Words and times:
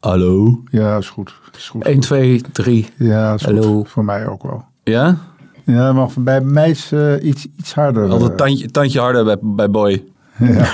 Hallo? 0.00 0.62
Ja, 0.70 0.96
is 0.96 1.08
goed. 1.08 1.34
Is 1.56 1.68
goed. 1.68 1.84
1, 1.84 2.00
2, 2.00 2.40
3. 2.52 2.88
Ja, 2.96 3.34
is 3.34 3.44
Hallo. 3.44 3.62
goed. 3.62 3.88
Voor 3.88 4.04
mij 4.04 4.26
ook 4.26 4.42
wel. 4.42 4.64
Ja? 4.84 5.16
Ja, 5.64 5.92
maar 5.92 6.08
bij 6.18 6.40
mij 6.40 6.70
is 6.70 6.92
eh, 6.92 7.22
iets, 7.22 7.46
iets 7.58 7.74
harder. 7.74 8.10
Altijd 8.10 8.30
eh. 8.30 8.36
tandje, 8.36 8.70
tandje 8.70 9.00
harder 9.00 9.24
bij, 9.24 9.36
bij 9.40 9.70
Boy. 9.70 10.04
Ja. 10.38 10.68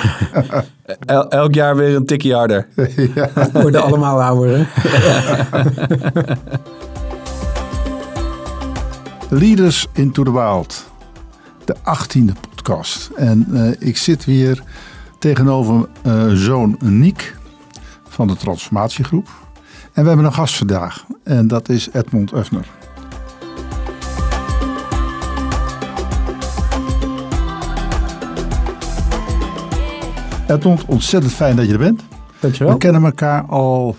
El- 1.06 1.28
elk 1.30 1.54
jaar 1.54 1.76
weer 1.76 1.96
een 1.96 2.04
tikje 2.04 2.34
harder. 2.34 2.68
ja. 3.14 3.30
We 3.34 3.48
worden 3.52 3.82
allemaal 3.82 4.22
ouder. 4.22 4.58
Hè? 4.58 4.64
Leaders 9.38 9.86
into 9.92 10.22
the 10.22 10.32
Wild. 10.32 10.86
De 11.64 11.74
achttiende 11.82 12.32
podcast. 12.50 13.10
En 13.16 13.46
eh, 13.52 13.88
ik 13.88 13.96
zit 13.96 14.24
weer 14.24 14.62
tegenover 15.18 15.88
eh, 16.02 16.28
zoon 16.28 16.76
Niek 16.80 17.34
van 18.16 18.26
de 18.26 18.36
Transformatiegroep. 18.36 19.28
En 19.92 20.02
we 20.02 20.08
hebben 20.08 20.26
een 20.26 20.32
gast 20.32 20.56
vandaag. 20.56 21.04
En 21.22 21.48
dat 21.48 21.68
is 21.68 21.88
Edmond 21.92 22.32
Uffner. 22.32 22.66
Edmond, 30.46 30.84
ontzettend 30.84 31.32
fijn 31.32 31.56
dat 31.56 31.66
je 31.66 31.72
er 31.72 31.78
bent. 31.78 32.02
Dankjewel. 32.40 32.72
We 32.72 32.78
kennen 32.78 33.04
elkaar 33.04 33.42
al, 33.42 33.96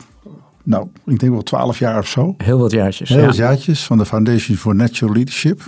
nou, 0.64 0.88
ik 1.06 1.20
denk 1.20 1.32
wel 1.32 1.44
twaalf 1.44 1.80
jaar 1.80 1.98
of 1.98 2.08
zo. 2.08 2.36
Heel 2.38 2.60
wat 2.60 2.72
jaartjes. 2.72 3.10
Heel 3.10 3.20
ja. 3.20 3.26
wat 3.26 3.36
jaartjes 3.36 3.84
van 3.84 3.98
de 3.98 4.06
Foundation 4.06 4.58
for 4.58 4.76
Natural 4.76 5.14
Leadership. 5.14 5.62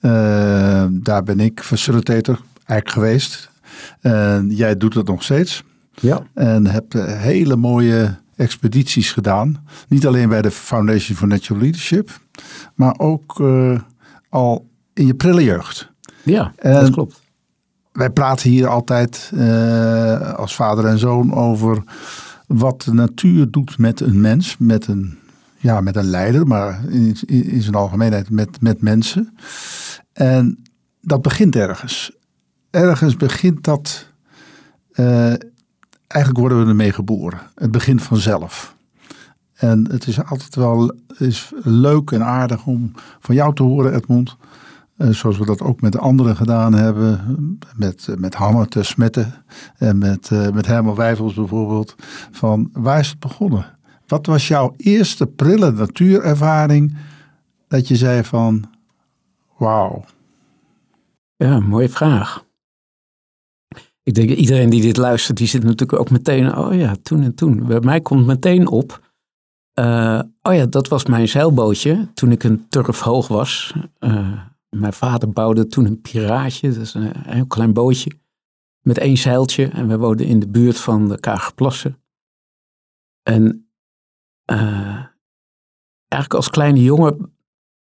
Eh, 0.00 0.84
daar 0.90 1.22
ben 1.22 1.40
ik 1.40 1.60
facilitator 1.62 2.40
eigenlijk 2.64 2.90
geweest. 2.90 3.50
En 4.00 4.50
jij 4.50 4.76
doet 4.76 4.94
het 4.94 5.06
nog 5.06 5.22
steeds. 5.22 5.64
Ja. 6.00 6.22
En 6.34 6.66
hebt 6.66 6.94
eh, 6.94 7.04
hele 7.20 7.56
mooie 7.56 8.16
expedities 8.36 9.12
gedaan. 9.12 9.64
Niet 9.88 10.06
alleen 10.06 10.28
bij 10.28 10.42
de 10.42 10.50
Foundation 10.50 11.16
for 11.16 11.28
Natural 11.28 11.62
Leadership. 11.62 12.20
Maar 12.74 12.94
ook 12.98 13.40
eh, 13.40 13.80
al 14.28 14.68
in 14.94 15.06
je 15.06 15.14
prille 15.14 15.44
jeugd. 15.44 15.92
ja, 16.22 16.52
En- 16.56 16.72
dat 16.72 16.90
klopt. 16.90 17.20
Wij 17.92 18.10
praten 18.10 18.50
hier 18.50 18.66
altijd 18.66 19.30
eh, 19.34 20.34
als 20.34 20.54
vader 20.54 20.84
en 20.86 20.98
zoon 20.98 21.34
over 21.34 21.82
wat 22.46 22.82
de 22.82 22.92
natuur 22.92 23.50
doet 23.50 23.78
met 23.78 24.00
een 24.00 24.20
mens, 24.20 24.56
met 24.58 24.86
een, 24.86 25.18
ja, 25.56 25.80
met 25.80 25.96
een 25.96 26.04
leider, 26.04 26.46
maar 26.46 26.80
in, 26.88 27.16
in, 27.26 27.62
zijn 27.62 27.74
algemeenheid 27.74 28.30
met, 28.30 28.60
met 28.60 28.82
mensen. 28.82 29.34
En 30.12 30.62
dat 31.00 31.22
begint 31.22 31.56
ergens. 31.56 32.12
Ergens 32.70 33.16
begint 33.16 33.64
dat, 33.64 34.06
eigenlijk 36.12 36.38
worden 36.38 36.62
we 36.62 36.68
ermee 36.68 36.92
geboren. 36.92 37.40
Het 37.54 37.70
begint 37.70 38.02
vanzelf. 38.02 38.76
En 39.54 39.90
het 39.90 40.06
is 40.06 40.24
altijd 40.24 40.54
wel 40.54 40.94
is 41.18 41.52
leuk 41.62 42.10
en 42.10 42.24
aardig 42.24 42.66
om 42.66 42.92
van 43.20 43.34
jou 43.34 43.54
te 43.54 43.62
horen, 43.62 43.94
Edmond. 43.94 44.36
Eh, 44.96 45.08
zoals 45.08 45.38
we 45.38 45.44
dat 45.44 45.60
ook 45.60 45.80
met 45.80 45.92
de 45.92 45.98
anderen 45.98 46.36
gedaan 46.36 46.72
hebben. 46.72 47.58
Met, 47.76 48.08
eh, 48.08 48.16
met 48.16 48.34
Hammer 48.34 48.68
te 48.68 48.82
Smetten 48.82 49.34
en 49.76 49.98
met, 49.98 50.30
eh, 50.30 50.50
met 50.50 50.66
Herman 50.66 50.94
Wijfels 50.94 51.34
bijvoorbeeld. 51.34 51.94
Van 52.30 52.70
waar 52.72 52.98
is 52.98 53.08
het 53.08 53.18
begonnen? 53.18 53.66
Wat 54.06 54.26
was 54.26 54.48
jouw 54.48 54.74
eerste 54.76 55.26
prille 55.26 55.72
natuurervaring 55.72 56.96
dat 57.68 57.88
je 57.88 57.96
zei 57.96 58.24
van 58.24 58.64
wauw. 59.56 60.04
Ja, 61.36 61.60
mooie 61.60 61.88
vraag. 61.88 62.44
Ik 64.02 64.14
denk 64.14 64.30
iedereen 64.30 64.70
die 64.70 64.82
dit 64.82 64.96
luistert, 64.96 65.38
die 65.38 65.46
zit 65.46 65.62
natuurlijk 65.62 66.00
ook 66.00 66.10
meteen, 66.10 66.56
oh 66.56 66.74
ja, 66.74 66.96
toen 67.02 67.22
en 67.22 67.34
toen. 67.34 67.66
Bij 67.66 67.80
mij 67.80 68.00
komt 68.00 68.26
meteen 68.26 68.68
op, 68.68 69.12
eh, 69.72 70.20
oh 70.42 70.54
ja, 70.54 70.66
dat 70.66 70.88
was 70.88 71.04
mijn 71.04 71.28
zeilbootje 71.28 72.08
toen 72.14 72.30
ik 72.32 72.42
een 72.42 72.68
turf 72.68 73.00
hoog 73.00 73.28
was. 73.28 73.74
Eh, 73.98 74.42
mijn 74.68 74.92
vader 74.92 75.30
bouwde 75.30 75.66
toen 75.66 75.86
een 75.86 76.00
piraatje, 76.00 76.68
dat 76.68 76.82
is 76.82 76.94
een 76.94 77.12
heel 77.16 77.46
klein 77.46 77.72
bootje, 77.72 78.12
met 78.80 78.98
één 78.98 79.16
zeiltje. 79.16 79.66
En 79.66 79.88
we 79.88 79.98
woonden 79.98 80.26
in 80.26 80.40
de 80.40 80.48
buurt 80.48 80.78
van 80.78 81.08
de 81.08 81.20
Kagerplassen. 81.20 82.02
En 83.22 83.70
eh, 84.44 85.04
eigenlijk 86.08 86.34
als 86.34 86.50
kleine 86.50 86.82
jongen, 86.82 87.34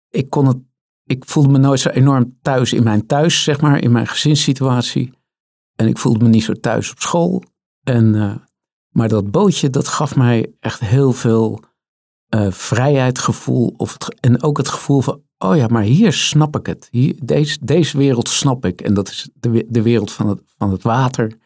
ik 0.09 0.31
kon 0.31 0.47
het 0.47 0.59
ik 1.07 1.25
voelde 1.25 1.49
me 1.49 1.59
nooit 1.59 1.81
zo 1.81 1.89
enorm 1.89 2.39
thuis 2.43 2.73
in 2.73 2.83
mijn 2.83 3.07
thuis, 3.07 3.43
zeg 3.43 3.61
maar, 3.61 3.83
in 3.83 3.93
mijn 3.93 4.07
gezinssituatie. 4.07 5.13
En 5.77 5.87
ik 5.87 5.99
voelde 5.99 6.25
me 6.25 6.31
niet 6.31 6.45
zo 6.45 6.53
thuis 6.53 6.91
op 6.91 6.99
school. 6.99 7.43
En, 7.83 8.15
eh, 8.15 8.37
maar 8.91 9.09
dat 9.09 9.31
bootje, 9.31 9.71
dat 9.71 9.89
gaf 9.89 10.17
mij 10.17 10.53
echt 10.61 10.81
heel 10.81 11.13
veel 11.13 11.61
eh 12.29 12.51
vrijheidsgevoel. 12.51 13.75
Of 13.77 13.93
het, 13.93 14.21
en 14.21 14.43
ook 14.43 14.57
het 14.57 14.69
gevoel 14.69 15.01
van, 15.01 15.23
oh 15.39 15.57
ja, 15.57 15.67
maar 15.67 15.83
hier 15.83 16.13
snap 16.13 16.57
ik 16.57 16.67
het. 16.67 16.89
Hier, 16.91 17.17
deze, 17.23 17.59
deze 17.61 17.97
wereld 17.97 18.29
snap 18.29 18.65
ik. 18.65 18.81
En 18.81 18.95
dat 18.95 19.09
is 19.09 19.29
de, 19.35 19.67
de 19.69 19.83
wereld 19.83 20.13
van 20.13 20.29
het, 20.29 20.43
van 20.59 20.71
het 20.71 20.83
water, 20.83 21.39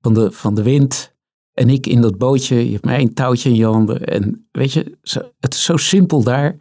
van 0.00 0.14
de, 0.14 0.32
van 0.32 0.54
de 0.54 0.62
wind. 0.62 1.14
En 1.52 1.68
ik 1.68 1.86
in 1.86 2.00
dat 2.00 2.18
bootje, 2.18 2.64
je 2.64 2.72
hebt 2.72 2.84
mij 2.84 3.00
een 3.00 3.14
touwtje 3.14 3.48
in 3.48 3.54
je 3.54 3.64
handen. 3.64 4.04
En 4.04 4.48
weet 4.50 4.72
je, 4.72 4.98
het 5.40 5.54
is 5.54 5.64
zo 5.64 5.76
simpel 5.76 6.22
daar. 6.22 6.56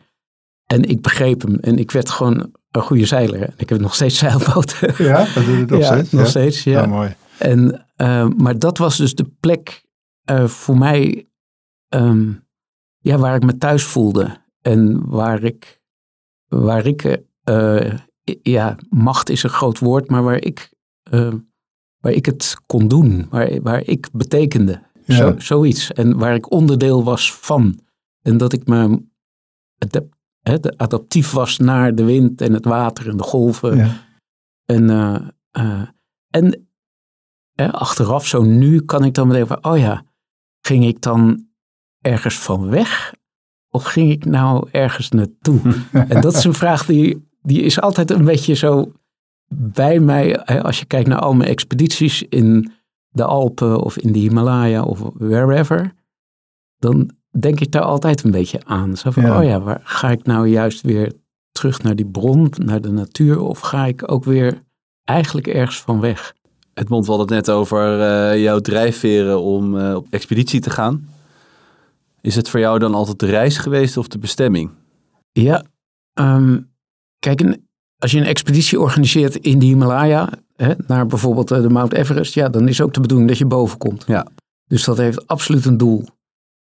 En 0.65 0.83
ik 0.83 1.01
begreep 1.01 1.41
hem. 1.41 1.55
En 1.55 1.77
ik 1.77 1.91
werd 1.91 2.09
gewoon 2.09 2.51
een 2.75 2.81
goede 2.81 3.05
zeiler. 3.05 3.41
En 3.41 3.53
ik 3.57 3.69
heb 3.69 3.79
nog 3.79 3.95
steeds 3.95 4.17
zeilboten. 4.17 4.93
Ja, 5.05 5.25
dat 5.33 5.45
doe 5.45 5.57
je 5.57 5.65
nog 5.65 5.79
ja, 5.79 5.85
steeds. 5.85 6.11
nog 6.11 6.21
ja? 6.21 6.27
steeds, 6.27 6.63
ja. 6.63 6.81
Ja, 6.81 6.85
mooi. 6.85 7.15
En, 7.37 7.85
eh, 7.95 8.27
maar 8.37 8.59
dat 8.59 8.77
was 8.77 8.97
dus 8.97 9.15
de 9.15 9.31
plek 9.39 9.83
eh, 10.23 10.47
voor 10.47 10.77
mij 10.77 11.27
ehm, 11.89 12.31
ja, 12.99 13.17
waar 13.17 13.35
ik 13.35 13.43
me 13.43 13.57
thuis 13.57 13.83
voelde. 13.83 14.41
En 14.61 15.09
waar 15.09 15.43
ik, 15.43 15.81
waar 16.47 16.85
ik 16.85 17.21
eh, 17.43 17.93
ja, 18.41 18.75
macht 18.89 19.29
is 19.29 19.43
een 19.43 19.49
groot 19.49 19.79
woord, 19.79 20.09
maar 20.09 20.23
waar 20.23 20.41
ik, 20.41 20.73
eh, 21.03 21.33
waar 21.99 22.11
ik 22.11 22.25
het 22.25 22.57
kon 22.65 22.87
doen. 22.87 23.27
Waar, 23.29 23.61
waar 23.61 23.87
ik 23.87 24.09
betekende. 24.11 24.81
Ja. 25.05 25.15
Zo, 25.15 25.35
zoiets. 25.37 25.91
En 25.91 26.17
waar 26.17 26.35
ik 26.35 26.51
onderdeel 26.51 27.03
was 27.03 27.33
van. 27.33 27.79
En 28.21 28.37
dat 28.37 28.53
ik 28.53 28.67
me 28.67 29.01
hè, 30.43 30.59
de- 30.59 30.77
adaptief 30.77 31.31
was 31.31 31.57
naar 31.57 31.95
de 31.95 32.03
wind 32.03 32.41
en 32.41 32.53
het 32.53 32.65
water 32.65 33.09
en 33.09 33.17
de 33.17 33.23
golven. 33.23 33.77
Ja. 33.77 33.89
En, 34.65 34.89
eh, 34.89 35.27
eh, 35.51 35.87
en 36.29 36.67
eh, 37.55 37.69
achteraf, 37.73 38.27
zo 38.27 38.43
nu, 38.43 38.81
kan 38.81 39.03
ik 39.03 39.13
dan 39.13 39.27
meteen 39.27 39.47
van, 39.47 39.65
oh 39.65 39.77
ja, 39.77 40.05
ging 40.61 40.85
ik 40.85 41.01
dan 41.01 41.47
ergens 42.01 42.35
van 42.39 42.69
weg? 42.69 43.13
Of 43.69 43.83
ging 43.83 44.11
ik 44.11 44.25
nou 44.25 44.69
ergens 44.71 45.09
naartoe? 45.09 45.59
en 46.09 46.21
dat 46.21 46.33
is 46.35 46.43
een 46.43 46.53
vraag 46.53 46.85
die, 46.85 47.29
die 47.41 47.61
is 47.61 47.79
altijd 47.81 48.11
een 48.11 48.25
beetje 48.25 48.53
zo 48.53 48.91
bij 49.55 49.99
mij. 49.99 50.39
hè, 50.43 50.63
Als 50.63 50.79
je 50.79 50.85
kijkt 50.85 51.07
naar 51.07 51.19
al 51.19 51.33
mijn 51.33 51.49
expedities 51.49 52.23
in 52.23 52.71
de 53.09 53.23
Alpen 53.23 53.79
of 53.81 53.97
in 53.97 54.11
de 54.11 54.19
Himalaya 54.19 54.83
of 54.83 54.99
wherever. 55.13 55.93
Dan 56.77 57.09
denk 57.39 57.59
ik 57.59 57.71
daar 57.71 57.81
altijd 57.81 58.23
een 58.23 58.31
beetje 58.31 58.59
aan. 58.65 58.97
Zo 58.97 59.11
van, 59.11 59.23
Ja. 59.23 59.37
oh 59.37 59.43
ja, 59.43 59.59
waar 59.61 59.81
ga 59.83 60.11
ik 60.11 60.25
nou 60.25 60.47
juist 60.47 60.81
weer 60.81 61.13
terug 61.51 61.81
naar 61.83 61.95
die 61.95 62.05
bron, 62.05 62.51
naar 62.57 62.81
de 62.81 62.91
natuur? 62.91 63.39
Of 63.41 63.59
ga 63.59 63.85
ik 63.85 64.11
ook 64.11 64.23
weer 64.23 64.61
eigenlijk 65.03 65.47
ergens 65.47 65.81
van 65.81 65.99
weg? 65.99 66.33
Edmond, 66.73 67.05
we 67.05 67.11
hadden 67.11 67.35
het 67.35 67.45
net 67.45 67.55
over 67.55 68.01
eh, 68.01 68.41
jouw 68.41 68.59
drijfveren 68.59 69.41
om 69.41 69.79
eh, 69.79 69.95
op 69.95 70.07
expeditie 70.09 70.59
te 70.59 70.69
gaan. 70.69 71.07
Is 72.21 72.35
het 72.35 72.49
voor 72.49 72.59
jou 72.59 72.79
dan 72.79 72.93
altijd 72.93 73.19
de 73.19 73.25
reis 73.25 73.57
geweest 73.57 73.97
of 73.97 74.07
de 74.07 74.17
bestemming? 74.17 74.69
Ja, 75.31 75.63
ehm, 76.13 76.59
kijk, 77.19 77.39
een- 77.41 77.67
als 77.97 78.11
je 78.11 78.19
een 78.19 78.25
expeditie 78.25 78.79
organiseert 78.79 79.35
in 79.35 79.59
de 79.59 79.65
Himalaya, 79.65 80.29
hè, 80.55 80.73
naar 80.87 81.05
bijvoorbeeld 81.07 81.51
eh, 81.51 81.61
de 81.61 81.69
Mount 81.69 81.93
Everest, 81.93 82.33
ja, 82.33 82.49
dan 82.49 82.67
is 82.67 82.81
ook 82.81 82.93
de 82.93 82.99
bedoeling 83.01 83.29
dat 83.29 83.37
je 83.37 83.45
boven 83.45 83.77
komt. 83.77 84.03
Ja. 84.07 84.27
Dus 84.65 84.83
dat 84.83 84.97
heeft 84.97 85.27
absoluut 85.27 85.65
een 85.65 85.77
doel. 85.77 86.05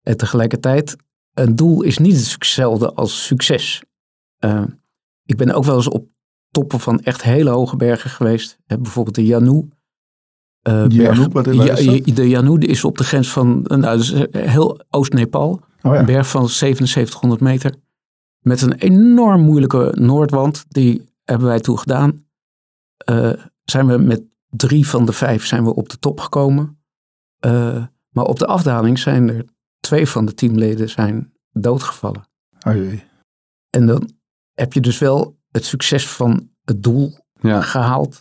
En 0.01 0.17
tegelijkertijd, 0.17 0.95
een 1.33 1.55
doel 1.55 1.81
is 1.81 1.97
niet 1.97 2.31
hetzelfde 2.31 2.93
als 2.93 3.25
succes. 3.25 3.83
Eh, 4.37 4.63
ik 5.25 5.37
ben 5.37 5.51
ook 5.51 5.63
wel 5.63 5.75
eens 5.75 5.89
op 5.89 6.07
toppen 6.51 6.79
van 6.79 6.99
echt 6.99 7.21
hele 7.21 7.49
hoge 7.49 7.75
bergen 7.75 8.09
geweest. 8.09 8.57
Hè, 8.65 8.77
bijvoorbeeld 8.77 9.15
de 9.15 9.25
Janu. 9.25 9.69
Eh, 10.61 10.85
is 10.87 11.27
dat? 11.29 11.45
Ja, 11.55 11.75
de 12.13 12.29
Janu 12.29 12.59
is 12.59 12.83
op 12.83 12.97
de 12.97 13.03
grens 13.03 13.31
van, 13.31 13.61
nou, 13.67 13.99
is 13.99 14.13
heel 14.31 14.79
Oost-Nepal. 14.89 15.61
Oh 15.81 15.93
ja. 15.93 15.99
Een 15.99 16.05
berg 16.05 16.29
van 16.29 16.49
7700 16.49 17.41
meter. 17.41 17.75
Met 18.39 18.61
een 18.61 18.73
enorm 18.73 19.41
moeilijke 19.41 19.95
noordwand. 19.99 20.65
Die 20.67 21.09
hebben 21.23 21.47
wij 21.47 21.59
toen 21.59 21.79
gedaan. 21.79 22.25
Eh, 22.97 23.31
zijn 23.63 23.87
we 23.87 23.97
met 23.97 24.23
drie 24.49 24.87
van 24.87 25.05
de 25.05 25.13
vijf 25.13 25.45
zijn 25.45 25.63
we 25.63 25.75
op 25.75 25.89
de 25.89 25.97
top 25.97 26.19
gekomen. 26.19 26.79
Eh, 27.39 27.85
maar 28.09 28.25
op 28.25 28.39
de 28.39 28.45
afdaling 28.45 28.99
zijn 28.99 29.29
er 29.29 29.45
twee 29.81 30.07
van 30.07 30.25
de 30.25 30.33
teamleden 30.33 30.89
zijn 30.89 31.33
doodgevallen. 31.51 32.27
Oh 32.67 32.73
jee. 32.73 33.03
En 33.69 33.85
dan 33.85 34.11
heb 34.53 34.73
je 34.73 34.81
dus 34.81 34.97
wel 34.99 35.37
het 35.51 35.65
succes 35.65 36.09
van 36.09 36.49
het 36.63 36.83
doel 36.83 37.17
Ja. 37.41 37.61
gehaald. 37.61 38.19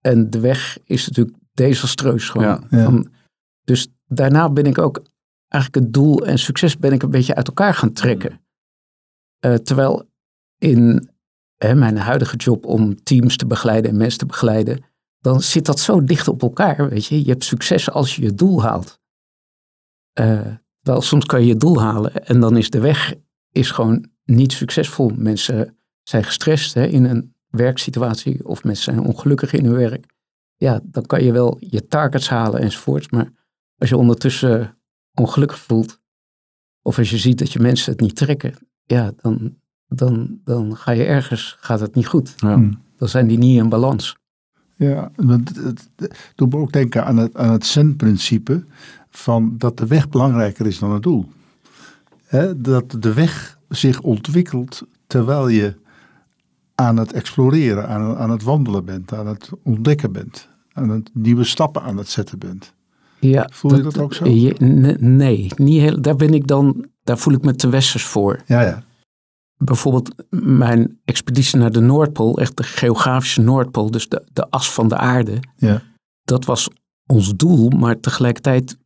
En 0.00 0.30
de 0.30 0.40
weg 0.40 0.78
is 0.84 1.08
natuurlijk 1.08 1.36
desastreus 1.52 2.28
gewoon. 2.28 2.46
Ja, 2.46 2.60
ja. 2.70 2.84
Van- 2.84 3.12
dus 3.64 3.88
daarna 4.06 4.50
ben 4.50 4.64
ik 4.64 4.78
ook 4.78 5.02
eigenlijk 5.48 5.84
het 5.84 5.94
doel 5.94 6.26
en 6.26 6.38
succes 6.38 6.76
ben 6.76 6.92
ik 6.92 7.02
een 7.02 7.10
beetje 7.10 7.34
uit 7.34 7.46
elkaar 7.46 7.74
gaan 7.74 7.92
trekken. 7.92 8.40
Uh, 9.46 9.54
terwijl 9.54 10.08
in 10.58 11.10
hè, 11.56 11.74
mijn 11.74 11.96
huidige 11.96 12.36
job 12.36 12.66
om 12.66 13.02
teams 13.02 13.36
te 13.36 13.46
begeleiden 13.46 13.90
en 13.90 13.96
mensen 13.96 14.18
te 14.18 14.26
begeleiden, 14.26 14.84
dan 15.18 15.40
zit 15.40 15.66
dat 15.66 15.80
zo 15.80 16.04
dicht 16.04 16.28
op 16.28 16.42
elkaar. 16.42 16.88
Weet 16.88 17.06
je, 17.06 17.24
je 17.24 17.30
hebt 17.30 17.44
succes 17.44 17.90
als 17.90 18.16
je 18.16 18.22
je 18.22 18.34
doel 18.34 18.62
haalt. 18.62 18.98
Uh, 20.20 20.54
wel, 20.90 21.00
soms 21.00 21.24
kan 21.24 21.40
je 21.40 21.46
je 21.46 21.56
doel 21.56 21.80
halen 21.80 22.26
en 22.26 22.40
dan 22.40 22.56
is 22.56 22.70
de 22.70 22.80
weg 22.80 23.14
is 23.52 23.70
gewoon 23.70 24.06
niet 24.24 24.52
succesvol. 24.52 25.12
Mensen 25.16 25.76
zijn 26.02 26.24
gestrest 26.24 26.74
hè, 26.74 26.86
in 26.86 27.04
een 27.04 27.34
werksituatie 27.48 28.46
of 28.46 28.64
mensen 28.64 28.94
zijn 28.94 29.06
ongelukkig 29.06 29.52
in 29.52 29.64
hun 29.64 29.76
werk. 29.76 30.06
Ja, 30.56 30.80
dan 30.84 31.06
kan 31.06 31.24
je 31.24 31.32
wel 31.32 31.56
je 31.60 31.86
targets 31.86 32.28
halen 32.28 32.60
enzovoort. 32.60 33.10
Maar 33.10 33.30
als 33.78 33.88
je 33.88 33.96
ondertussen 33.96 34.78
ongelukkig 35.14 35.58
voelt, 35.58 36.00
of 36.82 36.98
als 36.98 37.10
je 37.10 37.18
ziet 37.18 37.38
dat 37.38 37.52
je 37.52 37.60
mensen 37.60 37.92
het 37.92 38.00
niet 38.00 38.16
trekken, 38.16 38.54
ja, 38.84 39.12
dan, 39.16 39.56
dan, 39.86 40.40
dan 40.44 40.76
ga 40.76 40.90
je 40.90 41.04
ergens, 41.04 41.56
gaat 41.60 41.80
het 41.80 41.94
niet 41.94 42.06
goed. 42.06 42.34
Ja. 42.36 42.54
Hmm. 42.54 42.82
Dan 42.96 43.08
zijn 43.08 43.26
die 43.26 43.38
niet 43.38 43.58
in 43.58 43.68
balans. 43.68 44.16
Ja, 44.76 45.10
want 45.16 45.56
het 45.56 46.32
doet 46.34 46.52
me 46.52 46.58
ook 46.58 46.72
denken 46.72 47.04
aan 47.04 47.16
het, 47.16 47.36
aan 47.36 47.52
het 47.52 47.66
zen-principe 47.66 48.64
van 49.10 49.54
dat 49.58 49.76
de 49.76 49.86
weg 49.86 50.08
belangrijker 50.08 50.66
is 50.66 50.78
dan 50.78 50.92
het 50.92 51.02
doel. 51.02 51.28
dat 52.56 52.96
de 52.98 53.14
weg 53.14 53.58
zich 53.68 54.00
ontwikkelt 54.00 54.82
terwijl 55.06 55.48
je 55.48 55.74
aan 56.74 56.96
het 56.96 57.12
exploreren, 57.12 57.88
aan, 57.88 58.16
aan 58.16 58.30
het 58.30 58.42
wandelen 58.42 58.84
bent, 58.84 59.12
aan 59.12 59.26
het 59.26 59.50
ontdekken 59.62 60.12
bent, 60.12 60.48
aan 60.72 60.88
het 60.88 61.10
nieuwe 61.12 61.44
stappen 61.44 61.82
aan 61.82 61.96
het 61.96 62.08
zetten 62.08 62.38
bent. 62.38 62.74
Ja, 63.18 63.48
voel 63.52 63.76
je 63.76 63.82
dat, 63.82 63.98
ook 63.98 64.14
zo? 64.14 64.24
nee, 64.98 65.50
niet 65.56 65.80
heel, 65.80 66.00
daar 66.00 66.16
ben 66.16 66.34
ik 66.34 66.46
dan, 66.46 66.86
daar 67.02 67.18
voel 67.18 67.34
ik 67.34 67.42
me 67.42 67.54
te 67.54 67.68
westers 67.68 68.04
voor. 68.04 68.40
Ja, 68.46 68.60
ja. 68.60 68.82
Bijvoorbeeld 69.56 70.14
mijn 70.44 70.98
expeditie 71.04 71.58
naar 71.58 71.72
de 71.72 71.80
Noordpool, 71.80 72.38
echt 72.38 72.56
de 72.56 72.62
geografische 72.62 73.40
Noordpool, 73.40 73.90
dus 73.90 74.08
de, 74.08 74.26
de 74.32 74.50
as 74.50 74.72
van 74.72 74.88
de 74.88 74.96
aarde. 74.96 75.38
Ja. 75.56 75.82
Dat 76.22 76.44
was 76.44 76.68
ons 77.06 77.34
doel, 77.36 77.70
maar 77.70 78.00
tegelijkertijd 78.00 78.76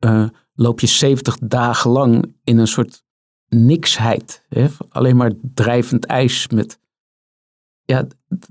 uh, 0.00 0.28
loop 0.54 0.80
je 0.80 0.86
70 0.86 1.38
dagen 1.38 1.90
lang 1.90 2.34
in 2.44 2.58
een 2.58 2.66
soort 2.66 3.04
niksheid. 3.48 4.44
Hè? 4.48 4.66
Alleen 4.88 5.16
maar 5.16 5.32
drijvend 5.54 6.04
ijs 6.04 6.48
met. 6.48 6.78
Ja, 7.84 8.06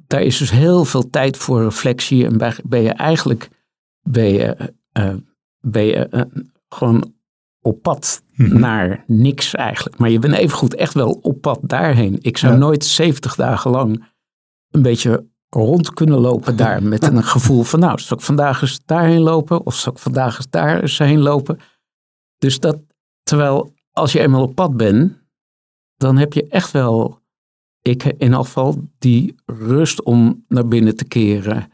daar 0.07 0.21
is 0.21 0.37
dus 0.37 0.51
heel 0.51 0.85
veel 0.85 1.09
tijd 1.09 1.37
voor 1.37 1.63
reflectie. 1.63 2.25
En 2.25 2.37
ben 2.63 2.81
je 2.81 2.93
eigenlijk 2.93 3.49
ben 4.01 4.33
je, 4.33 4.73
uh, 4.99 5.15
ben 5.59 5.83
je 5.83 6.07
uh, 6.11 6.21
gewoon 6.69 7.13
op 7.61 7.81
pad 7.81 8.23
mhm. 8.35 8.59
naar 8.59 9.03
niks 9.07 9.53
eigenlijk. 9.55 9.97
Maar 9.97 10.09
je 10.09 10.19
bent 10.19 10.33
evengoed 10.33 10.75
echt 10.75 10.93
wel 10.93 11.11
op 11.11 11.41
pad 11.41 11.59
daarheen. 11.61 12.17
Ik 12.21 12.37
zou 12.37 12.57
nooit 12.57 12.85
70 12.85 13.35
dagen 13.35 13.71
lang 13.71 14.05
een 14.71 14.81
beetje 14.81 15.25
rond 15.55 15.93
kunnen 15.93 16.19
lopen 16.19 16.57
daar 16.57 16.83
met 16.83 17.03
een 17.03 17.23
gevoel 17.33 17.63
van 17.63 17.79
nou, 17.79 17.99
zal 17.99 18.17
ik 18.17 18.23
vandaag 18.23 18.61
eens 18.61 18.79
daarheen 18.85 19.21
lopen 19.21 19.65
of 19.65 19.75
zal 19.75 19.93
ik 19.93 19.99
vandaag 19.99 20.37
eens 20.37 20.49
daar 20.49 20.81
eens 20.81 20.97
heen 20.97 21.21
lopen. 21.21 21.59
Dus 22.37 22.59
dat, 22.59 22.77
terwijl 23.23 23.73
als 23.91 24.11
je 24.11 24.19
eenmaal 24.19 24.43
op 24.43 24.55
pad 24.55 24.77
bent, 24.77 25.23
dan 25.95 26.17
heb 26.17 26.33
je 26.33 26.47
echt 26.47 26.71
wel, 26.71 27.19
ik 27.81 28.03
in 28.03 28.33
afval, 28.33 28.89
die 28.97 29.35
rust 29.45 30.03
om 30.03 30.43
naar 30.47 30.67
binnen 30.67 30.95
te 30.95 31.05
keren. 31.05 31.71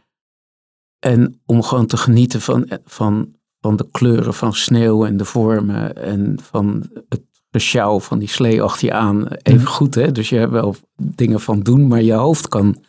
En 0.99 1.41
om 1.45 1.63
gewoon 1.63 1.85
te 1.85 1.97
genieten 1.97 2.41
van, 2.41 2.69
van, 2.85 3.35
van 3.59 3.75
de 3.75 3.87
kleuren 3.91 4.33
van 4.33 4.53
sneeuw 4.53 5.05
en 5.05 5.17
de 5.17 5.25
vormen 5.25 5.95
en 5.95 6.39
van 6.41 6.89
het 7.09 7.21
gesjouw 7.51 7.99
van 7.99 8.19
die 8.19 8.27
slee 8.27 8.61
achter 8.61 8.87
je 8.87 8.93
aan. 8.93 9.27
Even 9.27 9.67
goed, 9.67 9.95
hè? 9.95 10.11
Dus 10.11 10.29
je 10.29 10.37
hebt 10.37 10.51
wel 10.51 10.75
dingen 10.95 11.39
van 11.39 11.59
doen, 11.59 11.87
maar 11.87 12.01
je 12.01 12.13
hoofd 12.13 12.47
kan, 12.47 12.83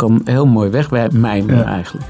kan 0.00 0.20
heel 0.24 0.46
mooi 0.46 0.70
wegmijmen 0.70 1.56
ja. 1.56 1.64
eigenlijk. 1.64 2.06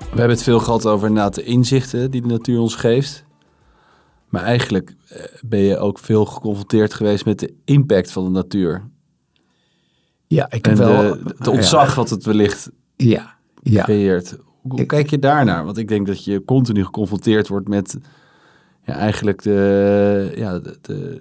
We 0.00 0.16
hebben 0.16 0.36
het 0.36 0.42
veel 0.42 0.58
gehad 0.58 0.86
over 0.86 1.08
inderdaad 1.08 1.34
de 1.34 1.42
inzichten 1.42 2.10
die 2.10 2.22
de 2.22 2.28
natuur 2.28 2.58
ons 2.58 2.74
geeft. 2.74 3.24
Maar 4.28 4.42
eigenlijk 4.42 4.94
eh, 5.08 5.24
ben 5.40 5.60
je 5.60 5.78
ook 5.78 5.98
veel 5.98 6.24
geconfronteerd 6.24 6.94
geweest 6.94 7.24
met 7.24 7.38
de 7.38 7.54
impact 7.64 8.12
van 8.12 8.24
de 8.24 8.30
natuur. 8.30 8.90
Ja, 10.26 10.50
ik 10.50 10.64
heb 10.64 10.78
en 10.78 10.86
wel... 10.86 11.16
het 11.24 11.46
ontzag 11.46 11.94
wat 11.94 12.10
het 12.10 12.24
wellicht 12.24 12.70
ja, 12.96 13.36
ja. 13.62 13.82
creëert. 13.82 14.38
Hoe 14.62 14.86
kijk 14.86 15.10
je 15.10 15.18
daarnaar? 15.18 15.64
Want 15.64 15.78
ik 15.78 15.88
denk 15.88 16.06
dat 16.06 16.24
je 16.24 16.44
continu 16.44 16.84
geconfronteerd 16.84 17.48
wordt 17.48 17.68
met 17.68 17.98
ja, 18.84 18.94
eigenlijk 18.94 19.42
de, 19.42 20.32
ja, 20.36 20.58
de, 20.58 20.78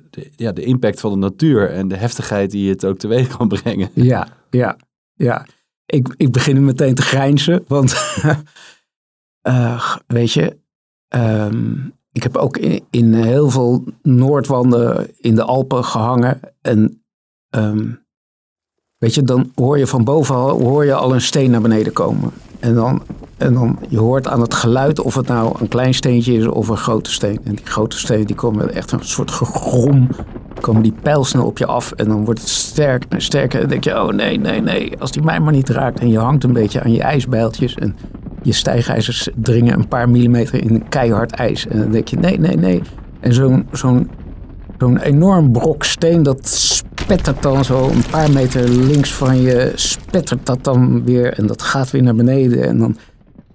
de, 0.09 0.31
ja, 0.35 0.51
de 0.51 0.63
impact 0.63 0.99
van 0.99 1.11
de 1.11 1.17
natuur 1.17 1.71
en 1.71 1.87
de 1.87 1.95
heftigheid 1.95 2.51
die 2.51 2.69
het 2.69 2.85
ook 2.85 2.97
teweeg 2.97 3.37
kan 3.37 3.47
brengen. 3.47 3.89
Ja, 3.93 4.27
ja, 4.49 4.77
ja. 5.13 5.45
Ik, 5.85 6.13
ik 6.17 6.31
begin 6.31 6.65
meteen 6.65 6.95
te 6.95 7.01
grijnzen, 7.01 7.63
want 7.67 8.19
uh, 9.43 9.95
weet 10.07 10.31
je, 10.31 10.57
um, 11.15 11.93
ik 12.11 12.23
heb 12.23 12.37
ook 12.37 12.57
in, 12.57 12.85
in, 12.89 13.13
heel 13.13 13.49
veel 13.49 13.83
Noordwanden 14.01 15.11
in 15.17 15.35
de 15.35 15.43
Alpen 15.43 15.83
gehangen. 15.83 16.39
En 16.61 17.03
um, 17.49 18.05
weet 18.97 19.15
je, 19.15 19.23
dan 19.23 19.51
hoor 19.55 19.77
je 19.77 19.87
van 19.87 20.03
boven 20.03 20.35
hoor 20.35 20.85
je 20.85 20.93
al 20.93 21.13
een 21.13 21.21
steen 21.21 21.51
naar 21.51 21.61
beneden 21.61 21.93
komen. 21.93 22.31
En 22.59 22.73
dan, 22.73 23.01
en 23.37 23.53
dan 23.53 23.79
je 23.89 23.99
hoort 23.99 24.27
aan 24.27 24.41
het 24.41 24.53
geluid 24.53 24.99
of 24.99 25.15
het 25.15 25.27
nou 25.27 25.55
een 25.59 25.67
klein 25.67 25.93
steentje 25.93 26.33
is 26.33 26.47
of 26.47 26.67
een 26.67 26.77
grote 26.77 27.11
steen. 27.11 27.39
En 27.43 27.55
die 27.55 27.65
grote 27.65 27.97
stenen 27.97 28.27
die 28.27 28.35
komen 28.35 28.73
echt 28.73 28.91
een 28.91 29.03
soort 29.03 29.31
gegrom, 29.31 30.07
komen 30.61 30.81
die 30.81 30.93
pijlsnel 31.01 31.45
op 31.45 31.57
je 31.57 31.65
af. 31.65 31.91
En 31.91 32.07
dan 32.07 32.25
wordt 32.25 32.39
het 32.39 32.49
sterker 32.49 33.09
en 33.09 33.21
sterker. 33.21 33.61
En 33.61 33.67
denk 33.67 33.83
je, 33.83 34.01
oh 34.01 34.09
nee, 34.09 34.39
nee, 34.39 34.61
nee, 34.61 34.99
als 34.99 35.11
die 35.11 35.23
mij 35.23 35.39
maar 35.39 35.53
niet 35.53 35.69
raakt. 35.69 35.99
En 35.99 36.09
je 36.09 36.19
hangt 36.19 36.43
een 36.43 36.53
beetje 36.53 36.81
aan 36.81 36.91
je 36.91 37.01
ijsbijltjes. 37.01 37.75
En 37.75 37.95
je 38.41 38.51
stijgijzers 38.51 39.29
dringen 39.35 39.73
een 39.73 39.87
paar 39.87 40.09
millimeter 40.09 40.63
in 40.63 40.89
keihard 40.89 41.31
ijs. 41.31 41.67
En 41.67 41.79
dan 41.79 41.91
denk 41.91 42.07
je, 42.07 42.17
nee, 42.17 42.39
nee, 42.39 42.57
nee. 42.57 42.81
En 43.19 43.33
zo'n 43.33 43.67
zo'n 43.71 44.09
zo'n 44.77 44.97
enorm 44.97 45.51
brok 45.51 45.83
steen, 45.83 46.23
dat 46.23 46.83
spettert 47.09 47.43
dan 47.43 47.65
zo 47.65 47.89
een 47.89 48.03
paar 48.11 48.31
meter 48.31 48.69
links 48.69 49.13
van 49.13 49.41
je, 49.41 49.71
spettert 49.75 50.45
dat 50.45 50.63
dan 50.63 51.03
weer. 51.03 51.33
En 51.33 51.47
dat 51.47 51.61
gaat 51.61 51.91
weer 51.91 52.03
naar 52.03 52.15
beneden. 52.15 52.63
En 52.63 52.77
dan, 52.77 52.97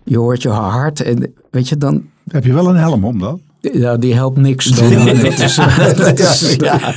je 0.05 0.19
hoort 0.19 0.43
je 0.43 0.49
hart. 0.49 1.03
En 1.03 1.35
weet 1.51 1.69
je, 1.69 1.77
dan... 1.77 2.05
Heb 2.29 2.45
je 2.45 2.53
wel 2.53 2.69
een 2.69 2.77
helm 2.77 3.05
om 3.05 3.19
dan? 3.19 3.41
Ja, 3.61 3.97
die 3.97 4.15
helpt 4.15 4.39
niks. 4.39 4.67
Dan, 4.67 4.91
dat 5.05 5.39
is, 5.39 5.57
dat 5.97 6.21
is, 6.21 6.55
ja. 6.55 6.79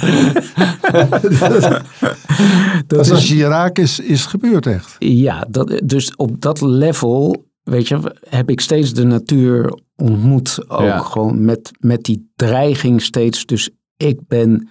dat 2.87 3.11
als 3.11 3.27
je 3.27 3.35
je 3.35 3.47
raakt, 3.47 3.79
is, 3.79 3.99
is 3.99 4.19
het 4.19 4.29
gebeurd 4.29 4.65
echt. 4.65 4.95
Ja, 4.99 5.47
dat, 5.49 5.81
dus 5.83 6.15
op 6.15 6.41
dat 6.41 6.61
level 6.61 7.45
weet 7.63 7.87
je, 7.87 8.15
heb 8.29 8.49
ik 8.49 8.61
steeds 8.61 8.93
de 8.93 9.03
natuur 9.03 9.79
ontmoet. 9.95 10.69
Ook 10.69 11.05
gewoon 11.05 11.45
met, 11.45 11.71
met 11.79 12.03
die 12.03 12.31
dreiging 12.35 13.01
steeds. 13.01 13.45
Dus 13.45 13.69
ik 13.97 14.19
ben, 14.27 14.69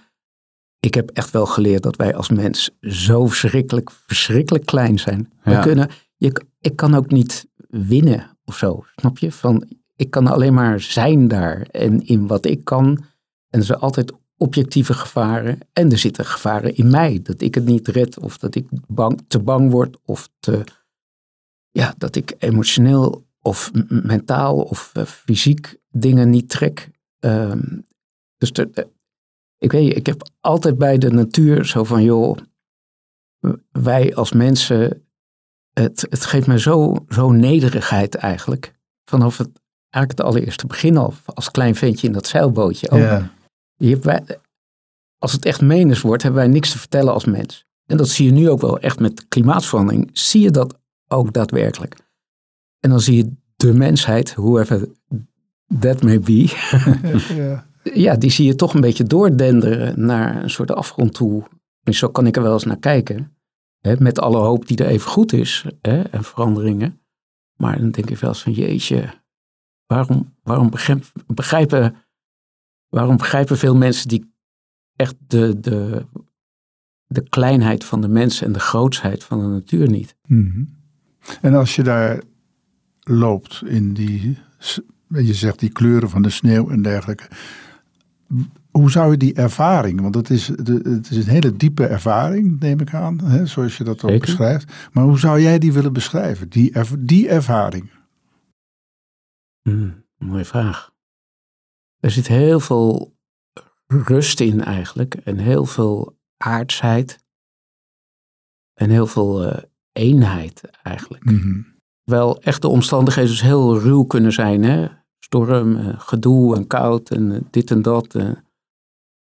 ik 0.79 0.93
heb 0.93 1.09
echt 1.09 1.31
wel 1.31 1.45
geleerd 1.45 1.83
dat 1.83 1.95
wij 1.95 2.15
als 2.15 2.29
mens 2.29 2.69
zo 2.81 3.27
verschrikkelijk, 3.27 3.91
verschrikkelijk 3.91 4.65
klein 4.65 4.99
zijn. 4.99 5.31
We 5.43 5.59
kunnen, 5.59 5.89
je, 6.15 6.41
ik 6.59 6.75
kan 6.75 6.95
ook 6.95 7.11
niet 7.11 7.47
winnen 7.69 8.37
of 8.45 8.57
zo, 8.57 8.85
snap 8.95 9.17
je? 9.17 9.31
Van, 9.31 9.67
ik 9.95 10.09
kan 10.09 10.27
alleen 10.27 10.53
maar 10.53 10.79
zijn 10.79 11.27
daar 11.27 11.61
en 11.61 12.05
in 12.05 12.27
wat 12.27 12.45
ik 12.45 12.63
kan. 12.63 13.05
En 13.49 13.59
er 13.59 13.65
zijn 13.65 13.79
altijd 13.79 14.11
objectieve 14.37 14.93
gevaren. 14.93 15.57
En 15.73 15.91
er 15.91 15.97
zitten 15.97 16.25
gevaren 16.25 16.75
in 16.75 16.91
mij. 16.91 17.19
Dat 17.23 17.41
ik 17.41 17.55
het 17.55 17.65
niet 17.65 17.87
red 17.87 18.19
of 18.19 18.37
dat 18.37 18.55
ik 18.55 18.67
bang, 18.87 19.21
te 19.27 19.39
bang 19.39 19.71
word 19.71 19.97
of 20.05 20.29
te 20.39 20.63
ja, 21.71 21.93
dat 21.97 22.15
ik 22.15 22.35
emotioneel 22.37 23.25
of 23.41 23.71
mentaal 23.89 24.61
of 24.61 24.91
uh, 24.97 25.03
fysiek 25.03 25.77
dingen 25.89 26.29
niet 26.29 26.49
trek. 26.49 26.89
Um, 27.19 27.85
dus 28.37 28.51
de, 28.51 28.87
ik 29.57 29.71
weet 29.71 29.95
ik 29.95 30.05
heb 30.05 30.29
altijd 30.41 30.77
bij 30.77 30.97
de 30.97 31.11
natuur 31.11 31.65
zo 31.65 31.83
van, 31.83 32.03
joh, 32.03 32.37
wij 33.71 34.15
als 34.15 34.31
mensen, 34.31 35.07
het, 35.73 36.05
het 36.09 36.25
geeft 36.25 36.47
me 36.47 36.59
zo, 36.59 37.05
zo 37.09 37.31
nederigheid 37.31 38.15
eigenlijk. 38.15 38.75
Vanaf 39.03 39.37
het, 39.37 39.49
eigenlijk 39.89 40.17
het 40.19 40.21
allereerste 40.21 40.67
begin 40.67 40.97
al, 40.97 41.13
als 41.25 41.51
klein 41.51 41.75
ventje 41.75 42.07
in 42.07 42.13
dat 42.13 42.27
zeilbootje. 42.27 42.91
Oh, 42.91 42.99
ja. 42.99 43.31
je 43.75 43.89
hebt 43.89 44.05
wij, 44.05 44.23
als 45.17 45.31
het 45.31 45.45
echt 45.45 45.61
menens 45.61 46.01
wordt, 46.01 46.23
hebben 46.23 46.41
wij 46.41 46.51
niks 46.51 46.71
te 46.71 46.77
vertellen 46.77 47.13
als 47.13 47.25
mens. 47.25 47.65
En 47.85 47.97
dat 47.97 48.09
zie 48.09 48.25
je 48.25 48.31
nu 48.31 48.49
ook 48.49 48.61
wel 48.61 48.79
echt 48.79 48.99
met 48.99 49.27
klimaatverandering. 49.27 50.09
Zie 50.13 50.41
je 50.41 50.51
dat 50.51 50.79
ook 51.07 51.33
daadwerkelijk. 51.33 51.95
En 52.79 52.89
dan 52.89 53.01
zie 53.01 53.15
je 53.15 53.31
de 53.55 53.73
mensheid, 53.73 54.33
whoever 54.33 54.87
that 55.79 56.03
may 56.03 56.19
be, 56.19 56.41
ja. 57.35 57.35
ja, 57.35 57.66
die 58.17 58.29
zie 58.29 58.45
je 58.45 58.55
toch 58.55 58.73
een 58.73 58.81
beetje 58.81 59.03
doordenderen 59.03 60.05
naar 60.05 60.43
een 60.43 60.49
soort 60.49 60.71
afgrond 60.71 61.13
toe. 61.13 61.43
En 61.83 61.93
zo 61.93 62.09
kan 62.09 62.27
ik 62.27 62.35
er 62.35 62.41
wel 62.41 62.53
eens 62.53 62.63
naar 62.63 62.79
kijken. 62.79 63.37
Hè, 63.79 63.95
met 63.99 64.19
alle 64.19 64.37
hoop 64.37 64.67
die 64.67 64.77
er 64.77 64.87
even 64.87 65.09
goed 65.09 65.33
is 65.33 65.65
hè, 65.81 66.01
en 66.01 66.23
veranderingen. 66.23 67.01
Maar 67.55 67.79
dan 67.79 67.91
denk 67.91 68.09
ik 68.09 68.17
wel 68.17 68.29
eens 68.29 68.43
van 68.43 68.51
jeetje, 68.51 69.13
waarom, 69.85 70.35
waarom, 70.43 70.71
begrijpen, 71.27 71.95
waarom 72.89 73.17
begrijpen 73.17 73.57
veel 73.57 73.75
mensen 73.75 74.07
die 74.07 74.33
echt 74.95 75.15
de, 75.27 75.59
de, 75.59 76.05
de 77.07 77.29
kleinheid 77.29 77.85
van 77.85 78.01
de 78.01 78.07
mens 78.07 78.41
en 78.41 78.51
de 78.51 78.59
grootsheid 78.59 79.23
van 79.23 79.39
de 79.39 79.47
natuur 79.47 79.89
niet? 79.89 80.15
Mhm. 80.27 80.63
En 81.41 81.53
als 81.53 81.75
je 81.75 81.83
daar 81.83 82.21
loopt 82.99 83.61
in 83.65 83.93
die, 83.93 84.37
je 85.07 85.33
zegt 85.33 85.59
die 85.59 85.71
kleuren 85.71 86.09
van 86.09 86.21
de 86.21 86.29
sneeuw 86.29 86.69
en 86.69 86.81
dergelijke. 86.81 87.27
Hoe 88.71 88.91
zou 88.91 89.11
je 89.11 89.17
die 89.17 89.33
ervaring, 89.33 90.01
want 90.01 90.15
het 90.15 90.29
is, 90.29 90.47
het 90.47 91.09
is 91.09 91.17
een 91.17 91.31
hele 91.31 91.55
diepe 91.55 91.85
ervaring, 91.85 92.59
neem 92.59 92.79
ik 92.79 92.93
aan, 92.93 93.19
hè, 93.19 93.45
zoals 93.45 93.77
je 93.77 93.83
dat 93.83 94.03
ook 94.03 94.19
beschrijft. 94.19 94.89
Maar 94.91 95.03
hoe 95.03 95.19
zou 95.19 95.41
jij 95.41 95.59
die 95.59 95.73
willen 95.73 95.93
beschrijven, 95.93 96.49
die, 96.49 96.73
die 96.99 97.29
ervaring? 97.29 97.89
Hmm, 99.61 100.03
mooie 100.17 100.45
vraag. 100.45 100.91
Er 101.99 102.11
zit 102.11 102.27
heel 102.27 102.59
veel 102.59 103.15
rust 103.87 104.39
in 104.39 104.63
eigenlijk 104.63 105.13
en 105.13 105.37
heel 105.37 105.65
veel 105.65 106.17
aardsheid 106.37 107.25
en 108.73 108.89
heel 108.89 109.07
veel 109.07 109.45
uh, 109.45 109.57
eenheid 109.91 110.61
eigenlijk. 110.83 111.23
Mm 111.23 111.75
Wel 112.03 112.41
echt 112.41 112.61
de 112.61 112.67
omstandigheden 112.67 113.31
dus 113.31 113.41
heel 113.41 113.79
ruw 113.79 114.03
kunnen 114.03 114.31
zijn. 114.31 114.63
Hè? 114.63 114.87
Storm, 115.27 115.75
uh, 115.75 115.93
gedoe 115.97 116.55
en 116.55 116.67
koud 116.67 117.09
en 117.09 117.31
uh, 117.31 117.37
dit 117.49 117.71
en 117.71 117.81
dat. 117.81 118.15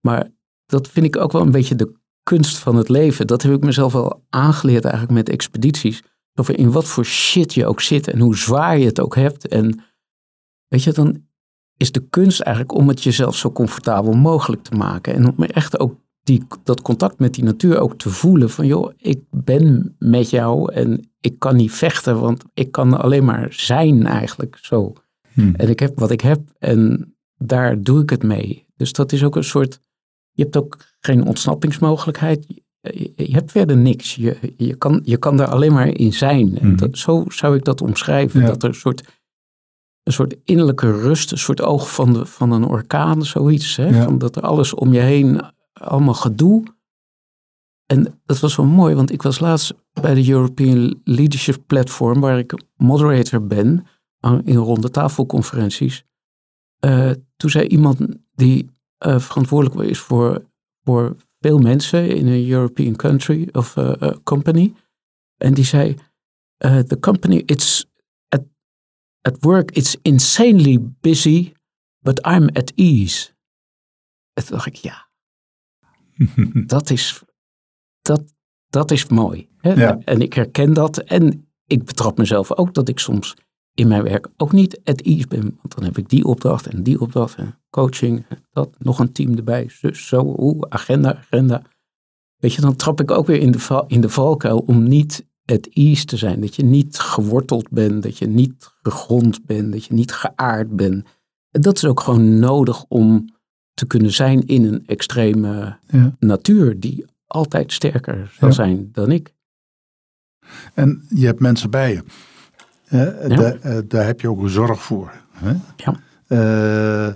Maar 0.08 0.30
dat 0.66 0.88
vind 0.88 1.06
ik 1.06 1.18
ook 1.18 1.32
wel 1.32 1.42
een 1.42 1.52
beetje 1.52 1.76
de 1.76 1.94
kunst 2.24 2.58
van 2.58 2.76
het 2.76 2.90
leven. 2.90 3.28
Dat 3.28 3.42
heb 3.42 3.54
ik 3.54 3.64
mezelf 3.64 3.94
wel 3.94 4.26
aangeleerd 4.30 4.84
eigenlijk 4.84 5.14
met 5.14 5.30
expedities. 5.30 6.04
Over 6.36 6.58
in 6.58 6.72
wat 6.72 6.88
voor 6.88 7.06
shit 7.06 7.54
je 7.54 7.66
ook 7.66 7.82
zit 7.82 8.08
en 8.08 8.20
hoe 8.20 8.38
zwaar 8.38 8.78
je 8.78 8.86
het 8.86 9.00
ook 9.00 9.16
hebt. 9.16 9.48
En 9.48 9.84
weet 10.68 10.84
je, 10.84 10.92
dan 10.92 11.28
is 11.78 11.92
de 11.92 12.08
kunst 12.10 12.40
eigenlijk 12.40 12.76
om 12.76 12.88
het 12.88 13.04
jezelf 13.04 13.36
zo 13.36 13.52
comfortabel 13.52 14.14
mogelijk 14.14 14.64
te 14.64 14.76
maken. 14.76 15.14
En 15.14 15.28
om 15.28 15.44
echt 15.44 15.80
ook 15.80 15.96
die, 16.24 16.48
dat 16.64 16.82
contact 16.82 17.20
met 17.20 17.34
die 17.34 17.44
natuur 17.44 17.80
ook 17.80 17.98
te 17.98 18.10
voelen. 18.10 18.50
Van 18.50 18.68
joh, 18.68 18.92
ik 18.98 19.20
ben 19.30 19.96
met 20.00 20.30
jou 20.30 20.74
en 20.74 21.12
ik 21.20 21.40
kan 21.40 21.56
niet 21.56 21.72
vechten, 21.72 22.20
want 22.20 22.44
ik 22.54 22.72
kan 22.72 23.02
alleen 23.02 23.26
maar 23.26 23.54
zijn 23.54 24.06
eigenlijk 24.06 24.58
zo. 24.62 24.94
Hmm. 25.42 25.56
En 25.56 25.70
ik 25.70 25.80
heb 25.80 26.00
wat 26.00 26.12
ik 26.12 26.22
heb 26.22 26.42
en 26.60 27.14
daar 27.38 27.82
doe 27.82 28.02
ik 28.02 28.10
het 28.10 28.24
mee. 28.24 28.66
Dus 28.76 28.92
dat 28.92 29.12
is 29.12 29.24
ook 29.24 29.36
een 29.36 29.44
soort 29.44 29.80
je 30.40 30.46
hebt 30.46 30.58
ook 30.58 30.78
geen 31.00 31.26
ontsnappingsmogelijkheid. 31.26 32.46
Je, 32.48 33.12
je 33.16 33.34
hebt 33.34 33.52
verder 33.52 33.78
niks. 33.78 34.16
Je, 34.16 34.54
je, 34.58 34.76
kan, 34.76 35.02
je 35.04 35.18
kan 35.18 35.38
daar 35.38 35.48
alleen 35.48 35.74
maar 35.74 35.88
in 35.88 36.14
zijn. 36.14 36.58
En 36.58 36.72
mhm. 36.72 36.94
zo 36.94 37.24
zou 37.28 37.56
ik 37.56 37.64
dat 37.64 37.82
omschrijven. 37.82 38.46
Dat 38.46 38.64
er 38.64 38.70
een 38.70 38.76
soort, 38.76 39.22
een 40.04 40.14
soort 40.14 40.36
innerlijke 40.44 40.92
rust, 40.92 41.32
een 41.32 41.38
soort 41.38 41.62
oog 41.62 41.92
van, 41.92 42.14
de, 42.14 42.26
van 42.26 42.52
een 42.52 42.64
orkaan, 42.66 43.26
zoiets. 43.26 43.76
Hè? 43.76 44.04
Van 44.04 44.18
dat 44.18 44.36
er 44.36 44.42
alles 44.42 44.74
om 44.74 44.94
je 44.94 45.00
heen, 45.00 45.42
allemaal 45.74 46.14
gedoe. 46.14 46.64
En 47.86 48.20
dat 48.26 48.40
was 48.40 48.56
wel 48.56 48.66
mooi, 48.66 48.96
want 48.96 49.12
ik 49.12 49.22
was 49.22 49.40
laatst 49.40 49.74
bij 50.02 50.14
de 50.14 50.30
European 50.30 51.02
Leadership 51.04 51.64
Platform, 51.68 52.20
waar 52.20 52.40
ik 52.40 52.64
moderator 52.76 53.48
ben 53.48 53.86
in 54.22 54.56
ronde 54.56 54.90
tafelconferenties. 54.90 56.04
Uh, 56.86 57.12
toen 57.36 57.50
zei 57.50 57.68
iemand 57.68 58.00
die 58.36 58.70
uh, 59.06 59.20
verantwoordelijk 59.20 59.90
is 59.90 60.00
voor, 60.00 60.46
voor 60.84 61.16
veel 61.40 61.58
mensen 61.58 62.10
in 62.10 62.28
een 62.28 62.50
European 62.50 62.96
country 62.96 63.50
of 63.52 63.76
uh, 63.76 63.94
uh, 64.00 64.12
company. 64.24 64.74
En 65.38 65.54
die 65.54 65.64
zei, 65.64 65.96
the 66.58 66.98
company, 67.00 67.44
it's 67.46 67.86
at, 68.28 68.42
at 69.22 69.38
work, 69.40 69.72
it's 69.72 69.98
insanely 70.02 70.80
busy, 71.00 71.54
but 72.00 72.26
I'm 72.26 72.50
at 72.54 72.72
ease. 72.76 73.30
En 74.34 74.46
toen 74.46 74.56
dacht 74.56 74.68
ik, 74.68 74.76
ja, 74.76 75.10
dat 76.66 76.90
is, 76.90 77.24
dat, 78.02 78.34
dat 78.68 78.92
is 78.92 79.06
mooi. 79.06 79.50
Hè? 79.58 79.98
En 79.98 80.22
ik 80.22 80.34
herken 80.34 80.74
dat 80.74 80.98
en 80.98 81.48
ik 81.66 81.84
betrap 81.84 82.18
mezelf 82.18 82.52
ook 82.52 82.74
dat 82.74 82.90
ik 82.90 83.00
soms 83.00 83.36
in 83.80 83.88
mijn 83.88 84.04
werk 84.04 84.28
ook 84.38 84.52
niet 84.52 84.80
at 84.84 85.02
ease 85.02 85.28
ben. 85.28 85.42
Want 85.42 85.76
dan 85.76 85.84
heb 85.84 85.98
ik 85.98 86.10
die 86.10 86.26
opdracht 86.26 86.68
en 86.68 86.84
die 86.84 87.02
opdracht 87.02 87.36
en 87.36 87.60
coaching, 87.70 88.26
dat, 88.52 88.70
nog 88.78 89.00
een 89.00 89.12
team 89.12 89.36
erbij, 89.36 89.70
zus, 89.70 90.08
zo, 90.08 90.36
oeh, 90.38 90.62
agenda, 90.70 91.16
agenda. 91.16 91.62
Weet 92.38 92.54
je, 92.54 92.62
dan 92.62 92.76
trap 92.76 93.02
ik 93.02 93.12
ook 93.12 93.28
weer 93.28 93.40
in 93.40 93.52
de, 93.52 93.84
in 93.88 94.02
de 94.02 94.10
valkuil 94.10 94.58
om 94.58 94.84
niet 94.84 95.26
at 95.46 95.68
ease 95.72 96.06
te 96.06 96.18
zijn. 96.18 96.42
Dat 96.42 96.56
je 96.56 96.64
niet 96.64 97.00
geworteld 97.00 97.70
bent, 97.70 98.04
dat 98.04 98.18
je 98.18 98.28
niet 98.28 98.70
gegrond 98.82 99.46
bent, 99.46 99.72
dat 99.72 99.86
je 99.86 99.94
niet 99.94 100.12
geaard 100.12 100.76
bent. 100.76 101.08
En 101.52 101.62
dat 101.62 101.76
is 101.76 101.86
ook 101.86 102.00
gewoon 102.00 102.40
nodig 102.40 102.86
om 102.88 103.34
te 103.74 103.88
kunnen 103.88 104.12
zijn 104.12 104.46
in 104.46 104.66
een 104.66 104.86
extreme 104.86 105.80
natuur 106.20 106.80
die 106.80 107.06
altijd 107.28 107.74
sterker 107.74 108.32
zal 108.40 108.54
zijn 108.54 108.90
dan 108.92 109.12
ik. 109.12 109.34
En 110.74 111.06
je 111.10 111.26
hebt 111.26 111.40
mensen 111.40 111.70
bij 111.70 111.94
je. 111.94 112.04
Daar, 112.90 113.60
eh, 113.62 113.78
daar, 113.88 114.06
heb 114.06 114.22
je 114.22 114.30
ook 114.30 114.42
een 114.42 114.50
zorg 114.50 114.84
voor. 114.84 115.14
Hè? 115.32 115.54
Ja. 115.76 116.00
Uh, 116.28 117.14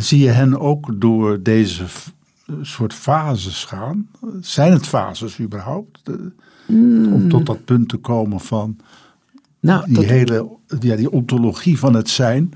zie 0.00 0.18
je 0.18 0.30
hen 0.30 0.60
ook 0.60 1.00
door 1.00 1.42
deze 1.42 1.84
soort 2.62 2.94
fases 2.94 3.64
gaan? 3.64 4.10
Zijn 4.40 4.72
het 4.72 4.86
fases 4.86 5.40
überhaupt? 5.40 6.02
Mm. 6.66 7.12
Om 7.12 7.28
tot 7.28 7.46
dat 7.46 7.64
punt 7.64 7.88
te 7.88 7.96
komen 7.96 8.40
van 8.40 8.76
nou, 9.60 9.92
die 9.92 10.04
hele 10.04 10.58
ja, 10.80 10.96
die 10.96 11.10
ontologie 11.10 11.78
van 11.78 11.94
het 11.94 12.08
zijn. 12.08 12.50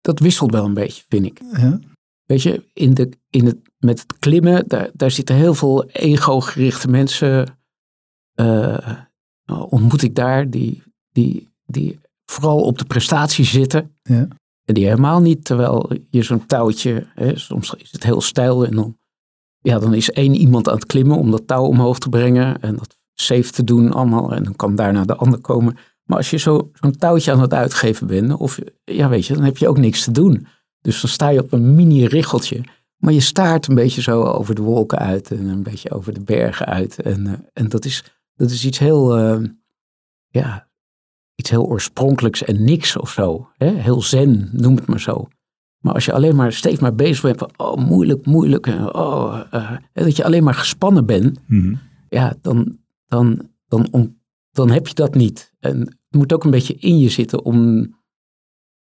Dat 0.00 0.18
wisselt 0.18 0.52
wel 0.52 0.64
een 0.64 0.74
beetje, 0.74 1.04
vind 1.08 1.26
ik. 1.26 1.40
Ja? 1.56 1.78
Weet 2.24 2.42
je, 2.42 2.64
in 2.72 2.94
de, 2.94 3.12
in 3.30 3.46
het, 3.46 3.58
met 3.78 4.00
het 4.00 4.18
klimmen, 4.18 4.68
daar, 4.68 4.90
daar 4.92 5.10
zitten 5.10 5.34
heel 5.34 5.54
veel 5.54 5.84
ego-gerichte 5.84 6.88
mensen. 6.88 7.58
Uh, 8.34 8.98
ontmoet 9.68 10.02
ik 10.02 10.14
daar 10.14 10.50
die, 10.50 10.82
die 11.12 11.51
die 11.72 12.00
vooral 12.24 12.60
op 12.60 12.78
de 12.78 12.84
prestatie 12.84 13.44
zitten. 13.44 13.96
Ja. 14.02 14.28
En 14.64 14.74
die 14.74 14.84
helemaal 14.84 15.20
niet, 15.20 15.44
terwijl 15.44 15.90
je 16.10 16.22
zo'n 16.22 16.46
touwtje, 16.46 17.06
hè, 17.14 17.38
soms 17.38 17.74
is 17.74 17.92
het 17.92 18.04
heel 18.04 18.20
stijl 18.20 18.66
en 18.66 18.74
dan, 18.74 18.96
ja, 19.60 19.78
dan 19.78 19.94
is 19.94 20.10
één 20.10 20.34
iemand 20.34 20.68
aan 20.68 20.74
het 20.74 20.86
klimmen 20.86 21.16
om 21.16 21.30
dat 21.30 21.46
touw 21.46 21.64
omhoog 21.64 21.98
te 21.98 22.08
brengen 22.08 22.60
en 22.60 22.76
dat 22.76 22.96
safe 23.14 23.50
te 23.52 23.64
doen 23.64 23.92
allemaal 23.92 24.34
en 24.34 24.44
dan 24.44 24.56
kan 24.56 24.74
daarna 24.74 25.04
de 25.04 25.16
ander 25.16 25.40
komen. 25.40 25.76
Maar 26.04 26.16
als 26.16 26.30
je 26.30 26.36
zo, 26.36 26.70
zo'n 26.74 26.96
touwtje 26.96 27.32
aan 27.32 27.40
het 27.40 27.54
uitgeven 27.54 28.06
bent, 28.06 28.36
of 28.36 28.58
ja, 28.84 29.08
weet 29.08 29.26
je, 29.26 29.34
dan 29.34 29.44
heb 29.44 29.56
je 29.56 29.68
ook 29.68 29.78
niks 29.78 30.04
te 30.04 30.10
doen. 30.10 30.46
Dus 30.80 31.00
dan 31.00 31.10
sta 31.10 31.28
je 31.28 31.42
op 31.42 31.52
een 31.52 31.74
mini 31.74 32.06
richeltje, 32.06 32.60
maar 32.96 33.12
je 33.12 33.20
staart 33.20 33.68
een 33.68 33.74
beetje 33.74 34.02
zo 34.02 34.22
over 34.22 34.54
de 34.54 34.62
wolken 34.62 34.98
uit 34.98 35.30
en 35.30 35.46
een 35.46 35.62
beetje 35.62 35.90
over 35.90 36.12
de 36.12 36.20
bergen 36.20 36.66
uit. 36.66 37.02
En, 37.02 37.26
eh, 37.26 37.32
en 37.52 37.68
dat, 37.68 37.84
is, 37.84 38.04
dat 38.34 38.50
is 38.50 38.64
iets 38.64 38.78
heel, 38.78 39.18
uh, 39.18 39.48
ja, 40.28 40.68
iets 41.42 41.50
heel 41.50 41.66
oorspronkelijks 41.66 42.44
en 42.44 42.64
niks 42.64 42.96
of 42.96 43.10
zo. 43.10 43.48
Hè? 43.56 43.70
Heel 43.70 44.02
zen, 44.02 44.48
noem 44.52 44.76
het 44.76 44.86
maar 44.86 45.00
zo. 45.00 45.28
Maar 45.78 45.94
als 45.94 46.04
je 46.04 46.12
alleen 46.12 46.36
maar 46.36 46.52
steeds 46.52 46.80
maar 46.80 46.94
bezig 46.94 47.22
bent 47.22 47.38
van, 47.38 47.50
oh 47.56 47.76
moeilijk, 47.76 48.26
moeilijk, 48.26 48.66
oh, 48.66 49.40
uh, 49.54 49.76
dat 49.92 50.16
je 50.16 50.24
alleen 50.24 50.44
maar 50.44 50.54
gespannen 50.54 51.06
bent, 51.06 51.38
mhm. 51.46 51.74
ja, 52.08 52.34
dan, 52.40 52.78
dan, 53.06 53.48
dan, 53.66 53.88
om, 53.90 54.20
dan 54.50 54.70
heb 54.70 54.86
je 54.86 54.94
dat 54.94 55.14
niet. 55.14 55.52
En 55.58 55.80
het 55.80 56.16
moet 56.16 56.32
ook 56.32 56.44
een 56.44 56.50
beetje 56.50 56.74
in 56.74 56.98
je 56.98 57.08
zitten 57.08 57.44
om, 57.44 57.90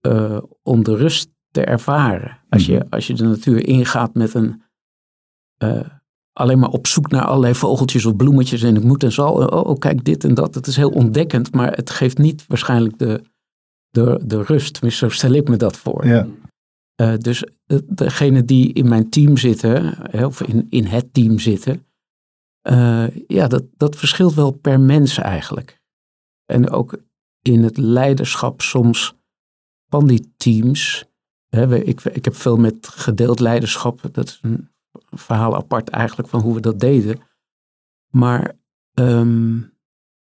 uh, 0.07 0.40
om 0.62 0.85
de 0.85 0.97
rust 0.97 1.31
te 1.50 1.64
ervaren. 1.64 2.38
Als, 2.49 2.67
je, 2.67 2.76
mhm. 2.76 2.87
als 2.90 3.07
je 3.07 3.14
de 3.14 3.25
natuur 3.25 3.67
ingaat 3.67 4.14
met 4.14 4.35
een, 4.35 4.62
uh, 5.62 5.88
alleen 6.38 6.59
maar 6.59 6.71
op 6.71 6.87
zoek 6.87 7.11
naar 7.11 7.25
allerlei 7.25 7.54
vogeltjes 7.54 8.07
of 8.07 8.16
bloemetjes 8.16 8.62
en 8.62 8.76
ik 8.76 8.83
moet 8.83 9.02
en 9.02 9.12
zal. 9.12 9.33
Oh, 9.33 9.68
oh, 9.68 9.78
kijk 9.78 10.04
dit 10.04 10.25
en 10.25 10.35
dat. 10.35 10.54
Het 10.54 10.66
is 10.66 10.76
heel 10.76 10.90
ontdekkend, 10.90 11.54
maar 11.54 11.73
het 11.73 11.90
geeft 11.90 12.18
niet 12.18 12.45
waarschijnlijk 12.47 12.99
de, 12.99 13.23
de, 13.88 14.21
de 14.25 14.42
rust. 14.42 14.78
Zo 14.87 15.09
stel 15.09 15.33
ik 15.33 15.49
me 15.49 15.57
dat 15.57 15.76
voor. 15.76 16.07
Ja. 16.07 16.26
Uh, 17.00 17.16
dus 17.16 17.45
degene 17.85 18.45
die 18.45 18.73
in 18.73 18.88
mijn 18.88 19.11
team 19.11 19.37
zitten, 19.37 19.99
of 20.25 20.42
in, 20.42 20.66
in 20.71 20.85
het 20.85 21.12
team 21.12 21.38
zitten, 21.38 21.87
uh, 22.71 23.07
ja, 23.26 23.47
dat, 23.47 23.64
dat 23.76 23.97
verschilt 23.97 24.35
wel 24.35 24.50
per 24.50 24.80
mens 24.80 25.18
eigenlijk. 25.18 25.80
En 26.45 26.71
ook 26.71 26.99
in 27.42 27.62
het 27.62 27.76
leiderschap 27.76 28.61
soms 28.61 29.14
van 29.88 30.07
die 30.07 30.33
teams. 30.37 31.04
Hè, 31.49 31.76
ik, 31.76 32.04
ik 32.04 32.25
heb 32.25 32.35
veel 32.35 32.57
met 32.57 32.88
gedeeld 32.88 33.40
leiderschap. 33.40 34.00
Dat 34.12 34.26
is 34.26 34.38
een 34.42 34.68
verhaal 35.19 35.57
apart 35.57 35.89
eigenlijk 35.89 36.29
van 36.29 36.41
hoe 36.41 36.55
we 36.55 36.61
dat 36.61 36.81
deden. 36.81 37.21
Maar 38.09 38.53
um, 38.95 39.73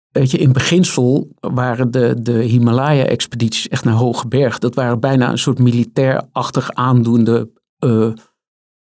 weet 0.09 0.31
je, 0.31 0.39
in 0.39 0.53
beginsel 0.53 1.29
waren 1.41 1.91
de, 1.91 2.23
de 2.23 2.43
Himalaya-expedities 2.43 3.69
echt 3.69 3.85
naar 3.85 3.95
hoge 3.95 4.29
berg. 4.29 4.59
Dat 4.59 4.75
waren 4.75 5.01
bijna 5.01 5.31
een 5.31 5.39
soort 5.39 5.59
militair-achtig 5.59 6.73
aandoende 6.73 7.51
uh, 7.85 8.13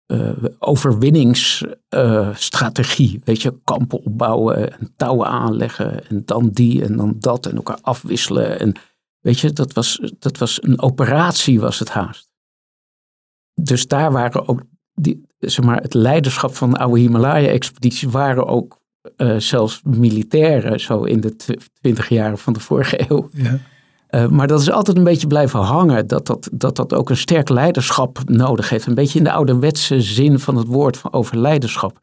uh, 0.07 0.45
overwinningsstrategie. 0.59 3.21
weet 3.25 3.43
je, 3.43 3.61
kampen 3.65 4.05
opbouwen 4.05 4.79
en 4.79 4.93
touwen 4.97 5.27
aanleggen 5.27 6.09
en 6.09 6.23
dan 6.25 6.49
die 6.49 6.85
en 6.85 6.97
dan 6.97 7.17
dat 7.19 7.47
en 7.47 7.57
elkaar 7.57 7.79
afwisselen. 7.81 8.61
En 8.61 8.75
weet 9.21 9.39
je, 9.39 9.53
dat 9.53 9.73
was, 9.73 10.13
dat 10.19 10.39
was 10.39 10.63
een 10.63 10.81
operatie 10.81 11.61
was 11.61 11.79
het 11.79 11.89
haast. 11.89 12.29
Dus 13.55 13.87
daar 13.87 14.13
waren 14.13 14.49
ook, 14.49 14.63
die, 14.93 15.29
zeg 15.49 15.65
maar, 15.65 15.83
het 15.83 15.95
leiderschap 15.95 16.55
van 16.55 16.71
de 16.71 16.79
oude 16.79 17.01
Himalaya-expeditie 17.01 18.09
waren 18.09 18.47
ook 18.47 18.79
uh, 19.17 19.37
zelfs 19.37 19.81
militairen, 19.85 20.81
zo 20.81 21.03
in 21.03 21.21
de 21.21 21.37
twintig 21.81 22.09
jaren 22.09 22.39
van 22.39 22.53
de 22.53 22.61
vorige 22.61 23.11
eeuw. 23.11 23.29
Ja. 23.33 23.59
Uh, 24.11 24.29
maar 24.29 24.47
dat 24.47 24.61
is 24.61 24.71
altijd 24.71 24.97
een 24.97 25.05
beetje 25.05 25.27
blijven 25.27 25.61
hangen, 25.61 26.07
dat 26.07 26.27
dat, 26.27 26.49
dat 26.53 26.77
dat 26.77 26.95
ook 26.95 27.11
een 27.11 27.17
sterk 27.17 27.49
leiderschap 27.49 28.19
nodig 28.25 28.71
heeft. 28.71 28.87
Een 28.87 28.95
beetje 28.95 29.19
in 29.19 29.25
de 29.25 29.33
ouderwetse 29.33 30.01
zin 30.01 30.39
van 30.39 30.57
het 30.57 30.67
woord 30.67 30.97
van 30.97 31.13
over 31.13 31.39
leiderschap. 31.39 31.99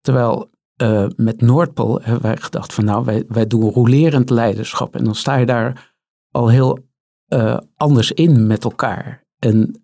Terwijl 0.00 0.50
uh, 0.82 1.06
met 1.16 1.40
Noordpool 1.40 2.00
hebben 2.02 2.22
wij 2.22 2.36
gedacht 2.36 2.72
van 2.72 2.84
nou, 2.84 3.04
wij, 3.04 3.24
wij 3.28 3.46
doen 3.46 3.70
rolerend 3.70 4.30
leiderschap. 4.30 4.96
En 4.96 5.04
dan 5.04 5.14
sta 5.14 5.36
je 5.36 5.46
daar 5.46 5.94
al 6.30 6.48
heel 6.48 6.78
anders 7.76 8.12
in 8.12 8.46
met 8.46 8.64
elkaar. 8.64 9.24
En 9.38 9.82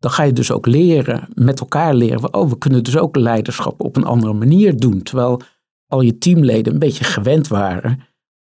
dan 0.00 0.10
ga 0.10 0.22
je 0.22 0.32
dus 0.32 0.50
ook 0.50 0.66
leren, 0.66 1.28
met 1.34 1.60
elkaar 1.60 1.94
leren. 1.94 2.34
Oh, 2.34 2.48
we 2.48 2.58
kunnen 2.58 2.84
dus 2.84 2.96
ook 2.96 3.16
leiderschap 3.16 3.80
op 3.80 3.96
een 3.96 4.04
andere 4.04 4.32
manier 4.32 4.76
doen. 4.76 5.02
Terwijl 5.02 5.40
al 5.86 6.00
je 6.00 6.18
teamleden 6.18 6.72
een 6.72 6.78
beetje 6.78 7.04
gewend 7.04 7.48
waren 7.48 8.00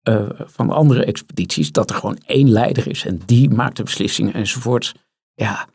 uh, 0.08 0.30
van 0.38 0.70
andere 0.70 1.04
expedities, 1.04 1.72
dat 1.72 1.90
er 1.90 1.96
gewoon 1.96 2.18
één 2.26 2.50
leider 2.50 2.88
is 2.88 3.06
en 3.06 3.20
die 3.26 3.50
maakt 3.50 3.76
de 3.76 3.82
beslissingen 3.82 4.34
enzovoort. 4.34 4.94
Ja, 5.34 5.68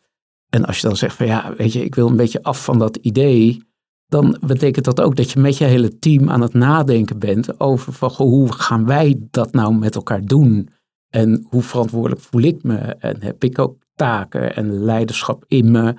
en 0.49 0.65
als 0.65 0.79
je 0.79 0.87
dan 0.87 0.97
zegt 0.97 1.15
van 1.15 1.25
ja, 1.25 1.53
weet 1.57 1.73
je, 1.73 1.83
ik 1.83 1.95
wil 1.95 2.07
een 2.07 2.15
beetje 2.15 2.43
af 2.43 2.63
van 2.63 2.79
dat 2.79 2.95
idee, 2.95 3.63
dan 4.07 4.37
betekent 4.45 4.85
dat 4.85 5.01
ook 5.01 5.15
dat 5.15 5.31
je 5.31 5.39
met 5.39 5.57
je 5.57 5.65
hele 5.65 5.99
team 5.99 6.29
aan 6.29 6.41
het 6.41 6.53
nadenken 6.53 7.19
bent 7.19 7.59
over 7.59 7.93
van 7.93 8.11
hoe 8.15 8.53
gaan 8.53 8.85
wij 8.85 9.15
dat 9.31 9.53
nou 9.53 9.75
met 9.75 9.95
elkaar 9.95 10.25
doen? 10.25 10.69
En 11.09 11.45
hoe 11.49 11.61
verantwoordelijk 11.61 12.21
voel 12.21 12.41
ik 12.41 12.63
me? 12.63 12.77
En 12.77 13.23
heb 13.23 13.43
ik 13.43 13.59
ook 13.59 13.77
taken 13.97 14.55
en 14.55 14.83
leiderschap 14.83 15.43
in 15.47 15.71
me 15.71 15.95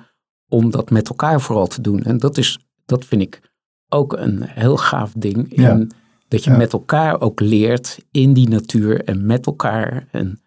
om 0.47 0.71
dat 0.71 0.89
met 0.89 1.09
elkaar 1.09 1.41
vooral 1.41 1.67
te 1.67 1.81
doen? 1.81 2.03
En 2.03 2.17
dat 2.17 2.37
is, 2.37 2.59
dat 2.85 3.05
vind 3.05 3.21
ik 3.21 3.41
ook 3.89 4.13
een 4.13 4.41
heel 4.43 4.77
gaaf 4.77 5.13
ding. 5.17 5.53
In 5.53 5.91
Dat 6.27 6.43
je 6.43 6.51
met 6.51 6.73
elkaar 6.73 7.21
ook 7.21 7.39
leert 7.39 8.05
in 8.11 8.33
die 8.33 8.49
natuur 8.49 9.03
en 9.03 9.25
met 9.25 9.45
elkaar. 9.45 10.07
En, 10.11 10.41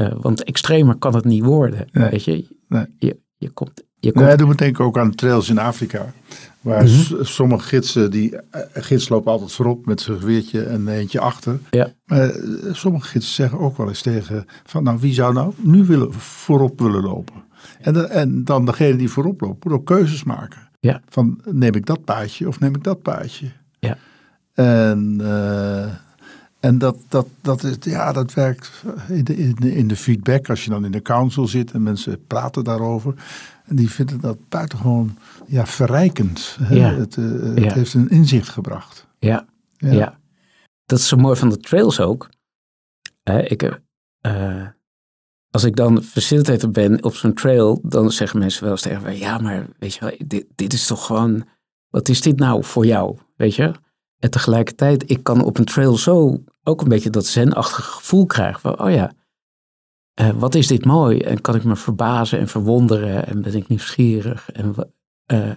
uh, 0.00 0.12
want 0.20 0.44
extremer 0.44 0.96
kan 0.96 1.14
het 1.14 1.24
niet 1.24 1.44
worden. 1.44 1.88
Weet 1.92 2.24
je? 2.24 2.56
Nee. 2.68 2.86
je, 2.98 3.20
je 3.36 3.50
komt. 3.50 3.84
Je 4.00 4.12
komt... 4.12 4.24
Nee, 4.24 4.36
dat 4.36 4.58
denk 4.58 4.78
ik 4.78 4.80
ook 4.80 4.98
aan 4.98 5.14
trails 5.14 5.48
in 5.48 5.58
Afrika. 5.58 6.12
Waar 6.60 6.84
mhm. 6.84 7.24
sommige 7.24 7.68
gidsen, 7.68 8.10
die 8.10 8.32
uh, 8.32 8.38
gids 8.72 9.08
lopen 9.08 9.32
altijd 9.32 9.52
voorop 9.52 9.86
met 9.86 10.00
zijn 10.00 10.18
geweertje 10.18 10.62
en 10.62 10.88
eentje 10.88 11.20
achter. 11.20 11.58
Ja. 11.70 11.92
Maar 12.04 12.36
uh, 12.36 12.74
sommige 12.74 13.08
gidsen 13.08 13.34
zeggen 13.34 13.58
ook 13.58 13.76
wel 13.76 13.88
eens 13.88 14.02
tegen 14.02 14.46
van 14.64 14.82
nou 14.82 14.98
wie 15.00 15.14
zou 15.14 15.32
nou 15.32 15.52
nu 15.56 15.84
willen, 15.84 16.12
voorop 16.12 16.80
willen 16.80 17.02
lopen. 17.02 17.42
En, 17.80 17.92
de, 17.92 18.02
en 18.02 18.44
dan 18.44 18.64
degene 18.64 18.96
die 18.96 19.10
voorop 19.10 19.40
loopt 19.40 19.64
moet 19.64 19.72
ook 19.72 19.86
keuzes 19.86 20.24
maken. 20.24 20.68
Ja. 20.80 21.00
Van 21.08 21.40
neem 21.44 21.74
ik 21.74 21.86
dat 21.86 22.04
paadje 22.04 22.48
of 22.48 22.60
neem 22.60 22.74
ik 22.74 22.84
dat 22.84 23.02
paadje? 23.02 23.46
Ja. 23.78 23.96
En, 24.54 25.18
uh, 25.20 25.84
en 26.60 26.78
dat, 26.78 26.96
dat, 27.08 27.26
dat, 27.40 27.62
is, 27.62 27.76
ja, 27.80 28.12
dat 28.12 28.34
werkt 28.34 28.82
in 29.08 29.24
de, 29.24 29.36
in, 29.36 29.54
de, 29.54 29.76
in 29.76 29.88
de 29.88 29.96
feedback. 29.96 30.48
Als 30.48 30.64
je 30.64 30.70
dan 30.70 30.84
in 30.84 30.92
de 30.92 31.02
council 31.02 31.46
zit 31.46 31.70
en 31.70 31.82
mensen 31.82 32.26
praten 32.26 32.64
daarover. 32.64 33.14
En 33.64 33.76
die 33.76 33.90
vinden 33.90 34.20
dat 34.20 34.48
buitengewoon 34.48 35.16
ja, 35.46 35.66
verrijkend. 35.66 36.58
Ja. 36.70 36.94
Het, 36.94 37.16
uh, 37.16 37.42
het 37.54 37.64
ja. 37.64 37.72
heeft 37.72 37.94
een 37.94 38.10
inzicht 38.10 38.48
gebracht. 38.48 39.06
Ja. 39.18 39.46
ja. 39.76 39.92
ja. 39.92 40.18
Dat 40.84 40.98
is 40.98 41.08
zo 41.08 41.16
mooi 41.16 41.36
van 41.36 41.48
de 41.48 41.58
trails 41.58 42.00
ook. 42.00 42.28
Uh, 43.24 43.50
ik, 43.50 43.80
als 45.50 45.64
ik 45.64 45.76
dan 45.76 46.02
facilitator 46.02 46.70
ben 46.70 47.04
op 47.04 47.14
zo'n 47.14 47.34
trail, 47.34 47.80
dan 47.82 48.10
zeggen 48.10 48.38
mensen 48.38 48.62
wel 48.62 48.72
eens 48.72 48.82
tegen 48.82 49.18
ja, 49.18 49.38
maar 49.38 49.66
weet 49.78 49.94
je 49.94 50.00
wel, 50.00 50.14
dit, 50.26 50.46
dit 50.54 50.72
is 50.72 50.86
toch 50.86 51.06
gewoon, 51.06 51.48
wat 51.88 52.08
is 52.08 52.20
dit 52.20 52.38
nou 52.38 52.64
voor 52.64 52.86
jou, 52.86 53.16
weet 53.36 53.54
je? 53.54 53.72
En 54.20 54.30
tegelijkertijd, 54.30 55.10
ik 55.10 55.22
kan 55.22 55.44
op 55.44 55.58
een 55.58 55.64
trail 55.64 55.96
zo 55.96 56.42
ook 56.62 56.82
een 56.82 56.88
beetje 56.88 57.10
dat 57.10 57.26
zenachtige 57.26 57.90
gevoel 57.90 58.26
krijgen 58.26 58.60
van, 58.60 58.80
oh 58.80 58.90
ja, 58.90 59.12
uh, 60.20 60.30
wat 60.30 60.54
is 60.54 60.66
dit 60.66 60.84
mooi? 60.84 61.18
En 61.18 61.40
kan 61.40 61.54
ik 61.54 61.64
me 61.64 61.76
verbazen 61.76 62.38
en 62.38 62.48
verwonderen 62.48 63.26
en 63.26 63.42
ben 63.42 63.54
ik 63.54 63.68
nieuwsgierig 63.68 64.50
en 64.52 64.74
uh, 65.32 65.50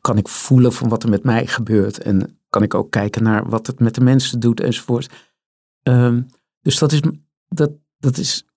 kan 0.00 0.16
ik 0.16 0.28
voelen 0.28 0.72
van 0.72 0.88
wat 0.88 1.02
er 1.02 1.08
met 1.08 1.24
mij 1.24 1.46
gebeurt 1.46 1.98
en 1.98 2.38
kan 2.48 2.62
ik 2.62 2.74
ook 2.74 2.90
kijken 2.90 3.22
naar 3.22 3.48
wat 3.48 3.66
het 3.66 3.80
met 3.80 3.94
de 3.94 4.00
mensen 4.00 4.40
doet 4.40 4.60
enzovoort. 4.60 5.12
Um, 5.82 6.26
dus 6.60 6.78
dat 6.78 6.92
is, 6.92 7.00
dat, 7.48 7.70
dat 7.98 8.16
is 8.16 8.48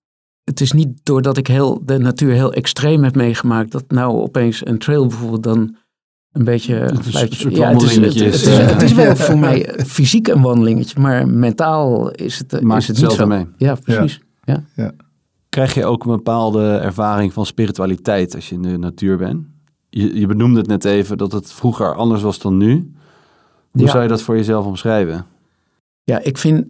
het 0.44 0.60
is 0.60 0.72
niet 0.72 1.04
doordat 1.04 1.36
ik 1.36 1.46
heel, 1.46 1.84
de 1.84 1.98
natuur 1.98 2.32
heel 2.32 2.52
extreem 2.52 3.04
heb 3.04 3.14
meegemaakt, 3.14 3.72
dat 3.72 3.90
nou 3.90 4.12
opeens 4.12 4.66
een 4.66 4.78
trail 4.78 5.06
bijvoorbeeld 5.06 5.42
dan 5.42 5.76
een 6.32 6.44
beetje. 6.44 6.74
Het 6.74 7.06
is, 7.06 7.44
een 7.44 7.54
ja, 7.54 7.72
het, 7.72 7.82
is, 7.82 7.96
het, 7.96 8.14
is, 8.14 8.46
het 8.46 8.82
is 8.82 8.92
wel 8.92 9.16
voor 9.26 9.38
mij 9.38 9.74
fysiek 9.86 10.28
een 10.28 10.42
wandelingetje, 10.42 11.00
maar 11.00 11.28
mentaal 11.28 12.10
is 12.10 12.38
het, 12.38 12.60
Maakt 12.60 12.82
is 12.82 12.88
het, 12.88 13.00
niet 13.00 13.10
zo. 13.10 13.26
Mee. 13.26 13.46
Ja, 13.56 13.74
precies. 13.74 14.20
Ja. 14.44 14.64
ja. 14.74 14.92
Krijg 15.48 15.74
je 15.74 15.84
ook 15.84 16.04
een 16.04 16.16
bepaalde 16.16 16.76
ervaring 16.76 17.32
van 17.32 17.46
spiritualiteit 17.46 18.34
als 18.34 18.48
je 18.48 18.54
in 18.54 18.62
de 18.62 18.78
natuur 18.78 19.16
bent? 19.16 19.46
Je, 19.88 20.20
je 20.20 20.26
benoemde 20.26 20.58
het 20.58 20.68
net 20.68 20.84
even 20.84 21.18
dat 21.18 21.32
het 21.32 21.52
vroeger 21.52 21.94
anders 21.94 22.22
was 22.22 22.38
dan 22.38 22.56
nu. 22.56 22.92
Hoe 23.70 23.88
zou 23.88 24.02
je 24.02 24.08
dat 24.08 24.22
voor 24.22 24.36
jezelf 24.36 24.66
omschrijven? 24.66 25.26
Ja, 26.04 26.18
ik 26.18 26.38
vind 26.38 26.66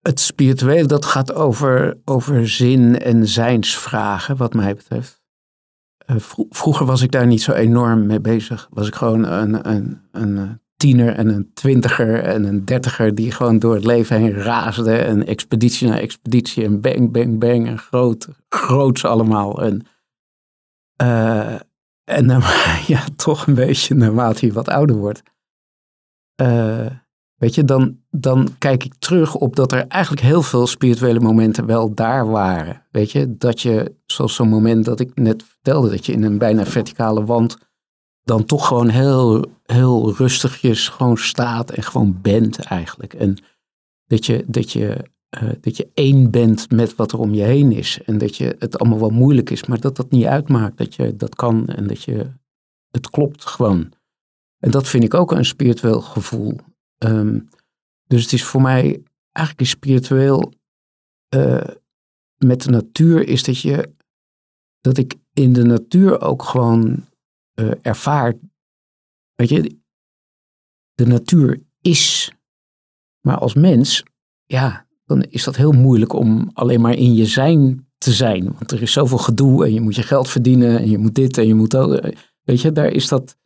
het 0.00 0.20
spirituele, 0.20 0.86
dat 0.86 1.04
gaat 1.04 1.34
over, 1.34 1.98
over 2.04 2.48
zin 2.48 2.98
en 2.98 3.28
zijnsvragen, 3.28 4.36
wat 4.36 4.54
mij 4.54 4.74
betreft. 4.74 5.22
Uh, 6.06 6.16
vroeger 6.50 6.86
was 6.86 7.02
ik 7.02 7.10
daar 7.10 7.26
niet 7.26 7.42
zo 7.42 7.52
enorm 7.52 8.06
mee 8.06 8.20
bezig. 8.20 8.68
Was 8.70 8.86
ik 8.86 8.94
gewoon 8.94 9.24
een, 9.24 9.70
een, 9.70 10.00
een 10.12 10.60
tiener 10.76 11.14
en 11.14 11.28
een 11.28 11.50
twintiger 11.54 12.22
en 12.22 12.44
een 12.44 12.64
dertiger 12.64 13.14
die 13.14 13.30
gewoon 13.30 13.58
door 13.58 13.74
het 13.74 13.84
leven 13.84 14.16
heen 14.16 14.32
raasde. 14.32 14.96
En 14.96 15.26
expeditie 15.26 15.88
na 15.88 15.98
expeditie 15.98 16.64
en 16.64 16.80
bang, 16.80 17.12
bang, 17.12 17.38
bang. 17.38 17.66
En 17.66 17.78
groot, 17.78 18.28
groots 18.48 19.04
allemaal. 19.04 19.62
En, 19.62 19.86
uh, 21.02 21.54
en 22.04 22.26
dan, 22.26 22.42
ja, 22.86 23.04
toch 23.16 23.46
een 23.46 23.54
beetje 23.54 23.94
naarmate 23.94 24.46
je 24.46 24.52
wat 24.52 24.68
ouder 24.68 24.96
wordt. 24.96 25.22
Weet 27.44 27.54
je, 27.54 27.64
dan, 27.64 27.98
dan 28.10 28.48
kijk 28.58 28.84
ik 28.84 28.94
terug 28.98 29.34
op 29.34 29.56
dat 29.56 29.72
er 29.72 29.86
eigenlijk 29.86 30.22
heel 30.22 30.42
veel 30.42 30.66
spirituele 30.66 31.20
momenten 31.20 31.66
wel 31.66 31.94
daar 31.94 32.30
waren. 32.30 32.82
Weet 32.90 33.12
je, 33.12 33.36
dat 33.36 33.60
je, 33.60 33.94
zoals 34.14 34.34
zo'n 34.34 34.48
moment 34.48 34.84
dat 34.84 35.00
ik 35.00 35.14
net 35.14 35.42
vertelde, 35.42 35.90
dat 35.90 36.06
je 36.06 36.12
in 36.12 36.22
een 36.22 36.38
bijna 36.38 36.64
verticale 36.64 37.24
wand 37.24 37.56
dan 38.22 38.44
toch 38.44 38.66
gewoon 38.66 38.88
heel, 38.88 39.44
heel 39.62 40.14
rustigjes 40.14 40.88
gewoon 40.88 41.16
staat 41.16 41.70
en 41.70 41.82
gewoon 41.82 42.18
bent 42.22 42.58
eigenlijk. 42.58 43.14
En 43.14 43.38
dat 44.06 44.26
je, 44.26 44.44
dat 44.46 44.72
je, 44.72 45.10
uh, 45.42 45.50
dat 45.60 45.76
je 45.76 45.90
één 45.94 46.30
bent 46.30 46.70
met 46.70 46.96
wat 46.96 47.12
er 47.12 47.18
om 47.18 47.34
je 47.34 47.42
heen 47.42 47.72
is. 47.72 48.02
En 48.04 48.18
dat 48.18 48.36
je 48.36 48.56
het 48.58 48.78
allemaal 48.78 48.98
wel 48.98 49.10
moeilijk 49.10 49.50
is, 49.50 49.64
maar 49.64 49.80
dat 49.80 49.96
dat 49.96 50.10
niet 50.10 50.24
uitmaakt 50.24 50.78
dat 50.78 50.94
je 50.94 51.16
dat 51.16 51.34
kan 51.34 51.66
en 51.66 51.86
dat 51.86 52.02
je, 52.02 52.30
het 52.90 53.10
klopt 53.10 53.46
gewoon. 53.46 53.92
En 54.58 54.70
dat 54.70 54.88
vind 54.88 55.04
ik 55.04 55.14
ook 55.14 55.32
een 55.32 55.44
spiritueel 55.44 56.00
gevoel. 56.00 56.56
Ehm, 56.98 57.38
dus 58.06 58.22
het 58.22 58.32
is 58.32 58.44
voor 58.44 58.62
mij 58.62 59.02
eigenlijk 59.32 59.68
spiritueel 59.68 60.52
uh, 61.34 61.64
met 62.36 62.62
de 62.62 62.70
natuur 62.70 63.28
is 63.28 63.44
dat 63.44 63.60
je 63.60 63.94
dat 64.84 64.96
ik 64.98 65.14
in 65.32 65.52
de 65.52 65.64
natuur 65.64 66.20
ook 66.20 66.42
gewoon 66.42 67.06
uh, 67.54 67.72
ervaar. 67.82 68.34
Weet 69.34 69.48
je, 69.48 69.78
de 70.94 71.06
natuur 71.06 71.62
is. 71.80 72.32
Maar 73.20 73.38
als 73.38 73.54
mens, 73.54 74.02
ja, 74.44 74.86
dan 75.04 75.22
is 75.22 75.44
dat 75.44 75.56
heel 75.56 75.72
moeilijk 75.72 76.12
om 76.12 76.50
alleen 76.52 76.80
maar 76.80 76.94
in 76.94 77.14
je 77.14 77.26
zijn 77.26 77.88
te 77.98 78.12
zijn. 78.12 78.44
Want 78.44 78.70
er 78.70 78.82
is 78.82 78.92
zoveel 78.92 79.18
gedoe 79.18 79.64
en 79.64 79.72
je 79.72 79.80
moet 79.80 79.94
je 79.94 80.02
geld 80.02 80.28
verdienen 80.28 80.78
en 80.78 80.90
je 80.90 80.98
moet 80.98 81.14
dit 81.14 81.38
en 81.38 81.46
je 81.46 81.54
moet 81.54 81.70
dat. 81.70 82.14
Weet 82.42 82.60
je, 82.60 82.72
daar 82.72 82.90
is 82.90 83.08
dat 83.08 83.36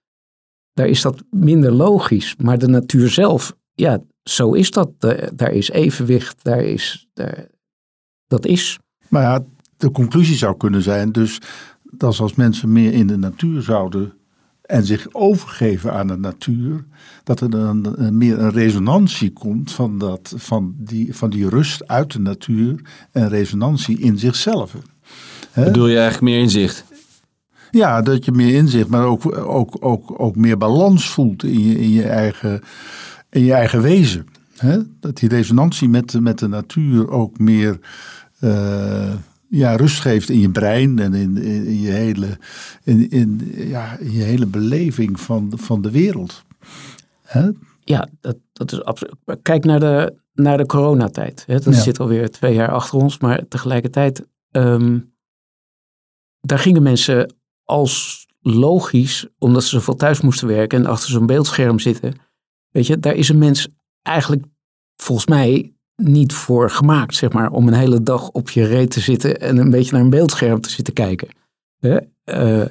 daar 0.72 0.88
is 0.88 1.02
dat 1.02 1.24
minder 1.30 1.72
logisch. 1.72 2.36
Maar 2.36 2.58
de 2.58 2.68
natuur 2.68 3.08
zelf, 3.08 3.56
ja, 3.74 4.02
zo 4.22 4.52
is 4.52 4.70
dat. 4.70 5.00
Daar 5.34 5.52
is 5.52 5.70
evenwicht, 5.70 6.44
daar 6.44 6.62
is, 6.62 7.08
daar, 7.12 7.46
dat 8.26 8.46
is. 8.46 8.78
Maar 9.08 9.22
ja, 9.22 9.44
de 9.78 9.90
conclusie 9.90 10.36
zou 10.36 10.56
kunnen 10.56 10.82
zijn 10.82 11.12
dus 11.12 11.40
dat 11.82 12.20
als 12.20 12.34
mensen 12.34 12.72
meer 12.72 12.92
in 12.92 13.06
de 13.06 13.16
natuur 13.16 13.62
zouden 13.62 14.12
en 14.62 14.84
zich 14.84 15.06
overgeven 15.12 15.92
aan 15.92 16.06
de 16.06 16.16
natuur, 16.16 16.84
dat 17.24 17.40
er 17.40 17.50
dan 17.50 17.96
meer 18.12 18.38
een 18.38 18.50
resonantie 18.50 19.32
komt 19.32 19.72
van, 19.72 19.98
dat, 19.98 20.34
van, 20.36 20.74
die, 20.76 21.16
van 21.16 21.30
die 21.30 21.48
rust 21.48 21.88
uit 21.88 22.12
de 22.12 22.20
natuur 22.20 22.80
en 23.12 23.28
resonantie 23.28 23.98
in 23.98 24.18
zichzelf. 24.18 24.74
He? 25.50 25.64
Bedoel 25.64 25.86
je 25.86 25.98
eigenlijk 25.98 26.24
meer 26.32 26.40
inzicht? 26.40 26.84
Ja, 27.70 28.02
dat 28.02 28.24
je 28.24 28.32
meer 28.32 28.54
inzicht, 28.54 28.88
maar 28.88 29.04
ook, 29.04 29.36
ook, 29.38 29.76
ook, 29.80 30.20
ook 30.20 30.36
meer 30.36 30.58
balans 30.58 31.10
voelt 31.10 31.44
in 31.44 31.60
je, 31.68 31.78
in 31.78 31.90
je, 31.90 32.02
eigen, 32.02 32.60
in 33.30 33.44
je 33.44 33.52
eigen 33.52 33.82
wezen. 33.82 34.26
Dat 35.00 35.16
die 35.16 35.28
resonantie 35.28 35.88
met, 35.88 36.20
met 36.20 36.38
de 36.38 36.48
natuur 36.48 37.10
ook 37.10 37.38
meer 37.38 37.78
uh, 38.40 39.12
ja, 39.48 39.76
rust 39.76 40.00
geeft 40.00 40.28
in 40.28 40.38
je 40.38 40.50
brein 40.50 40.98
en 40.98 41.14
in, 41.14 41.36
in, 41.36 41.80
je, 41.80 41.90
hele, 41.90 42.38
in, 42.84 43.10
in, 43.10 43.52
ja, 43.54 43.96
in 43.96 44.12
je 44.12 44.22
hele 44.22 44.46
beleving 44.46 45.20
van, 45.20 45.52
van 45.56 45.82
de 45.82 45.90
wereld. 45.90 46.44
Hè? 47.22 47.50
Ja, 47.84 48.08
dat, 48.20 48.36
dat 48.52 48.72
is 48.72 48.84
absoluut. 48.84 49.14
Kijk 49.42 49.64
naar 49.64 49.80
de, 49.80 50.14
naar 50.32 50.56
de 50.56 50.66
coronatijd. 50.66 51.44
Hè? 51.46 51.58
Dat 51.58 51.74
zit 51.74 52.00
alweer 52.00 52.30
twee 52.30 52.54
jaar 52.54 52.72
achter 52.72 52.98
ons, 52.98 53.18
maar 53.18 53.48
tegelijkertijd, 53.48 54.26
um, 54.50 55.14
daar 56.40 56.58
gingen 56.58 56.82
mensen 56.82 57.34
als 57.64 58.26
logisch, 58.40 59.26
omdat 59.38 59.62
ze 59.62 59.68
zoveel 59.68 59.94
thuis 59.94 60.20
moesten 60.20 60.48
werken 60.48 60.78
en 60.78 60.86
achter 60.86 61.10
zo'n 61.10 61.26
beeldscherm 61.26 61.78
zitten. 61.78 62.14
Weet 62.70 62.86
je, 62.86 62.98
daar 62.98 63.14
is 63.14 63.28
een 63.28 63.38
mens 63.38 63.68
eigenlijk 64.02 64.44
volgens 64.96 65.26
mij 65.26 65.72
niet 66.02 66.32
voor 66.32 66.70
gemaakt, 66.70 67.14
zeg 67.14 67.32
maar, 67.32 67.50
om 67.50 67.68
een 67.68 67.74
hele 67.74 68.02
dag 68.02 68.28
op 68.28 68.50
je 68.50 68.64
reet 68.64 68.90
te 68.90 69.00
zitten 69.00 69.40
en 69.40 69.56
een 69.56 69.70
beetje 69.70 69.92
naar 69.92 70.00
een 70.00 70.10
beeldscherm 70.10 70.60
te 70.60 70.70
zitten 70.70 70.94
kijken. 70.94 71.28
Uh, 71.80 72.64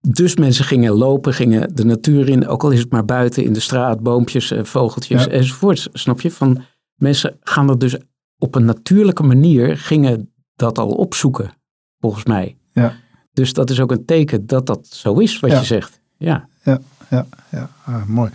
dus 0.00 0.36
mensen 0.36 0.64
gingen 0.64 0.92
lopen, 0.92 1.34
gingen 1.34 1.74
de 1.74 1.84
natuur 1.84 2.28
in, 2.28 2.48
ook 2.48 2.62
al 2.62 2.70
is 2.70 2.80
het 2.80 2.90
maar 2.90 3.04
buiten 3.04 3.44
in 3.44 3.52
de 3.52 3.60
straat, 3.60 4.00
boompjes, 4.00 4.52
vogeltjes 4.62 5.24
ja. 5.24 5.30
enzovoort. 5.30 5.88
Snap 5.92 6.20
je? 6.20 6.30
Van 6.30 6.64
mensen 6.94 7.36
gaan 7.40 7.68
er 7.68 7.78
dus 7.78 7.96
op 8.38 8.54
een 8.54 8.64
natuurlijke 8.64 9.22
manier, 9.22 9.78
gingen 9.78 10.32
dat 10.56 10.78
al 10.78 10.88
opzoeken, 10.88 11.50
volgens 11.98 12.24
mij. 12.24 12.56
Ja. 12.72 12.96
Dus 13.32 13.52
dat 13.52 13.70
is 13.70 13.80
ook 13.80 13.90
een 13.90 14.04
teken 14.04 14.46
dat 14.46 14.66
dat 14.66 14.86
zo 14.86 15.18
is 15.18 15.40
wat 15.40 15.50
je 15.50 15.64
zegt. 15.64 16.00
Ja, 16.16 16.48
ja, 16.62 16.80
ja, 17.10 17.26
ja. 17.50 17.70
Ah, 17.84 18.04
mooi. 18.04 18.30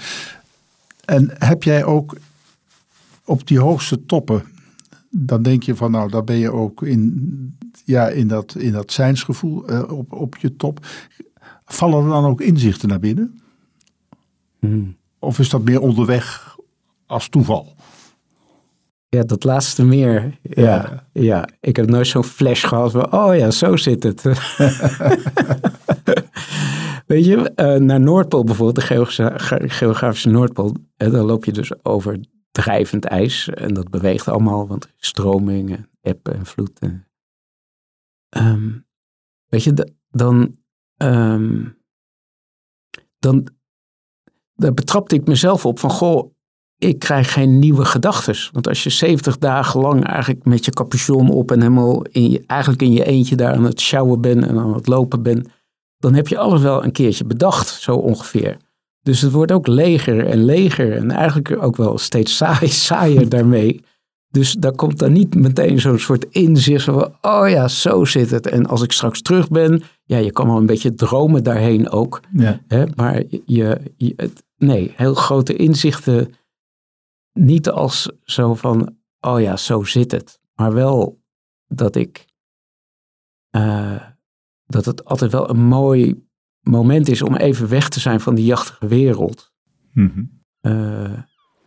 En 1.05 1.31
heb 1.37 1.63
jij 1.63 1.83
ook 1.83 2.15
op 3.25 3.47
die 3.47 3.59
hoogste 3.59 4.05
toppen, 4.05 4.43
dan 5.09 5.41
denk 5.41 5.63
je 5.63 5.75
van 5.75 5.91
nou, 5.91 6.09
daar 6.09 6.23
ben 6.23 6.37
je 6.37 6.51
ook 6.51 6.83
in, 6.83 7.57
ja, 7.85 8.07
in 8.07 8.27
dat, 8.27 8.55
in 8.55 8.71
dat 8.71 8.91
zijnsgevoel 8.91 9.71
uh, 9.71 9.91
op, 9.91 10.13
op 10.13 10.37
je 10.37 10.55
top. 10.55 10.85
Vallen 11.65 12.03
er 12.03 12.09
dan 12.09 12.25
ook 12.25 12.41
inzichten 12.41 12.89
naar 12.89 12.99
binnen? 12.99 13.41
Hmm. 14.59 14.95
Of 15.19 15.39
is 15.39 15.49
dat 15.49 15.63
meer 15.63 15.81
onderweg 15.81 16.57
als 17.05 17.29
toeval? 17.29 17.75
Ja, 19.09 19.23
dat 19.23 19.43
laatste 19.43 19.85
meer. 19.85 20.39
Ja, 20.41 21.07
ja. 21.13 21.49
ik 21.59 21.75
heb 21.75 21.89
nooit 21.89 22.07
zo'n 22.07 22.23
flash 22.23 22.67
gehad 22.67 22.91
van, 22.91 23.13
oh 23.13 23.35
ja, 23.35 23.51
zo 23.51 23.75
zit 23.75 24.03
het. 24.03 24.21
Weet 27.07 27.25
je, 27.25 27.51
uh, 27.55 27.75
naar 27.75 27.99
Noordpool 27.99 28.43
bijvoorbeeld, 28.43 28.87
de 28.87 29.69
geografische 29.69 30.29
Noordpool, 30.29 30.75
hè, 30.97 31.09
dan 31.11 31.25
loop 31.25 31.45
je 31.45 31.51
dus 31.51 31.83
over 31.83 32.19
drijvend 32.55 33.05
ijs 33.05 33.49
en 33.49 33.73
dat 33.73 33.89
beweegt 33.89 34.27
allemaal, 34.27 34.67
want 34.67 34.93
stromingen, 34.97 35.89
eb 36.01 36.27
en 36.27 36.45
vloed. 36.45 36.79
Um, 38.37 38.85
weet 39.45 39.63
je, 39.63 39.93
dan, 40.09 40.55
um, 40.97 41.77
dan, 43.19 43.47
daar 44.53 44.73
betrapte 44.73 45.15
ik 45.15 45.27
mezelf 45.27 45.65
op 45.65 45.79
van, 45.79 45.89
goh, 45.89 46.33
ik 46.77 46.99
krijg 46.99 47.33
geen 47.33 47.59
nieuwe 47.59 47.85
gedachten. 47.85 48.35
Want 48.51 48.67
als 48.67 48.83
je 48.83 48.89
70 48.89 49.37
dagen 49.37 49.81
lang 49.81 50.05
eigenlijk 50.05 50.45
met 50.45 50.65
je 50.65 50.71
capuchon 50.71 51.29
op 51.29 51.51
en 51.51 51.61
helemaal 51.61 52.01
in 52.01 52.29
je, 52.29 52.43
eigenlijk 52.47 52.81
in 52.81 52.91
je 52.91 53.05
eentje 53.05 53.35
daar 53.35 53.53
aan 53.53 53.63
het 53.63 53.81
sjouwen 53.81 54.21
bent 54.21 54.45
en 54.45 54.57
aan 54.57 54.73
het 54.73 54.87
lopen 54.87 55.23
bent, 55.23 55.47
dan 55.97 56.13
heb 56.13 56.27
je 56.27 56.37
alles 56.37 56.61
wel 56.61 56.83
een 56.83 56.91
keertje 56.91 57.25
bedacht, 57.25 57.67
zo 57.67 57.95
ongeveer. 57.95 58.57
Dus 59.05 59.21
het 59.21 59.31
wordt 59.31 59.51
ook 59.51 59.67
leger 59.67 60.27
en 60.27 60.45
leger 60.45 60.97
en 60.97 61.11
eigenlijk 61.11 61.63
ook 61.63 61.75
wel 61.75 61.97
steeds 61.97 62.37
saai, 62.37 62.67
saaier 62.87 63.29
daarmee. 63.29 63.83
Dus 64.29 64.53
daar 64.53 64.75
komt 64.75 64.99
dan 64.99 65.11
niet 65.11 65.35
meteen 65.35 65.79
zo'n 65.79 65.99
soort 65.99 66.25
inzicht 66.29 66.83
van, 66.83 67.15
oh 67.21 67.49
ja, 67.49 67.67
zo 67.67 68.05
zit 68.05 68.31
het. 68.31 68.47
En 68.47 68.65
als 68.65 68.81
ik 68.81 68.91
straks 68.91 69.21
terug 69.21 69.49
ben, 69.49 69.83
ja, 70.03 70.17
je 70.17 70.31
kan 70.31 70.47
wel 70.47 70.57
een 70.57 70.65
beetje 70.65 70.93
dromen 70.93 71.43
daarheen 71.43 71.89
ook. 71.89 72.21
Ja. 72.33 72.61
Hè, 72.67 72.83
maar 72.95 73.23
je, 73.45 73.79
je 73.97 74.13
het, 74.15 74.43
nee, 74.57 74.93
heel 74.95 75.13
grote 75.13 75.55
inzichten 75.55 76.33
niet 77.33 77.69
als 77.69 78.11
zo 78.23 78.55
van, 78.55 78.95
oh 79.19 79.41
ja, 79.41 79.57
zo 79.57 79.83
zit 79.83 80.11
het. 80.11 80.39
Maar 80.55 80.73
wel 80.73 81.21
dat 81.67 81.95
ik, 81.95 82.25
uh, 83.55 84.01
dat 84.65 84.85
het 84.85 85.05
altijd 85.05 85.31
wel 85.31 85.49
een 85.49 85.63
mooi 85.63 86.24
moment 86.69 87.09
is 87.09 87.21
om 87.21 87.35
even 87.35 87.69
weg 87.69 87.89
te 87.89 87.99
zijn 87.99 88.19
van 88.19 88.35
die 88.35 88.45
jachtige 88.45 88.87
wereld. 88.87 89.51
Mm 89.93 90.33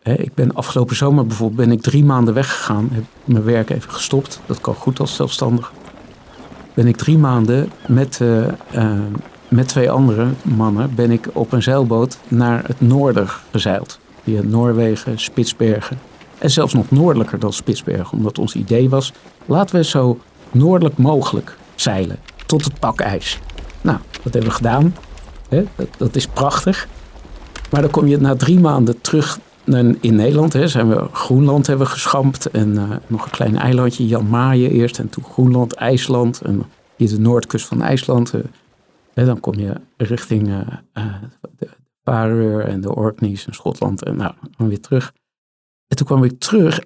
hè, 0.03 0.15
ik 0.15 0.35
ben 0.35 0.55
afgelopen 0.55 0.97
zomer 0.97 1.27
bijvoorbeeld 1.27 1.69
ben 1.69 1.77
ik 1.77 1.83
drie 1.83 2.05
maanden 2.05 2.35
weggegaan. 2.35 2.89
Heb 2.93 3.05
mijn 3.25 3.45
werk 3.45 3.71
even 3.71 3.91
gestopt. 3.91 4.41
Dat 4.47 4.61
kan 4.61 4.75
goed 4.75 5.01
als 5.01 5.15
zelfstandig. 5.15 5.73
Ben 6.75 6.87
ik 6.87 6.97
drie 6.97 7.19
maanden 7.19 7.69
met, 7.89 8.19
uh, 8.23 8.47
uh, 8.75 8.93
met 9.49 9.69
twee 9.69 9.91
andere 9.91 10.29
mannen 10.43 10.95
ben 10.95 11.11
ik 11.11 11.29
op 11.33 11.53
een 11.53 11.63
zeilboot 11.63 12.19
naar 12.29 12.65
het 12.67 12.81
noorden 12.81 13.29
gezeild 13.51 14.01
via 14.23 14.43
Noorwegen, 14.43 15.19
Spitsbergen 15.19 15.99
en 16.39 16.51
zelfs 16.51 16.75
nog 16.75 16.91
noordelijker 16.91 17.39
dan 17.39 17.53
Spitsbergen, 17.53 18.19
omdat 18.19 18.39
ons 18.39 18.55
idee 18.55 18.89
was, 18.89 19.13
laten 19.47 19.77
we 19.77 19.85
zo 19.85 20.19
noordelijk 20.51 20.97
mogelijk 20.97 21.57
zeilen 21.75 22.19
tot 22.47 22.65
het 22.65 22.79
pakijs. 22.79 23.39
Nou, 23.81 23.99
dat 24.23 24.33
hebben 24.33 24.51
we 24.51 24.57
gedaan. 24.57 24.95
Dat, 25.97 26.17
is 26.17 26.27
prachtig. 26.27 26.89
Maar 27.71 27.81
dan 27.81 27.91
kom 27.91 28.07
je 28.07 28.19
na 28.19 28.37
drie 28.37 28.61
maanden 28.61 29.01
terug 29.01 29.39
in 30.01 30.15
Nederland. 30.15 30.53
Hè, 30.53 30.69
zijn 30.69 30.89
we 30.89 31.09
Groenland 31.13 31.67
hebben 31.67 31.87
geschampt 31.87 32.51
en 32.51 32.75
uh, 32.75 32.97
nog 33.07 33.25
een 33.25 33.31
klein 33.31 33.57
eilandje, 33.57 34.07
Jan 34.07 34.29
Maaien 34.29 34.71
eerst 34.71 34.99
en 34.99 35.09
toen 35.09 35.25
Groenland, 35.25 35.73
IJsland 35.73 36.41
en 36.41 36.63
hier 36.97 37.09
de 37.09 37.21
noordkust 37.21 37.67
van 37.67 37.83
IJsland. 37.83 38.35
Uh, 38.35 38.43
dan 39.27 39.41
kom 39.41 39.55
je 39.55 39.73
richting 39.97 40.49
uh, 40.49 40.61
de, 41.57 41.69
Faroe 42.03 42.63
en 42.63 42.81
de 42.81 42.95
Orkneys 42.95 43.47
en 43.47 43.55
Schotland 43.55 44.05
en 44.05 44.17
nou, 44.17 44.35
dan 44.57 44.69
weer 44.69 44.81
terug. 44.81 45.13
En 45.87 45.97
toen 45.97 46.07
kwam 46.07 46.25
ik 46.25 46.39
terug 46.39 46.81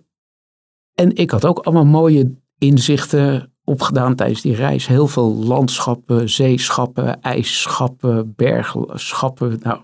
en 0.94 1.16
ik 1.16 1.30
had 1.30 1.44
ook 1.44 1.58
allemaal 1.58 1.84
mooie 1.84 2.34
inzichten 2.58 3.51
opgedaan 3.64 4.14
tijdens 4.14 4.40
die 4.40 4.54
reis. 4.54 4.86
Heel 4.86 5.06
veel 5.06 5.34
landschappen, 5.34 6.30
zeeschappen, 6.30 7.20
ijsschappen, 7.20 8.34
bergschappen. 8.34 9.58
Nou, 9.62 9.80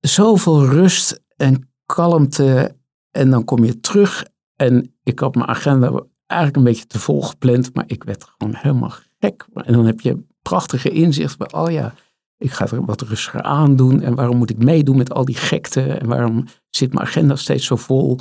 zoveel 0.00 0.64
rust 0.66 1.22
en 1.36 1.70
kalmte. 1.86 2.76
En 3.10 3.30
dan 3.30 3.44
kom 3.44 3.64
je 3.64 3.80
terug 3.80 4.24
en 4.56 4.94
ik 5.02 5.18
had 5.18 5.34
mijn 5.34 5.48
agenda 5.48 6.02
eigenlijk 6.26 6.56
een 6.56 6.72
beetje 6.72 6.86
te 6.86 6.98
vol 6.98 7.22
gepland, 7.22 7.74
maar 7.74 7.84
ik 7.86 8.04
werd 8.04 8.24
gewoon 8.24 8.54
helemaal 8.54 8.94
gek. 9.18 9.46
En 9.54 9.72
dan 9.72 9.86
heb 9.86 10.00
je 10.00 10.24
prachtige 10.42 10.90
inzichten. 10.90 11.54
Oh 11.54 11.70
ja, 11.70 11.94
ik 12.38 12.50
ga 12.50 12.66
er 12.66 12.84
wat 12.84 13.00
rustiger 13.00 13.42
aan 13.42 13.76
doen. 13.76 14.00
En 14.00 14.14
waarom 14.14 14.36
moet 14.36 14.50
ik 14.50 14.58
meedoen 14.58 14.96
met 14.96 15.12
al 15.12 15.24
die 15.24 15.36
gekte? 15.36 15.82
En 15.82 16.06
waarom 16.08 16.44
zit 16.70 16.92
mijn 16.92 17.06
agenda 17.06 17.36
steeds 17.36 17.66
zo 17.66 17.76
vol? 17.76 18.18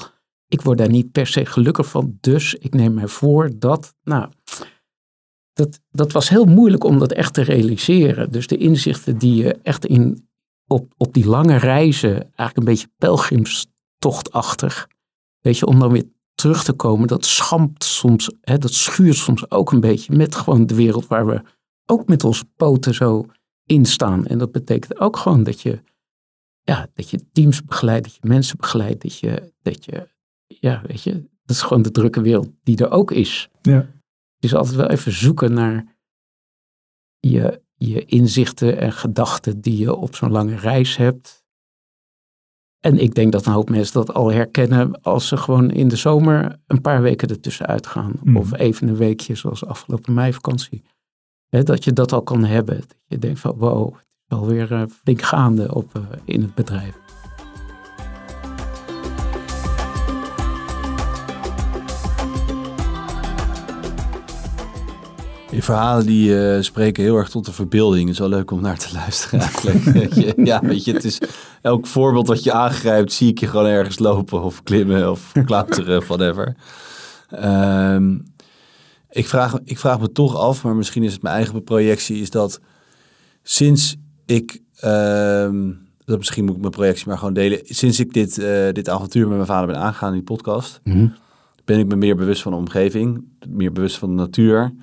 Ik 0.53 0.61
word 0.61 0.77
daar 0.77 0.89
niet 0.89 1.11
per 1.11 1.27
se 1.27 1.45
gelukkig 1.45 1.89
van. 1.89 2.17
Dus 2.19 2.53
ik 2.53 2.73
neem 2.73 2.93
mij 2.93 3.07
voor 3.07 3.49
dat. 3.55 3.95
Nou, 4.03 4.29
dat, 5.53 5.79
dat 5.91 6.11
was 6.11 6.29
heel 6.29 6.45
moeilijk 6.45 6.83
om 6.83 6.99
dat 6.99 7.11
echt 7.11 7.33
te 7.33 7.41
realiseren. 7.41 8.31
Dus 8.31 8.47
de 8.47 8.57
inzichten 8.57 9.17
die 9.17 9.35
je 9.35 9.53
echt 9.53 9.85
in, 9.85 10.29
op, 10.67 10.93
op 10.97 11.13
die 11.13 11.25
lange 11.25 11.55
reizen, 11.55 12.11
eigenlijk 12.13 12.57
een 12.57 12.63
beetje 12.63 12.89
pelgrimstochtachtig, 12.97 14.87
weet 15.39 15.57
je, 15.57 15.65
om 15.65 15.79
dan 15.79 15.91
weer 15.91 16.09
terug 16.33 16.63
te 16.63 16.73
komen, 16.73 17.07
dat 17.07 17.25
schampt 17.25 17.83
soms, 17.83 18.31
hè, 18.41 18.57
dat 18.57 18.73
schuurt 18.73 19.15
soms 19.15 19.51
ook 19.51 19.71
een 19.71 19.79
beetje 19.79 20.15
met 20.15 20.35
gewoon 20.35 20.65
de 20.65 20.75
wereld 20.75 21.07
waar 21.07 21.25
we 21.25 21.41
ook 21.85 22.07
met 22.07 22.23
onze 22.23 22.45
poten 22.55 22.93
zo 22.93 23.25
instaan. 23.65 24.25
En 24.25 24.37
dat 24.37 24.51
betekent 24.51 24.99
ook 24.99 25.17
gewoon 25.17 25.43
dat 25.43 25.61
je, 25.61 25.83
ja, 26.61 26.87
dat 26.93 27.09
je 27.09 27.31
teams 27.31 27.63
begeleidt, 27.63 28.03
dat 28.03 28.15
je 28.15 28.27
mensen 28.27 28.57
begeleidt, 28.57 29.01
dat 29.01 29.19
je, 29.19 29.53
dat 29.61 29.85
je, 29.85 30.11
ja, 30.59 30.81
weet 30.87 31.03
je, 31.03 31.11
dat 31.11 31.55
is 31.55 31.61
gewoon 31.61 31.83
de 31.83 31.91
drukke 31.91 32.21
wereld 32.21 32.49
die 32.63 32.77
er 32.77 32.91
ook 32.91 33.11
is. 33.11 33.49
Ja. 33.61 33.89
Dus 34.39 34.55
altijd 34.55 34.75
wel 34.75 34.89
even 34.89 35.11
zoeken 35.11 35.53
naar 35.53 35.95
je, 37.19 37.61
je 37.73 38.05
inzichten 38.05 38.77
en 38.77 38.91
gedachten 38.91 39.61
die 39.61 39.77
je 39.77 39.95
op 39.95 40.15
zo'n 40.15 40.31
lange 40.31 40.55
reis 40.55 40.97
hebt. 40.97 41.43
En 42.79 42.97
ik 42.97 43.15
denk 43.15 43.31
dat 43.31 43.45
een 43.45 43.53
hoop 43.53 43.69
mensen 43.69 43.93
dat 43.93 44.13
al 44.13 44.31
herkennen 44.31 45.01
als 45.01 45.27
ze 45.27 45.37
gewoon 45.37 45.71
in 45.71 45.87
de 45.87 45.95
zomer 45.95 46.59
een 46.67 46.81
paar 46.81 47.01
weken 47.01 47.27
ertussen 47.27 47.65
uitgaan. 47.65 48.13
Mm. 48.23 48.37
Of 48.37 48.53
even 48.53 48.87
een 48.87 48.95
weekje 48.95 49.35
zoals 49.35 49.65
afgelopen 49.65 50.13
meivakantie 50.13 50.83
dat 51.61 51.83
je 51.83 51.93
dat 51.93 52.11
al 52.11 52.23
kan 52.23 52.43
hebben. 52.43 52.77
Dat 52.77 52.97
je 53.05 53.17
denkt 53.17 53.39
van 53.39 53.57
wow, 53.57 53.93
het 53.93 54.03
is 54.27 54.37
alweer 54.37 54.71
uh, 54.71 54.83
flink 54.87 55.21
gaande 55.21 55.75
op, 55.75 55.97
uh, 55.97 56.03
in 56.25 56.41
het 56.41 56.55
bedrijf. 56.55 57.02
Je 65.53 65.61
verhalen 65.61 66.05
die 66.05 66.29
uh, 66.29 66.61
spreken 66.61 67.03
heel 67.03 67.17
erg 67.17 67.29
tot 67.29 67.45
de 67.45 67.53
verbeelding. 67.53 68.03
Het 68.03 68.13
is 68.13 68.19
wel 68.19 68.29
leuk 68.29 68.51
om 68.51 68.61
naar 68.61 68.77
te 68.77 68.93
luisteren 68.93 69.39
eigenlijk. 69.39 70.13
ja, 70.49 70.59
weet 70.61 70.85
je, 70.85 70.93
het 70.93 71.03
is 71.03 71.21
elk 71.61 71.87
voorbeeld 71.87 72.27
wat 72.27 72.43
je 72.43 72.51
aangrijpt, 72.51 73.11
zie 73.11 73.29
ik 73.29 73.39
je 73.39 73.47
gewoon 73.47 73.65
ergens 73.65 73.99
lopen 73.99 74.43
of 74.43 74.63
klimmen 74.63 75.11
of 75.11 75.31
klauteren 75.45 75.97
of 75.97 76.07
whatever. 76.07 76.55
Um, 77.43 78.25
ik, 79.09 79.27
vraag, 79.27 79.59
ik 79.63 79.79
vraag 79.79 79.99
me 79.99 80.11
toch 80.11 80.35
af, 80.35 80.63
maar 80.63 80.75
misschien 80.75 81.03
is 81.03 81.13
het 81.13 81.21
mijn 81.21 81.35
eigen 81.35 81.63
projectie, 81.63 82.21
is 82.21 82.29
dat 82.29 82.59
sinds 83.43 83.95
ik, 84.25 84.61
uh, 84.83 85.49
dat 86.05 86.17
misschien 86.17 86.45
moet 86.45 86.55
ik 86.55 86.61
mijn 86.61 86.71
projectie 86.71 87.07
maar 87.07 87.17
gewoon 87.17 87.33
delen, 87.33 87.59
sinds 87.63 87.99
ik 87.99 88.13
dit, 88.13 88.37
uh, 88.37 88.69
dit 88.71 88.89
avontuur 88.89 89.27
met 89.27 89.35
mijn 89.35 89.47
vader 89.47 89.67
ben 89.67 89.77
aangegaan 89.77 90.09
in 90.09 90.15
die 90.15 90.23
podcast, 90.23 90.79
mhm. 90.83 91.07
ben 91.65 91.79
ik 91.79 91.87
me 91.87 91.95
meer 91.95 92.15
bewust 92.15 92.41
van 92.41 92.51
de 92.51 92.57
omgeving, 92.57 93.25
meer 93.47 93.71
bewust 93.71 93.97
van 93.97 94.09
de 94.09 94.15
natuur 94.15 94.73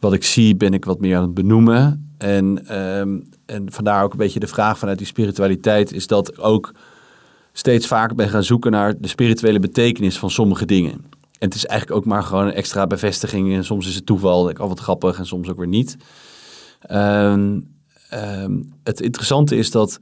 wat 0.00 0.12
ik 0.12 0.24
zie, 0.24 0.56
ben 0.56 0.74
ik 0.74 0.84
wat 0.84 1.00
meer 1.00 1.16
aan 1.16 1.22
het 1.22 1.34
benoemen. 1.34 2.14
En, 2.18 2.66
ehm, 2.66 3.18
en 3.46 3.72
vandaar 3.72 4.04
ook 4.04 4.12
een 4.12 4.18
beetje 4.18 4.40
de 4.40 4.46
vraag 4.46 4.78
vanuit 4.78 4.98
die 4.98 5.06
spiritualiteit, 5.06 5.92
is 5.92 6.06
dat 6.06 6.38
ook 6.38 6.72
steeds 7.52 7.86
vaker 7.86 8.16
ben 8.16 8.28
gaan 8.28 8.44
zoeken 8.44 8.70
naar 8.70 8.94
de 8.98 9.08
spirituele 9.08 9.60
betekenis 9.60 10.18
van 10.18 10.30
sommige 10.30 10.66
dingen. 10.66 10.92
En 11.38 11.48
het 11.48 11.54
is 11.54 11.66
eigenlijk 11.66 12.00
ook 12.00 12.06
maar 12.06 12.22
gewoon 12.22 12.46
een 12.46 12.52
extra 12.52 12.86
bevestiging. 12.86 13.54
En 13.54 13.64
soms 13.64 13.88
is 13.88 13.94
het 13.94 14.06
toeval, 14.06 14.48
ik 14.48 14.58
al 14.58 14.68
wat 14.68 14.80
grappig 14.80 15.18
en 15.18 15.26
soms 15.26 15.48
ook 15.48 15.56
weer 15.56 15.66
niet. 15.66 15.96
Ehm, 16.80 17.60
ehm, 18.10 18.62
het 18.82 19.00
interessante 19.00 19.56
is 19.56 19.70
dat, 19.70 19.98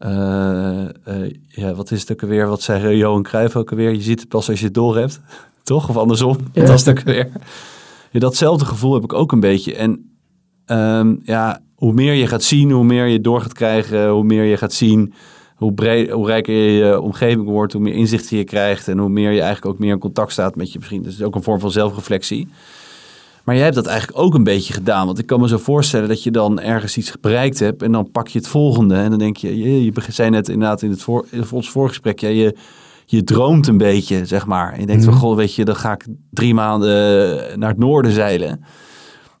uh, 0.00 0.88
ja, 1.48 1.74
wat 1.74 1.90
is 1.90 2.00
het 2.00 2.12
ook 2.12 2.22
alweer, 2.22 2.46
wat 2.46 2.62
zei 2.62 2.96
Johan 2.96 3.22
Cruijff 3.22 3.56
ook 3.56 3.70
alweer, 3.70 3.92
je 3.92 4.00
ziet 4.00 4.20
het 4.20 4.28
pas 4.28 4.48
als 4.48 4.58
je 4.58 4.64
het 4.64 4.74
door 4.74 4.96
hebt, 4.96 5.20
toch? 5.62 5.88
Of 5.88 5.96
andersom, 5.96 6.36
ja. 6.52 6.64
dat 6.64 6.78
is 6.78 6.84
het 6.84 6.98
ook 6.98 7.04
weer 7.04 7.30
datzelfde 8.20 8.64
gevoel 8.64 8.94
heb 8.94 9.02
ik 9.02 9.12
ook 9.12 9.32
een 9.32 9.40
beetje. 9.40 9.74
En 9.74 10.16
um, 10.66 11.20
ja, 11.24 11.60
hoe 11.74 11.92
meer 11.92 12.14
je 12.14 12.26
gaat 12.26 12.42
zien, 12.42 12.70
hoe 12.70 12.84
meer 12.84 13.06
je 13.06 13.20
door 13.20 13.40
gaat 13.40 13.52
krijgen, 13.52 14.08
hoe 14.08 14.24
meer 14.24 14.44
je 14.44 14.56
gaat 14.56 14.72
zien, 14.72 15.12
hoe, 15.56 15.72
breed, 15.72 16.10
hoe 16.10 16.26
rijker 16.26 16.54
je 16.54 17.00
omgeving 17.00 17.44
wordt, 17.44 17.72
hoe 17.72 17.82
meer 17.82 17.94
inzichten 17.94 18.36
je 18.36 18.44
krijgt 18.44 18.88
en 18.88 18.98
hoe 18.98 19.08
meer 19.08 19.30
je 19.30 19.40
eigenlijk 19.40 19.74
ook 19.74 19.78
meer 19.78 19.92
in 19.92 19.98
contact 19.98 20.32
staat 20.32 20.56
met 20.56 20.72
je 20.72 20.78
misschien. 20.78 21.02
Dat 21.02 21.12
is 21.12 21.22
ook 21.22 21.34
een 21.34 21.42
vorm 21.42 21.60
van 21.60 21.70
zelfreflectie. 21.70 22.48
Maar 23.44 23.54
jij 23.54 23.64
hebt 23.64 23.76
dat 23.76 23.86
eigenlijk 23.86 24.18
ook 24.18 24.34
een 24.34 24.44
beetje 24.44 24.72
gedaan. 24.72 25.06
Want 25.06 25.18
ik 25.18 25.26
kan 25.26 25.40
me 25.40 25.48
zo 25.48 25.58
voorstellen 25.58 26.08
dat 26.08 26.22
je 26.22 26.30
dan 26.30 26.60
ergens 26.60 26.96
iets 26.96 27.20
bereikt 27.20 27.58
hebt 27.58 27.82
en 27.82 27.92
dan 27.92 28.10
pak 28.10 28.28
je 28.28 28.38
het 28.38 28.48
volgende. 28.48 28.94
En 28.94 29.10
dan 29.10 29.18
denk 29.18 29.36
je, 29.36 29.58
je, 29.58 29.84
je 29.84 29.92
zei 30.08 30.30
net 30.30 30.48
inderdaad 30.48 30.82
in, 30.82 30.90
het 30.90 31.02
voor, 31.02 31.26
in 31.30 31.44
ons 31.50 31.70
voorgesprek, 31.70 32.20
ja, 32.20 32.28
je, 32.28 32.56
je 33.06 33.24
droomt 33.24 33.66
een 33.66 33.78
beetje, 33.78 34.26
zeg 34.26 34.46
maar. 34.46 34.72
En 34.72 34.80
je 34.80 34.86
denkt 34.86 35.04
van, 35.04 35.12
mhm. 35.12 35.22
goh, 35.22 35.36
weet 35.36 35.54
je, 35.54 35.64
dan 35.64 35.76
ga 35.76 35.92
ik 35.92 36.06
drie 36.30 36.54
maanden 36.54 36.90
eh, 37.50 37.56
naar 37.56 37.68
het 37.68 37.78
noorden 37.78 38.12
zeilen. 38.12 38.64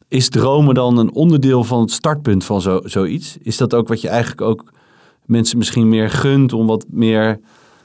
Is 0.08 0.28
dromen 0.28 0.74
dan 0.74 0.98
een 0.98 1.14
onderdeel 1.14 1.64
van 1.64 1.80
het 1.80 1.90
startpunt 1.90 2.44
van 2.44 2.60
zo, 2.60 2.80
zoiets? 2.84 3.36
Is 3.40 3.56
dat 3.56 3.74
ook 3.74 3.88
wat 3.88 4.00
je 4.00 4.08
eigenlijk 4.08 4.40
ook 4.40 4.72
mensen 5.24 5.58
misschien 5.58 5.88
meer 5.88 6.10
gunt 6.10 6.52
om 6.52 6.66
wat 6.66 6.84
meer 6.90 7.40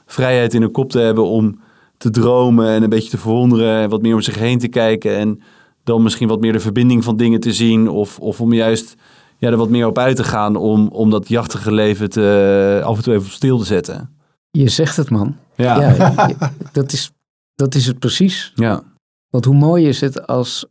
vrijheid 0.06 0.54
in 0.54 0.60
hun 0.60 0.70
kop 0.70 0.90
te 0.90 0.98
hebben 0.98 1.24
om 1.24 1.60
te 1.96 2.10
dromen 2.10 2.68
en 2.68 2.82
een 2.82 2.88
beetje 2.88 3.10
te 3.10 3.18
verwonderen 3.18 3.82
en 3.82 3.88
wat 3.88 4.02
meer 4.02 4.14
om 4.14 4.20
zich 4.20 4.38
heen 4.38 4.58
te 4.58 4.68
kijken 4.68 5.16
en 5.16 5.42
dan 5.84 6.02
misschien 6.02 6.28
wat 6.28 6.40
meer 6.40 6.52
de 6.52 6.60
verbinding 6.60 7.04
van 7.04 7.16
dingen 7.16 7.40
te 7.40 7.52
zien 7.52 7.88
of, 7.88 8.18
of 8.18 8.40
om 8.40 8.52
juist 8.52 8.94
ja, 9.38 9.50
er 9.50 9.56
wat 9.56 9.68
meer 9.68 9.86
op 9.86 9.98
uit 9.98 10.16
te 10.16 10.24
gaan 10.24 10.56
om, 10.56 10.88
om 10.88 11.10
dat 11.10 11.28
jachtige 11.28 11.72
leven 11.72 12.10
te, 12.10 12.80
af 12.84 12.96
en 12.96 13.02
toe 13.02 13.14
even 13.14 13.26
op 13.26 13.32
stil 13.32 13.58
te 13.58 13.64
zetten? 13.64 14.17
Je 14.50 14.68
zegt 14.68 14.96
het 14.96 15.10
man. 15.10 15.36
Ja. 15.54 15.94
dat, 16.72 16.92
is, 16.92 17.10
dat 17.54 17.74
is 17.74 17.86
het 17.86 17.98
precies. 17.98 18.52
Ja. 18.54 18.82
Want 19.30 19.44
hoe 19.44 19.54
mooi 19.54 19.88
is 19.88 20.00
het 20.00 20.26
als, 20.26 20.66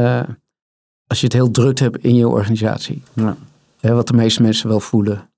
uh, 0.00 0.22
als 1.06 1.20
je 1.20 1.24
het 1.24 1.32
heel 1.32 1.50
druk 1.50 1.78
hebt 1.78 1.98
in 1.98 2.14
je 2.14 2.28
organisatie. 2.28 3.02
Ja. 3.14 3.36
wat 3.80 4.06
de 4.06 4.12
meeste 4.12 4.42
mensen 4.42 4.68
wel 4.68 4.80
voelen. 4.80 5.30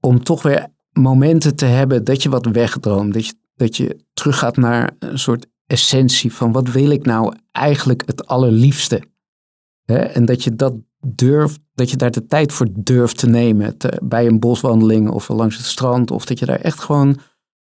Om 0.00 0.22
toch 0.22 0.42
weer 0.42 0.68
momenten 0.92 1.56
te 1.56 1.64
hebben 1.64 2.04
dat 2.04 2.22
je 2.22 2.28
wat 2.28 2.46
wegdroomt. 2.46 3.12
Dat 3.12 3.26
je, 3.26 3.34
dat 3.54 3.76
je 3.76 4.04
teruggaat 4.12 4.56
naar 4.56 4.96
een 4.98 5.18
soort 5.18 5.46
essentie 5.66 6.32
van 6.32 6.52
wat 6.52 6.68
wil 6.68 6.90
ik 6.90 7.04
nou 7.04 7.36
eigenlijk 7.50 8.02
het 8.06 8.26
allerliefste. 8.26 9.02
en 9.84 10.24
dat 10.24 10.44
je 10.44 10.54
dat 10.54 10.74
durft, 11.06 11.60
dat 11.74 11.90
je 11.90 11.96
daar 11.96 12.10
de 12.10 12.26
tijd 12.26 12.52
voor 12.52 12.68
durft 12.72 13.18
te 13.18 13.26
nemen. 13.26 13.76
bij 14.02 14.26
een 14.26 14.40
boswandeling 14.40 15.10
of 15.10 15.28
langs 15.28 15.56
het 15.56 15.66
strand. 15.66 16.10
Of 16.10 16.24
dat 16.24 16.38
je 16.38 16.46
daar 16.46 16.60
echt 16.60 16.80
gewoon 16.80 17.18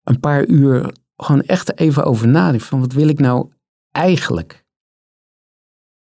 een 0.02 0.20
paar 0.20 0.46
uur 0.46 0.92
gewoon 1.16 1.42
echt 1.42 1.78
even 1.78 2.04
over 2.04 2.28
nadenkt. 2.28 2.64
Van 2.64 2.80
wat 2.80 2.92
wil 2.92 3.08
ik 3.08 3.18
nou 3.18 3.52
eigenlijk? 3.90 4.64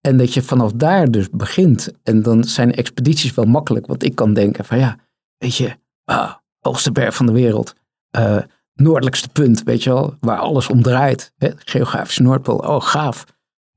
En 0.01 0.17
dat 0.17 0.33
je 0.33 0.41
vanaf 0.41 0.71
daar 0.71 1.11
dus 1.11 1.29
begint. 1.29 1.91
En 2.03 2.21
dan 2.21 2.43
zijn 2.43 2.73
expedities 2.73 3.33
wel 3.33 3.45
makkelijk. 3.45 3.87
Want 3.87 4.03
ik 4.03 4.15
kan 4.15 4.33
denken 4.33 4.65
van 4.65 4.77
ja, 4.77 4.97
weet 5.37 5.55
je, 5.55 5.75
ah, 6.03 6.33
hoogste 6.59 6.91
berg 6.91 7.15
van 7.15 7.25
de 7.25 7.31
wereld. 7.31 7.75
Uh, 8.17 8.41
noordelijkste 8.73 9.29
punt, 9.29 9.63
weet 9.63 9.83
je 9.83 9.89
wel, 9.89 10.15
waar 10.19 10.37
alles 10.37 10.69
om 10.69 10.81
draait. 10.81 11.33
Geografische 11.57 12.21
Noordpool, 12.21 12.57
oh 12.57 12.81
gaaf. 12.81 13.23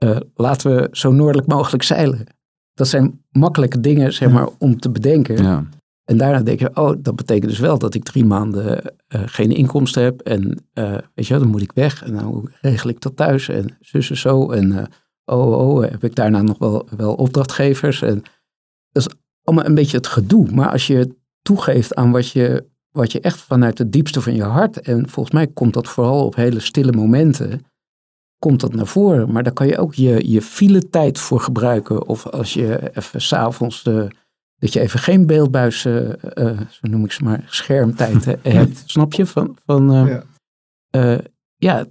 Uh, 0.05 0.17
laten 0.35 0.77
we 0.77 0.89
zo 0.93 1.13
noordelijk 1.13 1.49
mogelijk 1.49 1.83
zeilen. 1.83 2.27
Dat 2.81 2.89
zijn 2.89 3.25
makkelijke 3.31 3.81
dingen, 3.81 4.13
zeg 4.13 4.31
maar, 4.31 4.49
om 4.59 4.79
te 4.79 4.91
bedenken. 4.91 5.43
Ja. 5.43 5.65
En 6.05 6.17
daarna 6.17 6.43
denk 6.43 6.59
je, 6.59 6.77
oh, 6.77 6.97
dat 6.99 7.17
betekent 7.17 7.51
dus 7.51 7.59
wel 7.59 7.79
dat 7.79 7.95
ik 7.95 8.05
drie 8.05 8.25
maanden 8.25 8.95
uh, 9.09 9.23
geen 9.25 9.51
inkomsten 9.51 10.03
heb. 10.03 10.21
En 10.21 10.65
uh, 10.75 10.99
weet 11.15 11.27
je, 11.27 11.39
dan 11.39 11.49
moet 11.49 11.63
ik 11.63 11.73
weg. 11.73 12.05
En 12.05 12.13
dan 12.13 12.23
hoe 12.23 12.51
regel 12.61 12.91
ik 12.91 13.01
dat 13.01 13.17
thuis? 13.17 13.49
En 13.49 13.77
zus 13.81 14.11
en 14.11 14.17
zo. 14.17 14.51
En 14.51 14.73
uh, 14.73 14.83
oh, 15.25 15.69
oh, 15.69 15.83
heb 15.83 16.05
ik 16.05 16.15
daarna 16.15 16.43
nog 16.43 16.59
wel, 16.59 16.89
wel 16.97 17.15
opdrachtgevers? 17.15 18.03
En 18.03 18.23
dat 18.93 19.07
is 19.07 19.15
allemaal 19.45 19.67
een 19.67 19.75
beetje 19.75 19.97
het 19.97 20.07
gedoe. 20.07 20.51
Maar 20.51 20.71
als 20.71 20.87
je 20.87 21.17
toegeeft 21.43 21.95
aan 21.95 22.11
wat 22.11 22.31
je, 22.31 22.67
wat 22.91 23.13
je 23.13 23.21
echt 23.21 23.41
vanuit 23.41 23.79
het 23.79 23.93
diepste 23.93 24.21
van 24.21 24.35
je 24.35 24.43
hart. 24.43 24.81
En 24.81 25.09
volgens 25.09 25.35
mij 25.35 25.47
komt 25.47 25.75
dat 25.75 25.89
vooral 25.89 26.25
op 26.25 26.35
hele 26.35 26.61
stille 26.61 26.93
momenten. 26.93 27.61
Komt 28.41 28.61
dat 28.61 28.75
naar 28.75 28.87
voren. 28.87 29.33
Maar 29.33 29.43
daar 29.43 29.53
kan 29.53 29.67
je 29.67 29.79
ook 29.79 29.95
je, 29.95 30.31
je 30.31 30.43
file 30.43 30.89
tijd 30.89 31.19
voor 31.19 31.41
gebruiken. 31.41 32.07
Of 32.07 32.27
als 32.27 32.55
je 32.55 32.97
even 32.97 33.21
s'avonds 33.21 33.83
de 33.83 34.11
dat 34.59 34.73
je 34.73 34.81
even 34.81 35.01
geen 35.01 35.27
beeldbuis, 35.27 35.85
uh, 35.85 36.11
zo 36.71 36.89
noem 36.89 37.05
ik 37.05 37.13
ze 37.13 37.25
maar, 37.25 37.45
schermtijd 37.47 38.25
hebt. 38.43 38.83
Snap 38.87 39.13
je? 39.13 39.27
Van, 39.27 39.57
van, 39.65 39.91
ja. 40.91 41.21
ja. 41.57 41.87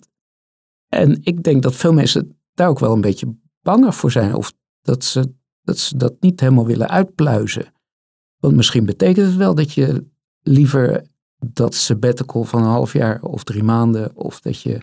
En 0.89 1.19
ik 1.21 1.43
denk 1.43 1.63
dat 1.63 1.75
veel 1.75 1.93
mensen 1.93 2.39
daar 2.53 2.67
ook 2.67 2.79
wel 2.79 2.93
een 2.93 3.01
beetje 3.01 3.35
banger 3.61 3.93
voor 3.93 4.11
zijn. 4.11 4.35
Of 4.35 4.53
dat 4.81 5.03
ze 5.03 5.33
dat, 5.69 5.77
ze 5.77 5.97
dat 5.97 6.13
niet 6.19 6.39
helemaal 6.39 6.65
willen 6.65 6.89
uitpluizen. 6.89 7.73
Want 8.39 8.55
misschien 8.55 8.85
betekent 8.85 9.27
het 9.27 9.35
wel 9.35 9.55
dat 9.55 9.73
je 9.73 10.07
liever 10.41 11.07
dat 11.45 11.75
sabbatical 11.75 12.43
van 12.43 12.61
een 12.61 12.69
half 12.69 12.93
jaar 12.93 13.21
of 13.21 13.43
drie 13.43 13.63
maanden. 13.63 14.15
Of 14.15 14.39
dat 14.39 14.61
je, 14.61 14.81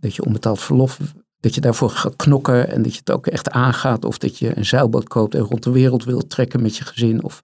dat 0.00 0.14
je 0.14 0.24
onbetaald 0.24 0.60
verlof 0.60 0.98
dat 1.42 1.54
je 1.54 1.60
daarvoor 1.60 1.90
gaat 1.90 2.16
knokken 2.16 2.68
en 2.68 2.82
dat 2.82 2.92
je 2.92 2.98
het 2.98 3.10
ook 3.10 3.26
echt 3.26 3.50
aangaat. 3.50 4.04
Of 4.04 4.18
dat 4.18 4.38
je 4.38 4.56
een 4.56 4.64
zeilboot 4.64 5.08
koopt 5.08 5.34
en 5.34 5.40
rond 5.40 5.62
de 5.62 5.70
wereld 5.70 6.04
wilt 6.04 6.30
trekken 6.30 6.62
met 6.62 6.76
je 6.76 6.84
gezin. 6.84 7.22
Of 7.22 7.42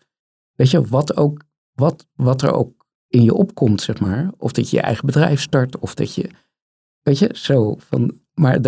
weet 0.54 0.70
je, 0.70 0.86
wat, 0.86 1.16
ook, 1.16 1.42
wat, 1.72 2.06
wat 2.14 2.42
er 2.42 2.52
ook 2.52 2.86
in 3.08 3.22
je 3.22 3.34
opkomt, 3.34 3.82
zeg 3.82 4.00
maar. 4.00 4.30
Of 4.36 4.52
dat 4.52 4.70
je 4.70 4.76
je 4.76 4.82
eigen 4.82 5.06
bedrijf 5.06 5.40
start. 5.40 5.78
Of 5.78 5.94
dat 5.94 6.14
je, 6.14 6.30
weet 7.02 7.18
je, 7.18 7.30
zo. 7.32 7.76
Van, 7.78 8.18
maar 8.34 8.58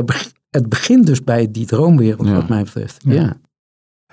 het 0.51 0.69
begint 0.69 1.07
dus 1.07 1.25
bij 1.25 1.51
die 1.51 1.67
droomwereld, 1.67 2.31
wat 2.31 2.49
mij 2.49 2.63
betreft. 2.63 3.03
Ja. 3.05 3.37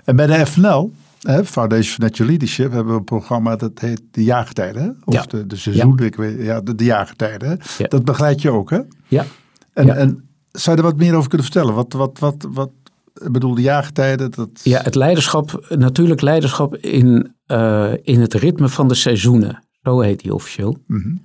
En 0.04 0.16
bij 0.16 0.28
de 0.28 0.46
FNL, 0.46 0.92
hè, 1.22 1.46
Foundation 1.46 1.94
for 1.94 2.04
Natural 2.04 2.30
Leadership, 2.30 2.72
hebben 2.72 2.94
we 2.94 3.00
een 3.00 3.04
programma 3.04 3.56
dat 3.56 3.80
heet 3.80 4.02
de 4.12 4.24
jaargetijden. 4.24 4.98
Of 5.06 5.26
de, 5.26 5.48
de 5.48 5.56
seizoen, 5.56 6.00
ik 6.00 6.16
weet, 6.16 6.42
ja, 6.42 6.62
de, 6.62 6.76
de 6.76 6.84
jaargetijden. 6.84 7.60
Dat 7.78 8.06
begeleid 8.06 8.42
je 8.42 8.52
ook, 8.52 8.70
hè? 8.70 8.80
Ja. 9.08 9.26
En, 9.74 9.90
en 9.98 10.30
zou 10.52 10.76
je 10.76 10.82
er 10.82 10.90
wat 10.90 10.98
meer 10.98 11.16
over 11.16 11.30
kunnen 11.30 11.48
vertellen? 11.48 11.74
Wat, 11.74 11.94
wat, 11.94 12.20
wat, 12.20 12.48
wat 12.50 12.72
ik 13.14 13.32
bedoel, 13.32 13.56
de 13.56 13.62
jaargetijden? 13.62 14.32
Dat... 14.32 14.50
Ja, 14.64 14.82
het 14.82 14.96
leiderschap, 14.96 15.66
natuurlijk 15.70 16.22
leiderschap 16.22 16.76
in, 16.76 17.36
uh, 17.48 17.94
in 18.02 18.22
het 18.22 18.34
ritme 18.34 18.70
van 18.70 18.88
de 18.88 18.96
seizoenen. 18.96 19.64
Zo 19.84 20.00
heet 20.00 20.20
die 20.20 20.34
officieel. 20.34 20.78
Mm 20.88 21.22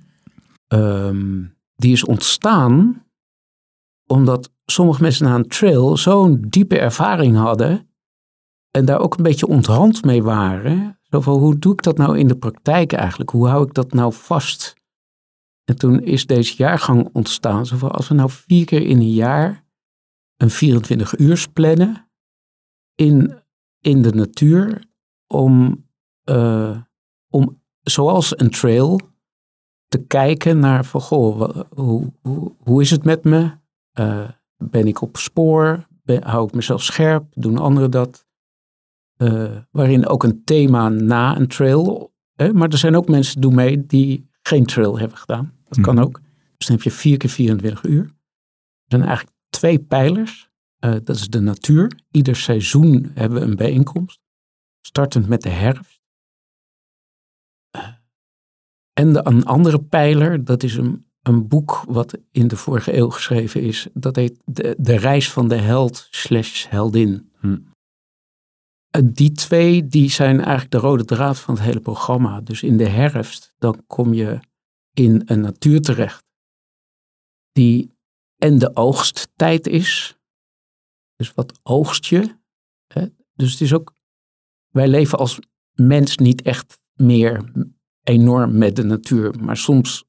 -hmm. 0.67 1.53
die 1.75 1.91
is 1.91 2.05
ontstaan 2.05 3.03
omdat 4.07 4.51
sommige 4.65 5.01
mensen 5.01 5.25
na 5.25 5.35
een 5.35 5.47
trail 5.47 5.97
zo'n 5.97 6.45
diepe 6.47 6.79
ervaring 6.79 7.35
hadden 7.35 7.87
en 8.77 8.85
daar 8.85 8.99
ook 8.99 9.17
een 9.17 9.23
beetje 9.23 9.47
onthand 9.47 10.05
mee 10.05 10.23
waren. 10.23 10.99
Zo 11.09 11.21
hoe 11.21 11.59
doe 11.59 11.73
ik 11.73 11.83
dat 11.83 11.97
nou 11.97 12.17
in 12.17 12.27
de 12.27 12.37
praktijk 12.37 12.93
eigenlijk? 12.93 13.29
Hoe 13.29 13.47
hou 13.47 13.67
ik 13.67 13.73
dat 13.73 13.93
nou 13.93 14.13
vast? 14.13 14.75
En 15.63 15.77
toen 15.77 16.03
is 16.03 16.25
deze 16.25 16.55
jaargang 16.55 17.09
ontstaan. 17.11 17.65
Zo 17.65 17.87
als 17.87 18.07
we 18.07 18.13
nou 18.13 18.29
vier 18.29 18.65
keer 18.65 18.81
in 18.81 18.97
een 18.97 19.13
jaar 19.13 19.65
een 20.37 20.49
24 20.49 21.17
uur 21.17 21.47
plannen 21.53 22.09
in, 22.95 23.39
in 23.79 24.01
de 24.01 24.11
natuur 24.11 24.85
om, 25.27 25.85
uh, 26.29 26.81
om 27.29 27.61
zoals 27.81 28.39
een 28.39 28.49
trail 28.49 28.99
te 29.87 30.05
kijken 30.05 30.59
naar 30.59 30.85
van 30.85 31.01
goh, 31.01 31.61
hoe, 31.69 32.13
hoe, 32.21 32.55
hoe 32.57 32.81
is 32.81 32.91
het 32.91 33.03
met 33.03 33.23
me? 33.23 33.51
Uh, 33.99 34.29
ben 34.57 34.87
ik 34.87 35.01
op 35.01 35.17
spoor? 35.17 35.87
hou 36.19 36.47
ik 36.47 36.53
mezelf 36.53 36.83
scherp, 36.83 37.25
doen 37.33 37.57
anderen 37.57 37.91
dat. 37.91 38.22
Uh, 39.17 39.57
waarin 39.71 40.07
ook 40.07 40.23
een 40.23 40.43
thema 40.43 40.89
na 40.89 41.37
een 41.37 41.47
trail. 41.47 42.13
Hè? 42.33 42.53
Maar 42.53 42.69
er 42.69 42.77
zijn 42.77 42.95
ook 42.95 43.09
mensen 43.09 43.33
die 43.33 43.41
doen 43.41 43.55
mee 43.55 43.85
die 43.85 44.29
geen 44.41 44.65
trail 44.65 44.99
hebben 44.99 45.17
gedaan. 45.17 45.53
Dat 45.67 45.81
kan 45.81 45.95
mhm. 45.95 46.03
ook. 46.03 46.21
Dus 46.57 46.67
dan 46.67 46.75
heb 46.75 46.85
je 46.85 46.91
vier 46.91 47.17
keer 47.17 47.29
24 47.29 47.83
uur. 47.83 48.03
Er 48.03 48.11
zijn 48.85 49.01
eigenlijk 49.01 49.37
twee 49.49 49.79
pijlers. 49.79 50.51
Uh, 50.85 50.91
dat 50.91 51.15
is 51.15 51.27
de 51.27 51.39
natuur. 51.39 51.99
Ieder 52.11 52.35
seizoen 52.35 53.11
hebben 53.13 53.39
we 53.39 53.45
een 53.45 53.55
bijeenkomst. 53.55 54.19
Startend 54.81 55.27
met 55.27 55.41
de 55.41 55.49
herfst. 55.49 56.01
Uh, 57.77 57.87
en 58.93 59.13
de, 59.13 59.21
een 59.23 59.45
andere 59.45 59.83
pijler, 59.83 60.43
dat 60.43 60.63
is 60.63 60.75
een, 60.75 61.05
een 61.21 61.47
boek 61.47 61.83
wat 61.87 62.17
in 62.31 62.47
de 62.47 62.55
vorige 62.55 62.97
eeuw 62.97 63.09
geschreven 63.09 63.61
is. 63.61 63.87
Dat 63.93 64.15
heet 64.15 64.41
De, 64.45 64.75
de 64.77 64.95
Reis 64.95 65.31
van 65.31 65.47
de 65.47 65.55
Held 65.55 66.07
slash 66.11 66.67
Heldin. 66.69 67.31
Hm. 67.39 67.57
Eh, 68.93 69.01
die 69.05 69.31
twee 69.31 69.87
die 69.87 70.09
zijn 70.09 70.39
eigenlijk 70.39 70.71
de 70.71 70.77
rode 70.77 71.05
draad 71.05 71.39
van 71.39 71.53
het 71.53 71.63
hele 71.63 71.79
programma. 71.79 72.41
Dus 72.41 72.63
in 72.63 72.77
de 72.77 72.87
herfst 72.87 73.53
dan 73.57 73.83
kom 73.87 74.13
je 74.13 74.39
in 74.91 75.21
een 75.25 75.39
natuur 75.39 75.81
terecht 75.81 76.25
die 77.51 77.91
en 78.37 78.59
de 78.59 78.75
oogsttijd 78.75 79.67
is. 79.67 80.17
Dus 81.15 81.33
wat 81.33 81.59
oogst 81.63 82.05
je? 82.05 82.35
Hè? 82.87 83.05
Dus 83.33 83.51
het 83.51 83.61
is 83.61 83.73
ook, 83.73 83.95
wij 84.69 84.87
leven 84.87 85.17
als 85.17 85.39
mens 85.71 86.17
niet 86.17 86.41
echt 86.41 86.83
meer 86.93 87.51
enorm 88.03 88.57
met 88.57 88.75
de 88.75 88.83
natuur, 88.83 89.39
maar 89.39 89.57
soms 89.57 90.05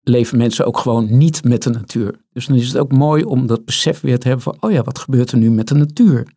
leven 0.00 0.38
mensen 0.38 0.66
ook 0.66 0.78
gewoon 0.78 1.18
niet 1.18 1.44
met 1.44 1.62
de 1.62 1.70
natuur. 1.70 2.24
Dus 2.30 2.46
dan 2.46 2.56
is 2.56 2.68
het 2.68 2.78
ook 2.78 2.92
mooi 2.92 3.24
om 3.24 3.46
dat 3.46 3.64
besef 3.64 4.00
weer 4.00 4.18
te 4.18 4.26
hebben 4.26 4.44
van, 4.44 4.62
oh 4.62 4.70
ja, 4.70 4.82
wat 4.82 4.98
gebeurt 4.98 5.32
er 5.32 5.38
nu 5.38 5.50
met 5.50 5.68
de 5.68 5.74
natuur? 5.74 6.32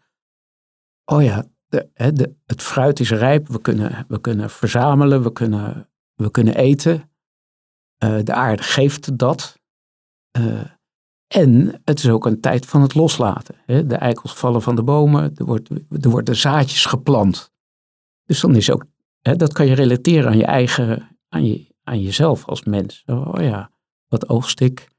Oh 1.06 1.24
ja, 1.24 1.52
de, 1.94 2.36
het 2.46 2.62
fruit 2.62 3.00
is 3.00 3.12
rijp, 3.12 3.48
we 3.48 3.62
kunnen, 3.62 4.06
we 4.08 4.22
kunnen 4.22 4.50
verzamelen, 4.50 5.24
we 5.24 5.32
kunnen, 5.32 5.90
we 6.16 6.32
kunnen 6.32 6.56
eten. 6.56 7.12
Uh, 8.04 8.20
de 8.24 8.34
aarde 8.34 8.64
geeft 8.64 9.18
dat. 9.18 9.60
Uh, 10.38 10.62
en 11.28 11.82
het 11.84 12.00
is 12.00 12.10
ook 12.10 12.26
een 12.26 12.40
tijd 12.40 12.66
van 12.66 12.82
het 12.82 12.96
loslaten. 12.96 13.56
De 13.66 13.96
eikels 13.96 14.34
vallen 14.34 14.62
van 14.62 14.76
de 14.76 14.84
bomen, 14.84 15.32
er, 15.36 15.46
wordt, 15.46 15.70
er 16.02 16.10
worden 16.10 16.36
zaadjes 16.36 16.86
geplant. 16.86 17.52
Dus 18.26 18.40
dan 18.40 18.56
is 18.56 18.72
ook, 18.72 18.86
dat 19.22 19.54
kan 19.54 19.66
je 19.66 19.74
relateren 19.74 20.32
aan 20.32 20.38
je 20.38 20.46
eigen, 20.46 21.18
aan, 21.30 21.46
je, 21.46 21.68
aan 21.84 22.02
jezelf 22.02 22.46
als 22.46 22.64
mens. 22.64 23.04
Oh 23.06 23.42
ja, 23.42 23.72
wat 24.08 24.30
oogst 24.30 24.60
ik? 24.60 24.92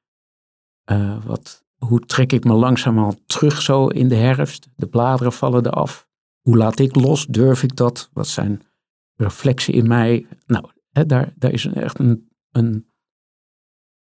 Uh, 0.91 1.25
wat, 1.25 1.65
hoe 1.79 2.01
trek 2.01 2.33
ik 2.33 2.45
me 2.45 2.53
langzamerhand 2.53 3.21
terug 3.27 3.63
zo 3.63 3.87
in 3.87 4.09
de 4.09 4.15
herfst? 4.15 4.69
De 4.77 4.87
bladeren 4.87 5.33
vallen 5.33 5.67
eraf. 5.67 6.09
Hoe 6.45 6.57
laat 6.57 6.79
ik 6.79 6.95
los? 6.95 7.27
Durf 7.27 7.63
ik 7.63 7.77
dat? 7.77 8.11
Wat 8.13 8.29
zijn 8.29 8.63
reflexen 9.15 9.75
in 9.75 9.89
mij? 9.89 10.27
Nou, 10.47 10.69
hè, 10.91 11.07
daar, 11.07 11.33
daar 11.37 11.53
is 11.53 11.67
echt 11.67 11.99
een, 11.99 12.29
een 12.51 12.87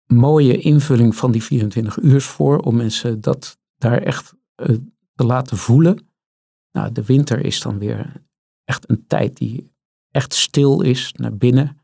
mooie 0.06 0.58
invulling 0.58 1.16
van 1.16 1.32
die 1.32 1.44
24 1.44 1.98
uur 1.98 2.22
voor 2.22 2.58
om 2.58 2.76
mensen 2.76 3.22
dat 3.22 3.58
daar 3.78 4.02
echt 4.02 4.34
uh, 4.56 4.78
te 5.16 5.26
laten 5.26 5.58
voelen. 5.58 6.08
Nou, 6.72 6.92
de 6.92 7.04
winter 7.04 7.46
is 7.46 7.62
dan 7.62 7.80
weer 7.80 8.14
echt 8.64 8.90
een 8.90 9.06
tijd 9.08 9.38
die 9.38 9.72
echt 10.12 10.34
stil 10.34 10.82
is 10.82 11.14
naar 11.14 11.38
binnen. 11.38 11.78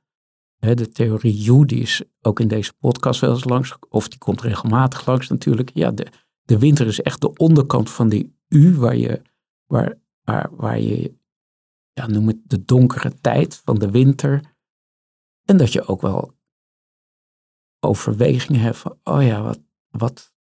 de 0.60 0.89
theorie 0.89 1.52
U, 1.52 1.65
die 1.65 1.82
is 1.82 2.02
ook 2.22 2.39
in 2.39 2.48
deze 2.48 2.74
podcast 2.74 3.19
wel 3.19 3.34
eens 3.34 3.43
langs, 3.43 3.76
of 3.89 4.08
die 4.08 4.19
komt 4.19 4.41
regelmatig 4.41 5.06
langs 5.06 5.28
natuurlijk. 5.28 5.72
Ja, 5.74 5.91
de, 5.91 6.08
de 6.41 6.60
winter 6.60 6.88
is 6.88 7.02
echt 7.02 7.22
de 7.22 7.34
onderkant 7.34 7.89
van 7.89 8.10
die 8.10 8.38
U, 8.48 8.76
waar 8.76 8.95
je, 8.95 9.22
waar, 9.65 9.98
waar, 10.52 10.80
je, 10.80 11.18
ja, 11.94 12.08
noem 12.08 12.28
het 12.28 12.38
de 12.44 12.63
donkere 12.63 13.20
tijd 13.20 13.62
van 13.65 13.76
de 13.76 13.92
winter. 13.92 14.58
En 15.46 15.58
dat 15.58 15.74
je 15.74 15.88
ook 15.88 16.02
wel 16.02 16.34
overwegingen 17.80 18.62
hebben 18.62 18.80
van, 18.80 19.00
oh 19.04 19.24
ja, 19.24 19.42
wat, 19.42 19.60
wat, 19.89 20.34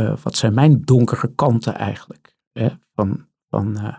uh, 0.00 0.16
wat 0.16 0.36
zijn 0.36 0.54
mijn 0.54 0.80
donkere 0.80 1.34
kanten 1.34 1.74
eigenlijk? 1.74 2.36
Hè? 2.52 2.68
Van, 2.94 3.28
van, 3.48 3.78
uh, 3.78 3.96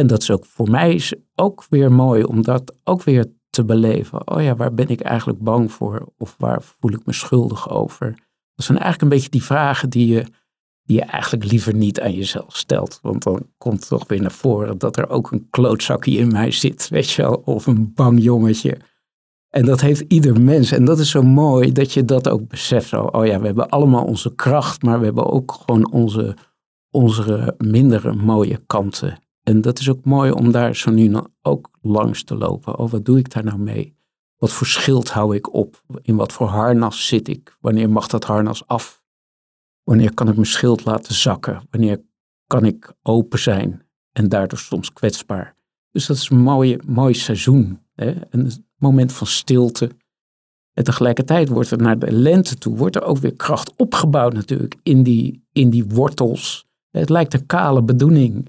en 0.00 0.06
dat 0.06 0.22
is 0.22 0.30
ook 0.30 0.46
voor 0.46 0.70
mij 0.70 0.94
is 0.94 1.14
ook 1.34 1.66
weer 1.68 1.92
mooi 1.92 2.24
om 2.24 2.42
dat 2.42 2.76
ook 2.84 3.02
weer 3.02 3.32
te 3.50 3.64
beleven. 3.64 4.28
Oh 4.28 4.42
ja, 4.42 4.56
waar 4.56 4.74
ben 4.74 4.88
ik 4.88 5.00
eigenlijk 5.00 5.38
bang 5.38 5.72
voor? 5.72 6.12
Of 6.16 6.34
waar 6.38 6.62
voel 6.62 6.92
ik 6.92 7.06
me 7.06 7.12
schuldig 7.12 7.70
over? 7.70 8.06
Dat 8.54 8.64
zijn 8.64 8.78
eigenlijk 8.78 9.02
een 9.02 9.18
beetje 9.18 9.30
die 9.30 9.44
vragen 9.44 9.90
die 9.90 10.06
je, 10.06 10.26
die 10.90 10.98
je 10.98 11.04
eigenlijk 11.04 11.44
liever 11.50 11.74
niet 11.74 12.00
aan 12.00 12.14
jezelf 12.14 12.56
stelt. 12.56 12.98
Want 13.02 13.22
dan 13.22 13.46
komt 13.58 13.88
toch 13.88 14.08
weer 14.08 14.20
naar 14.20 14.32
voren 14.32 14.78
dat 14.78 14.96
er 14.96 15.08
ook 15.08 15.30
een 15.30 15.46
klootzakje 15.50 16.18
in 16.18 16.32
mij 16.32 16.50
zit, 16.50 16.88
weet 16.88 17.10
je 17.10 17.22
wel. 17.22 17.42
Of 17.44 17.66
een 17.66 17.92
bang 17.94 18.22
jongetje 18.22 18.78
en 19.50 19.64
dat 19.64 19.80
heeft 19.80 20.04
ieder 20.08 20.40
mens. 20.40 20.72
En 20.72 20.84
dat 20.84 20.98
is 20.98 21.10
zo 21.10 21.22
mooi 21.22 21.72
dat 21.72 21.92
je 21.92 22.04
dat 22.04 22.28
ook 22.28 22.48
beseft. 22.48 22.88
Zo, 22.88 23.02
oh 23.02 23.26
ja, 23.26 23.40
we 23.40 23.46
hebben 23.46 23.68
allemaal 23.68 24.04
onze 24.04 24.34
kracht, 24.34 24.82
maar 24.82 24.98
we 24.98 25.04
hebben 25.04 25.26
ook 25.26 25.52
gewoon 25.52 25.92
onze, 25.92 26.36
onze 26.90 27.54
mindere 27.58 28.12
mooie 28.12 28.62
kanten. 28.66 29.18
En 29.42 29.60
dat 29.60 29.78
is 29.78 29.90
ook 29.90 30.04
mooi 30.04 30.30
om 30.30 30.52
daar 30.52 30.76
zo 30.76 30.90
nu 30.90 31.16
ook 31.42 31.70
langs 31.82 32.24
te 32.24 32.36
lopen. 32.36 32.78
Oh, 32.78 32.90
wat 32.90 33.04
doe 33.04 33.18
ik 33.18 33.32
daar 33.32 33.44
nou 33.44 33.58
mee? 33.58 33.98
Wat 34.36 34.52
voor 34.52 34.66
schild 34.66 35.10
hou 35.10 35.34
ik 35.34 35.54
op? 35.54 35.82
In 36.02 36.16
wat 36.16 36.32
voor 36.32 36.46
harnas 36.46 37.06
zit 37.06 37.28
ik? 37.28 37.56
Wanneer 37.60 37.90
mag 37.90 38.06
dat 38.06 38.24
harnas 38.24 38.66
af? 38.66 38.99
Wanneer 39.90 40.14
kan 40.14 40.28
ik 40.28 40.34
mijn 40.34 40.46
schild 40.46 40.84
laten 40.84 41.14
zakken? 41.14 41.62
Wanneer 41.70 42.00
kan 42.46 42.64
ik 42.64 42.92
open 43.02 43.38
zijn 43.38 43.82
en 44.12 44.28
daardoor 44.28 44.58
soms 44.58 44.92
kwetsbaar? 44.92 45.54
Dus 45.90 46.06
dat 46.06 46.16
is 46.16 46.30
een 46.30 46.40
mooie, 46.40 46.80
mooi 46.86 47.14
seizoen. 47.14 47.80
Hè? 47.94 48.14
Een 48.30 48.50
moment 48.76 49.12
van 49.12 49.26
stilte. 49.26 49.90
En 50.72 50.84
tegelijkertijd 50.84 51.48
wordt 51.48 51.70
er 51.70 51.78
naar 51.78 51.98
de 51.98 52.12
lente 52.12 52.56
toe, 52.56 52.76
wordt 52.76 52.96
er 52.96 53.02
ook 53.02 53.18
weer 53.18 53.34
kracht 53.34 53.76
opgebouwd 53.76 54.32
natuurlijk 54.32 54.76
in 54.82 55.02
die, 55.02 55.46
in 55.52 55.70
die 55.70 55.84
wortels. 55.84 56.66
Het 56.90 57.08
lijkt 57.08 57.34
een 57.34 57.46
kale 57.46 57.82
bedoeling, 57.82 58.48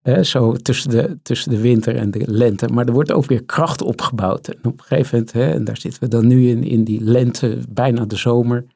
hè, 0.00 0.22
zo 0.22 0.52
tussen 0.52 0.90
de, 0.90 1.18
tussen 1.22 1.50
de 1.50 1.60
winter 1.60 1.96
en 1.96 2.10
de 2.10 2.30
lente. 2.30 2.68
Maar 2.68 2.86
er 2.86 2.92
wordt 2.92 3.12
ook 3.12 3.26
weer 3.26 3.44
kracht 3.44 3.82
opgebouwd. 3.82 4.48
En 4.48 4.64
op 4.64 4.78
een 4.78 4.84
gegeven 4.84 5.18
moment, 5.18 5.32
hè, 5.32 5.50
en 5.50 5.64
daar 5.64 5.76
zitten 5.76 6.02
we 6.02 6.08
dan 6.08 6.26
nu 6.26 6.48
in, 6.48 6.62
in 6.62 6.84
die 6.84 7.00
lente, 7.00 7.58
bijna 7.68 8.04
de 8.04 8.16
zomer. 8.16 8.66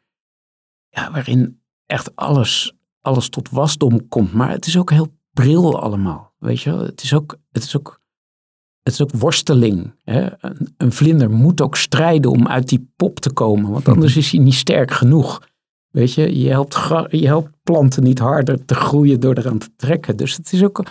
Ja, 0.88 1.10
waarin 1.10 1.62
echt 1.94 2.16
alles, 2.16 2.74
alles 3.00 3.28
tot 3.28 3.50
wasdom 3.50 4.08
komt. 4.08 4.32
Maar 4.32 4.50
het 4.50 4.66
is 4.66 4.78
ook 4.78 4.90
heel 4.90 5.14
bril 5.32 5.80
allemaal, 5.80 6.34
weet 6.38 6.60
je 6.60 6.70
wel. 6.70 6.80
Het 6.80 7.02
is 7.02 7.14
ook, 7.14 7.36
het 7.52 7.62
is 7.62 7.76
ook 7.76 8.02
het 8.82 8.92
is 8.92 9.02
ook 9.02 9.12
worsteling. 9.12 9.94
Hè? 10.04 10.28
Een, 10.40 10.74
een, 10.76 10.92
vlinder 10.92 11.30
moet 11.30 11.60
ook 11.60 11.76
strijden 11.76 12.30
om 12.30 12.48
uit 12.48 12.68
die 12.68 12.92
pop 12.96 13.20
te 13.20 13.32
komen, 13.32 13.70
want 13.70 13.88
anders 13.88 14.16
is 14.16 14.30
hij 14.30 14.40
niet 14.40 14.54
sterk 14.54 14.90
genoeg. 14.90 15.48
Weet 15.90 16.14
je, 16.14 16.38
je 16.38 16.48
helpt, 16.48 16.74
je 17.10 17.26
helpt 17.26 17.50
planten 17.62 18.02
niet 18.02 18.18
harder 18.18 18.64
te 18.64 18.74
groeien 18.74 19.20
door 19.20 19.34
eraan 19.34 19.58
te 19.58 19.70
trekken. 19.76 20.16
Dus 20.16 20.36
het 20.36 20.52
is 20.52 20.64
ook, 20.64 20.84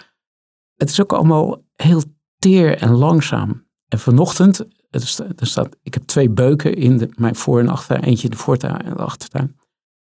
het 0.76 0.89
is 0.89 1.02
ook 1.02 1.13
allemaal 1.13 1.62
heel 1.76 2.02
teer 2.38 2.78
en 2.78 2.92
langzaam. 2.92 3.66
En 3.88 4.00
vanochtend, 4.00 4.66
er 4.89 5.48
staat, 5.48 5.76
ik 5.84 5.94
heb 5.94 6.04
twee 6.04 6.30
beuken 6.30 6.76
in 6.76 6.98
de, 6.98 7.10
mijn 7.16 7.36
voor- 7.36 7.60
en 7.60 7.68
achtertuin, 7.68 8.04
eentje 8.04 8.24
in 8.24 8.32
de 8.32 8.38
voortuin 8.38 8.82
en 8.82 8.94
de 8.94 9.04
achtertuin. 9.04 9.56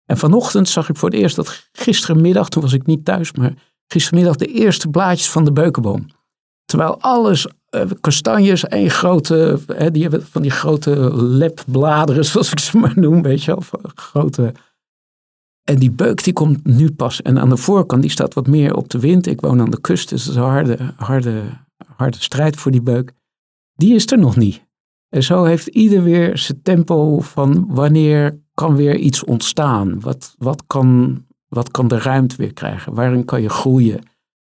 En 0.05 0.17
vanochtend 0.17 0.69
zag 0.69 0.89
ik 0.89 0.95
voor 0.95 1.09
het 1.09 1.19
eerst 1.19 1.35
dat 1.35 1.69
gisterenmiddag, 1.71 2.49
toen 2.49 2.61
was 2.61 2.73
ik 2.73 2.85
niet 2.85 3.05
thuis, 3.05 3.31
maar 3.31 3.53
gisterenmiddag 3.87 4.35
de 4.35 4.45
eerste 4.45 4.87
blaadjes 4.89 5.29
van 5.29 5.45
de 5.45 5.51
beukenboom. 5.51 6.07
Terwijl 6.65 7.01
alles, 7.01 7.47
uh, 7.75 7.81
kastanjes, 8.01 8.65
één 8.65 8.89
grote, 8.89 9.59
hè, 9.67 9.91
die 9.91 10.01
hebben 10.01 10.25
van 10.25 10.41
die 10.41 10.51
grote 10.51 11.15
lepbladeren, 11.15 12.25
zoals 12.31 12.51
ik 12.51 12.59
ze 12.59 12.77
maar 12.77 12.93
noem, 12.95 13.21
weet 13.21 13.43
je 13.43 13.51
wel. 13.51 13.63
Grote. 13.95 14.53
En 15.63 15.75
die 15.75 15.91
beuk 15.91 16.23
die 16.23 16.33
komt 16.33 16.65
nu 16.65 16.91
pas. 16.91 17.21
En 17.21 17.39
aan 17.39 17.49
de 17.49 17.57
voorkant, 17.57 18.01
die 18.01 18.11
staat 18.11 18.33
wat 18.33 18.47
meer 18.47 18.75
op 18.75 18.89
de 18.89 18.99
wind. 18.99 19.27
Ik 19.27 19.41
woon 19.41 19.61
aan 19.61 19.69
de 19.69 19.81
kust, 19.81 20.09
dus 20.09 20.21
het 20.21 20.29
is 20.29 20.35
een 20.35 20.49
harde, 20.49 20.77
harde, 20.95 21.41
harde 21.95 22.17
strijd 22.21 22.55
voor 22.55 22.71
die 22.71 22.81
beuk. 22.81 23.13
Die 23.73 23.95
is 23.95 24.11
er 24.11 24.17
nog 24.17 24.35
niet. 24.35 24.65
En 25.09 25.23
zo 25.23 25.43
heeft 25.43 25.67
ieder 25.67 26.03
weer 26.03 26.37
zijn 26.37 26.61
tempo 26.61 27.19
van 27.19 27.65
wanneer 27.67 28.42
kan 28.53 28.75
weer 28.75 28.95
iets 28.95 29.23
ontstaan? 29.23 29.99
Wat, 29.99 30.35
wat, 30.37 30.63
kan, 30.67 31.21
wat 31.47 31.71
kan 31.71 31.87
de 31.87 31.97
ruimte 31.97 32.35
weer 32.35 32.53
krijgen? 32.53 32.93
Waarin 32.93 33.25
kan 33.25 33.41
je 33.41 33.49
groeien? 33.49 34.01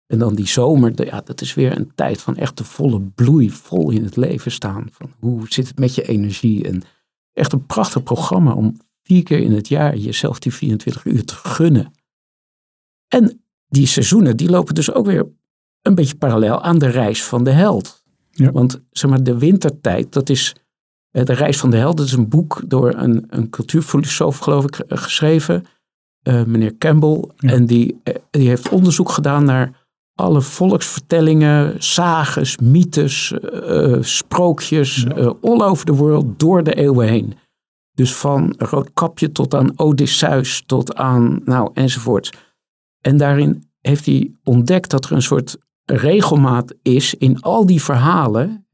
En 0.08 0.20
dan 0.20 0.36
die 0.36 0.47
zomer, 0.47 1.06
ja, 1.06 1.22
dat 1.22 1.41
is 1.41 1.54
weer 1.54 1.78
een 1.78 1.91
tijd 1.95 2.22
van 2.22 2.36
echt 2.38 2.58
de 2.58 2.64
volle 2.64 3.01
bloei, 3.01 3.49
vol 3.49 3.91
in 3.91 4.04
het 4.04 4.16
leven 4.16 4.51
staan. 4.51 4.88
Van 4.91 5.12
hoe 5.20 5.45
zit 5.47 5.68
het 5.68 5.80
met 5.80 5.95
je 5.95 6.08
energie? 6.08 6.68
En 6.68 6.84
echt 7.34 7.54
een 7.54 7.66
prachtig 7.66 8.04
programma 8.04 8.54
om 8.54 8.78
vier 9.04 9.24
keer 9.24 9.39
in 9.39 9.51
het 9.51 9.68
jaar 9.68 9.97
jezelf 9.97 10.39
die 10.39 10.54
24 10.54 11.06
uur 11.06 11.26
te 11.26 11.36
gunnen. 11.36 11.91
En 13.08 13.43
die 13.68 13.88
seizoenen, 13.88 14.38
die 14.38 14.49
lopen 14.49 14.76
dus 14.76 14.93
ook 14.93 15.06
weer 15.06 15.28
een 15.82 15.95
beetje 15.95 16.16
parallel 16.16 16.62
aan 16.62 16.80
de 16.80 16.88
reis 16.88 17.24
van 17.24 17.43
de 17.43 17.51
held. 17.51 18.04
Ja. 18.32 18.51
Want 18.51 18.82
zeg 18.91 19.10
maar, 19.10 19.24
de 19.24 19.38
wintertijd, 19.38 20.14
dat 20.14 20.30
is 20.30 20.56
de 21.14 21.34
reis 21.34 21.59
van 21.59 21.70
de 21.70 21.78
held. 21.78 21.97
Dat 21.97 22.05
is 22.05 22.11
een 22.11 22.30
boek 22.30 22.61
door 22.68 22.93
een, 22.93 23.26
een 23.30 23.49
cultuurfilosoof, 23.49 24.38
geloof 24.38 24.64
ik, 24.64 24.84
geschreven. 24.88 25.66
meneer 26.24 26.78
Campbell. 26.78 27.24
En 27.38 27.66
die, 27.66 28.01
die 28.32 28.47
heeft 28.47 28.70
onderzoek 28.70 29.09
gedaan 29.09 29.45
naar 29.45 29.88
alle 30.16 30.41
volksvertellingen, 30.41 31.76
sages, 31.78 32.57
mythes, 32.57 33.34
sprookjes, 33.99 35.07
all 35.41 35.61
over 35.61 35.86
the 35.86 35.95
world, 35.95 36.39
door 36.39 36.64
de 36.64 36.74
eeuwen 36.74 37.07
heen. 37.07 37.34
Dus 37.93 38.14
van 38.14 38.53
Roodkapje 38.57 39.32
tot 39.32 39.53
aan 39.53 39.80
Odysseus, 39.80 40.64
tot 40.66 40.95
aan, 40.95 41.41
nou, 41.45 41.72
enzovoort. 41.74 42.38
En 43.01 43.18
daarin 43.18 43.70
heeft 43.82 44.05
hij 44.05 44.36
ontdekt 44.43 44.89
dat 44.89 45.05
er 45.05 45.11
een 45.11 45.22
soort 45.22 45.57
regelmaat 45.86 46.74
is 46.82 47.14
in 47.14 47.41
al 47.41 47.66
die 47.66 47.84
verhalen. 47.84 48.68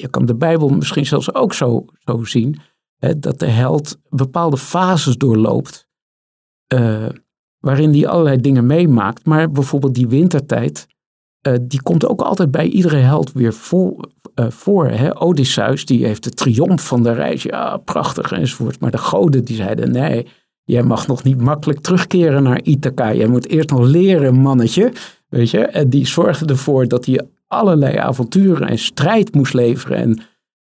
Je 0.00 0.08
kan 0.08 0.26
de 0.26 0.34
Bijbel 0.34 0.68
misschien 0.68 1.06
zelfs 1.06 1.34
ook 1.34 1.54
zo, 1.54 1.84
zo 1.98 2.24
zien. 2.24 2.60
Dat 3.16 3.38
de 3.38 3.46
held 3.46 3.98
bepaalde 4.08 4.56
fases 4.56 5.16
doorloopt. 5.16 5.88
Uh, 6.74 7.08
waarin 7.58 7.92
hij 7.92 8.06
allerlei 8.06 8.40
dingen 8.40 8.66
meemaakt. 8.66 9.26
Maar 9.26 9.50
bijvoorbeeld 9.50 9.94
die 9.94 10.08
wintertijd. 10.08 10.86
Uh, 11.46 11.54
die 11.62 11.82
komt 11.82 12.06
ook 12.06 12.20
altijd 12.20 12.50
bij 12.50 12.66
iedere 12.66 12.96
held 12.96 13.32
weer 13.32 13.52
voor. 13.52 14.10
Uh, 14.34 14.50
voor 14.50 14.88
hè? 14.88 15.20
Odysseus 15.20 15.86
die 15.86 16.06
heeft 16.06 16.24
de 16.24 16.30
triomf 16.30 16.86
van 16.86 17.02
de 17.02 17.12
reis. 17.12 17.42
Ja, 17.42 17.76
prachtig 17.76 18.32
enzovoort. 18.32 18.80
Maar 18.80 18.90
de 18.90 18.98
goden 18.98 19.44
die 19.44 19.56
zeiden 19.56 19.90
nee. 19.90 20.26
Jij 20.64 20.82
mag 20.82 21.06
nog 21.06 21.22
niet 21.22 21.40
makkelijk 21.40 21.80
terugkeren 21.80 22.42
naar 22.42 22.62
Ithaca. 22.62 23.14
Jij 23.14 23.26
moet 23.26 23.48
eerst 23.48 23.70
nog 23.70 23.86
leren, 23.86 24.34
mannetje. 24.34 24.92
Weet 25.28 25.50
je? 25.50 25.58
En 25.58 25.88
die 25.88 26.06
zorgde 26.06 26.46
ervoor 26.46 26.88
dat 26.88 27.06
hij 27.06 27.20
allerlei 27.52 27.96
avonturen 27.96 28.68
en 28.68 28.78
strijd 28.78 29.34
moest 29.34 29.54
leveren. 29.54 29.96
En 29.96 30.20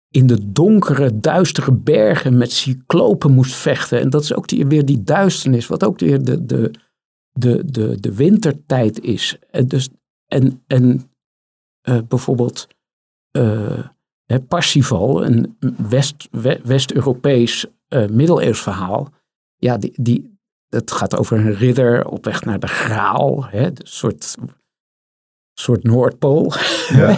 in 0.10 0.28
de 0.28 0.52
donkere, 0.52 1.20
duistere 1.20 1.74
bergen 1.74 2.38
met 2.38 2.52
cyclopen 2.52 3.32
moest 3.32 3.56
vechten. 3.56 4.00
En 4.00 4.10
dat 4.10 4.24
is 4.24 4.34
ook 4.34 4.50
weer 4.50 4.86
die 4.86 5.04
duisternis, 5.04 5.68
wat 5.68 5.84
ook 5.84 6.00
weer 6.00 6.24
de, 6.24 6.46
de, 6.46 6.72
de, 7.32 7.64
de, 7.66 8.00
de 8.00 8.16
wintertijd 8.16 9.00
is. 9.02 9.38
En, 9.52 9.68
dus, 9.68 9.90
en, 10.28 10.64
en 10.68 11.12
uh, 11.90 11.98
bijvoorbeeld 12.08 12.68
uh, 13.38 13.80
Parsifal, 14.48 15.26
een 15.26 15.58
West, 15.90 16.28
West-Europees 16.64 17.66
uh, 17.90 18.08
middeleeuws 18.08 18.62
verhaal 18.62 19.12
ja, 19.64 19.78
die, 19.78 19.94
die, 19.96 20.38
het 20.70 20.92
gaat 20.92 21.18
over 21.18 21.38
een 21.38 21.54
ridder 21.54 22.08
op 22.08 22.26
weg 22.26 22.46
naar 22.46 22.60
de 22.60 22.68
graal. 22.68 23.46
Hè, 23.46 23.66
een 23.66 23.78
soort, 23.78 24.36
soort 25.54 25.84
Noordpool. 25.84 26.54
Ja, 26.90 27.18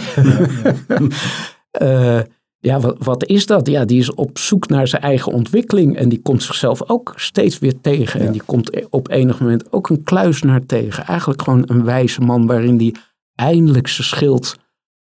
ja, 1.78 2.26
ja. 2.58 2.80
wat, 2.80 2.96
wat 2.98 3.24
is 3.24 3.46
dat? 3.46 3.66
Ja, 3.66 3.84
die 3.84 3.98
is 3.98 4.14
op 4.14 4.38
zoek 4.38 4.68
naar 4.68 4.88
zijn 4.88 5.02
eigen 5.02 5.32
ontwikkeling. 5.32 5.96
En 5.96 6.08
die 6.08 6.22
komt 6.22 6.42
zichzelf 6.42 6.88
ook 6.88 7.12
steeds 7.16 7.58
weer 7.58 7.80
tegen. 7.80 8.20
En 8.20 8.32
die 8.32 8.42
komt 8.46 8.90
op 8.90 9.10
enig 9.10 9.40
moment 9.40 9.72
ook 9.72 9.88
een 9.88 10.04
kluisnaar 10.04 10.66
tegen. 10.66 11.04
Eigenlijk 11.04 11.42
gewoon 11.42 11.62
een 11.66 11.84
wijze 11.84 12.20
man 12.20 12.46
waarin 12.46 12.76
die 12.76 12.96
eindelijk 13.34 13.88
zijn 13.88 14.06
schild 14.06 14.56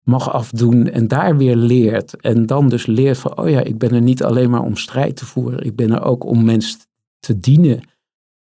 mag 0.06 0.32
afdoen 0.34 0.90
en 0.90 1.08
daar 1.08 1.38
weer 1.38 1.56
leert. 1.56 2.22
En 2.22 2.46
dan 2.46 2.70
dus 2.70 2.86
leert 2.86 3.18
van, 3.18 3.38
oh 3.38 3.50
ja, 3.50 3.62
ik 3.62 3.78
ben 3.78 3.92
er 3.92 4.02
niet 4.02 4.24
alleen 4.24 4.50
maar 4.50 4.62
om 4.62 4.78
strijd 4.78 5.16
te 5.16 5.26
voeren. 5.26 5.66
Ik 5.66 5.76
ben 5.76 5.92
er 5.92 6.04
ook 6.04 6.26
om 6.26 6.46
mensen 6.46 6.80
te 7.20 7.40
dienen. 7.40 7.82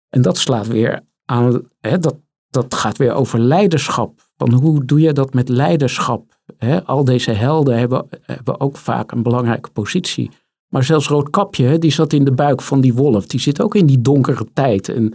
En 0.09 0.23
dat 0.23 0.39
slaat 0.39 0.67
weer 0.67 1.01
aan, 1.25 1.69
hè, 1.81 1.99
dat, 1.99 2.17
dat 2.49 2.75
gaat 2.75 2.97
weer 2.97 3.13
over 3.13 3.39
leiderschap. 3.39 4.30
Van 4.41 4.53
hoe 4.53 4.85
doe 4.85 5.01
je 5.01 5.13
dat 5.13 5.35
met 5.35 5.49
leiderschap? 5.49 6.39
Al 6.85 7.05
deze 7.05 7.31
helden 7.31 7.79
hebben, 7.79 8.07
hebben 8.23 8.61
ook 8.61 8.77
vaak 8.77 9.13
een 9.13 9.23
belangrijke 9.23 9.71
positie. 9.71 10.31
Maar 10.69 10.85
zelfs 10.85 11.09
Roodkapje, 11.09 11.79
die 11.79 11.91
zat 11.91 12.13
in 12.13 12.25
de 12.25 12.33
buik 12.33 12.63
van 12.63 12.81
die 12.81 12.95
wolf. 12.95 13.27
Die 13.27 13.41
zit 13.41 13.61
ook 13.61 13.75
in 13.75 13.87
die 13.87 14.01
donkere 14.01 14.47
tijd. 14.53 14.89
En 14.89 15.15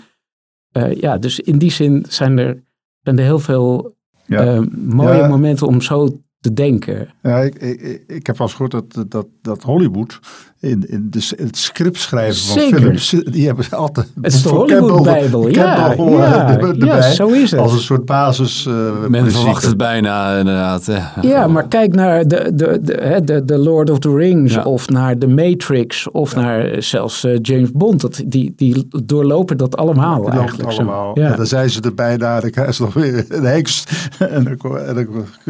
uh, 0.77 0.93
ja, 0.93 1.17
dus 1.17 1.39
in 1.39 1.57
die 1.57 1.71
zin 1.71 2.05
zijn 2.09 2.37
er, 2.37 2.63
zijn 3.01 3.17
er 3.17 3.23
heel 3.23 3.39
veel 3.39 3.95
ja. 4.25 4.55
uh, 4.55 4.61
mooie 4.71 5.27
momenten 5.27 5.67
om 5.67 5.81
zo 5.81 6.21
te 6.45 6.53
denken. 6.53 7.07
Ja, 7.21 7.39
ik, 7.39 7.55
ik, 7.55 8.03
ik 8.07 8.25
heb 8.25 8.37
wel 8.37 8.47
eens 8.47 8.55
gehoord 8.55 8.71
dat, 8.71 9.11
dat, 9.11 9.27
dat 9.41 9.63
Hollywood 9.63 10.19
in, 10.65 10.83
in 10.87 11.07
de, 11.09 11.33
het 11.37 11.57
script 11.57 11.97
schrijven 11.97 12.35
van 12.35 12.59
Zeker. 12.59 12.79
films, 12.79 13.09
die 13.09 13.45
hebben 13.45 13.65
altijd... 13.69 14.07
Het 14.21 14.33
is 14.33 14.41
de 14.41 14.49
Hollywood-bijbel, 14.49 15.47
ja, 15.47 15.93
ja, 15.97 16.59
erbij, 16.59 16.87
ja, 16.87 17.11
zo 17.11 17.27
is 17.27 17.51
het. 17.51 17.59
Als 17.59 17.73
een 17.73 17.79
soort 17.79 18.05
basis. 18.05 18.65
Uh, 18.65 18.91
Men 19.09 19.31
verwacht 19.31 19.65
het 19.65 19.77
bijna, 19.77 20.37
inderdaad. 20.37 20.85
Ja, 20.85 21.13
ja 21.21 21.47
maar 21.47 21.67
kijk 21.67 21.93
naar 21.93 22.27
de, 22.27 22.51
de, 22.53 22.79
de, 22.81 23.21
de, 23.23 23.45
de 23.45 23.57
Lord 23.57 23.89
of 23.89 23.99
the 23.99 24.15
Rings 24.15 24.53
ja. 24.53 24.63
of 24.63 24.89
naar 24.89 25.17
The 25.17 25.27
Matrix 25.27 26.11
of 26.11 26.35
ja. 26.35 26.41
naar 26.41 26.83
zelfs 26.83 27.25
uh, 27.25 27.37
James 27.41 27.71
Bond. 27.71 28.01
Dat, 28.01 28.23
die, 28.25 28.53
die 28.55 28.87
doorlopen 29.05 29.57
dat 29.57 29.77
allemaal 29.77 30.21
die 30.21 30.39
eigenlijk. 30.39 30.69
allemaal. 30.69 31.19
Ja. 31.19 31.31
En 31.31 31.37
dan 31.37 31.45
zijn 31.45 31.69
ze 31.69 31.81
er 31.81 31.93
bijna, 31.93 32.39
dan 32.39 32.49
krijgen 32.49 32.73
ze 32.73 32.81
nog 32.81 32.93
weer 32.93 33.25
een 33.29 33.43
heks. 33.43 33.83
en 34.19 34.43
dan, 34.43 34.77
en 34.77 34.95
dan, 34.95 35.07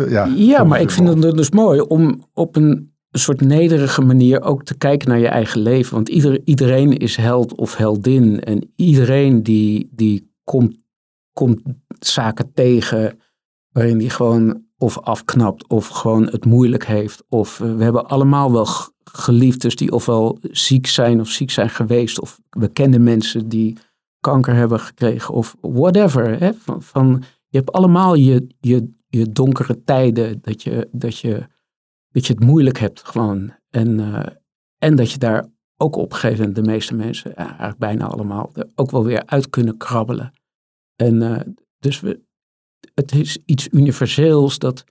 ja, 0.10 0.30
ja 0.36 0.64
maar 0.64 0.80
ik 0.86 0.92
vind 0.92 1.24
het 1.24 1.38
dus 1.38 1.50
mooi 1.50 1.80
om 1.80 2.24
op 2.34 2.56
een 2.56 2.94
soort 3.12 3.42
nederige 3.42 4.02
manier 4.02 4.42
ook 4.42 4.64
te 4.64 4.78
kijken 4.78 5.10
naar 5.10 5.20
je 5.20 5.28
eigen 5.28 5.62
leven. 5.62 5.94
Want 5.94 6.10
ieder, 6.10 6.42
iedereen 6.44 6.98
is 6.98 7.16
held 7.16 7.56
of 7.56 7.76
heldin. 7.76 8.40
En 8.40 8.72
iedereen 8.76 9.44
die, 9.44 9.90
die 9.92 10.32
komt, 10.44 10.78
komt 11.34 11.62
zaken 12.00 12.54
tegen 12.54 13.20
waarin 13.72 13.98
die 13.98 14.10
gewoon 14.10 14.64
of 14.78 15.00
afknapt 15.00 15.68
of 15.68 15.88
gewoon 15.88 16.28
het 16.28 16.46
moeilijk 16.46 16.86
heeft. 16.86 17.24
Of 17.30 17.60
uh, 17.60 17.76
we 17.76 17.84
hebben 17.84 18.08
allemaal 18.08 18.52
wel 18.52 18.68
geliefdes 19.04 19.76
die 19.76 19.92
ofwel 19.92 20.38
ziek 20.42 20.88
zijn 20.88 21.20
of 21.20 21.30
ziek 21.30 21.52
zijn 21.52 21.70
geweest. 21.70 22.22
Of 22.22 22.40
we 22.50 22.68
kennen 22.68 23.04
mensen 23.04 23.50
die 23.50 23.78
kanker 24.20 24.54
hebben 24.54 24.80
gekregen 24.80 25.34
of 25.34 25.56
whatever. 25.62 26.40
Hè? 26.40 26.52
Van, 26.80 27.24
je 27.48 27.58
hebt 27.58 27.72
allemaal 27.72 28.16
je, 28.16 28.48
je, 28.60 28.90
je 29.18 29.32
donkere 29.32 29.84
tijden 29.84 30.40
dat 30.42 30.64
je, 30.64 30.88
dat 30.92 31.20
je 31.20 31.48
dat 32.16 32.26
je 32.26 32.34
het 32.34 32.44
moeilijk 32.44 32.80
hebt 32.80 33.08
gewoon. 33.08 33.54
En, 33.70 34.00
uh, 34.00 34.26
en 34.78 34.96
dat 34.96 35.12
je 35.12 35.18
daar 35.18 35.46
ook 35.78 35.96
op 35.96 36.12
een 36.12 36.18
gegeven 36.18 36.46
moment 36.46 36.56
de 36.66 36.72
meeste 36.72 36.96
mensen, 36.96 37.30
ja, 37.30 37.48
eigenlijk 37.48 37.78
bijna 37.78 38.06
allemaal, 38.06 38.50
er 38.54 38.68
ook 38.76 38.92
wel 38.92 39.04
weer 39.04 39.26
uit 39.26 39.50
kunnen 39.50 39.78
krabbelen. 39.78 40.34
En 40.96 41.22
uh, 41.22 41.40
dus 41.80 42.00
we, 42.00 42.20
het 42.94 43.12
is 43.12 43.38
iets 43.46 43.68
universeels 43.72 44.60
dat 44.60 44.84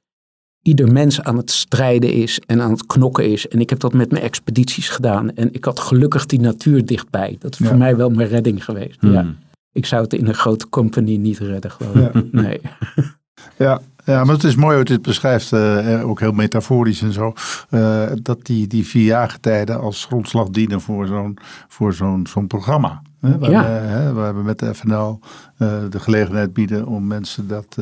ieder 0.63 0.93
mens 0.93 1.23
aan 1.23 1.37
het 1.37 1.51
strijden 1.51 2.13
is 2.13 2.41
en 2.41 2.61
aan 2.61 2.71
het 2.71 2.87
knokken 2.87 3.31
is. 3.31 3.49
En 3.49 3.61
ik 3.61 3.71
heb 3.71 3.79
dat 3.79 3.93
met 3.93 4.11
mijn 4.11 4.25
expedities 4.25 4.89
gedaan. 4.89 5.35
En 5.35 5.53
ik 5.53 5.65
had 5.65 5.81
gelukkig 5.81 6.27
die 6.27 6.41
natuur 6.41 6.85
dichtbij. 6.85 7.37
Dat 7.39 7.53
is 7.53 7.59
ja. 7.59 7.67
voor 7.67 7.77
mij 7.77 7.97
wel 7.97 8.11
mijn 8.11 8.29
redding 8.29 8.65
geweest. 8.65 9.01
Hmm. 9.01 9.13
Ja. 9.13 9.35
Ik 9.73 9.87
zou 9.87 10.03
het 10.03 10.13
in 10.13 10.27
een 10.27 10.35
grote 10.35 10.69
company 10.69 11.17
niet 11.17 11.39
redden, 11.39 11.71
gewoon. 11.71 12.01
Ja. 12.01 12.23
Nee. 12.33 12.61
Ja, 13.59 13.81
ja, 14.05 14.25
maar 14.25 14.35
het 14.35 14.45
is 14.45 14.55
mooi 14.55 14.77
hoe 14.77 14.85
dit 14.85 15.03
beschrijft, 15.03 15.53
uh, 15.53 16.09
ook 16.09 16.21
heel 16.21 16.33
metaforisch 16.33 17.03
en 17.03 17.13
zo, 17.13 17.33
uh, 17.71 18.07
dat 18.23 18.47
die, 18.47 18.67
die 18.67 18.87
vier 18.87 19.05
jaargetijden 19.05 19.81
als 19.81 20.05
grondslag 20.05 20.49
dienen 20.49 20.81
voor 20.81 21.07
zo'n 21.07 21.39
voor 21.69 21.93
zo'n 21.93 22.27
zo'n 22.27 22.47
programma. 22.47 23.03
Hè, 23.21 23.39
waar, 23.39 23.51
ja. 23.51 23.63
we, 23.63 23.69
hè, 23.69 24.13
waar 24.13 24.37
we 24.37 24.43
met 24.43 24.59
de 24.59 24.75
FNL 24.75 25.21
uh, 25.59 25.69
de 25.91 26.01
gelegenheid 26.01 26.53
bieden 26.53 26.87
om 26.87 27.07
mensen 27.07 27.49
dat, 27.49 27.79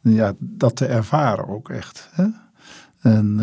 ja, 0.00 0.32
dat 0.38 0.76
te 0.76 0.86
ervaren 0.86 1.48
ook 1.48 1.68
echt. 1.68 2.08
Hè? 2.12 2.24
En 3.00 3.40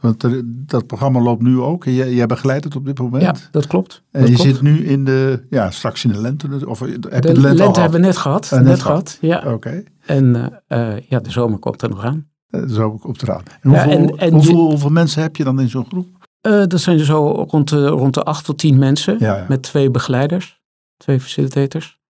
want 0.00 0.22
er, 0.22 0.42
dat 0.44 0.86
programma 0.86 1.20
loopt 1.20 1.42
nu 1.42 1.60
ook. 1.60 1.84
Jij, 1.84 2.14
jij 2.14 2.26
begeleidt 2.26 2.64
het 2.64 2.76
op 2.76 2.84
dit 2.84 2.98
moment. 2.98 3.22
Ja, 3.22 3.34
dat 3.50 3.66
klopt. 3.66 4.02
En 4.10 4.20
dat 4.20 4.30
je 4.30 4.36
klopt. 4.36 4.50
zit 4.50 4.62
nu 4.62 4.86
in 4.86 5.04
de, 5.04 5.42
ja, 5.50 5.70
straks 5.70 6.04
in 6.04 6.12
de 6.12 6.20
lente. 6.20 6.68
Of 6.68 6.80
heb 6.80 6.88
de, 7.02 7.08
je 7.10 7.20
de 7.20 7.40
lente, 7.40 7.56
lente 7.56 7.80
hebben 7.80 8.00
we 8.00 8.06
net 8.06 8.16
gehad. 8.16 8.44
Uh, 8.44 8.50
net, 8.50 8.68
net 8.68 8.82
gehad, 8.82 9.18
ja. 9.20 9.38
Oké. 9.38 9.48
Okay. 9.48 9.84
En 10.06 10.52
uh, 10.68 11.00
ja, 11.08 11.20
de 11.20 11.30
zomer 11.30 11.58
komt 11.58 11.82
er 11.82 11.88
nog 11.88 12.04
aan. 12.04 12.28
De 12.46 12.68
zomer 12.68 12.98
komt 12.98 13.22
eraan. 13.22 13.42
En 13.60 13.70
hoeveel, 13.70 13.90
ja, 13.90 13.96
en, 13.96 14.16
en 14.16 14.32
hoeveel, 14.32 14.56
je, 14.56 14.70
hoeveel, 14.70 14.90
mensen 14.90 15.22
heb 15.22 15.36
je 15.36 15.44
dan 15.44 15.60
in 15.60 15.68
zo'n 15.68 15.86
groep? 15.86 16.14
dat 16.40 16.80
zijn 16.80 16.98
zo 16.98 17.46
rond 17.48 17.68
de, 17.68 17.86
rond 17.86 18.14
de 18.14 18.22
acht 18.22 18.44
tot 18.44 18.58
tien 18.58 18.78
mensen. 18.78 19.16
Ja, 19.18 19.36
ja. 19.36 19.44
Met 19.48 19.62
twee 19.62 19.90
begeleiders. 19.90 20.60
Twee 20.96 21.20
facilitators. 21.20 22.00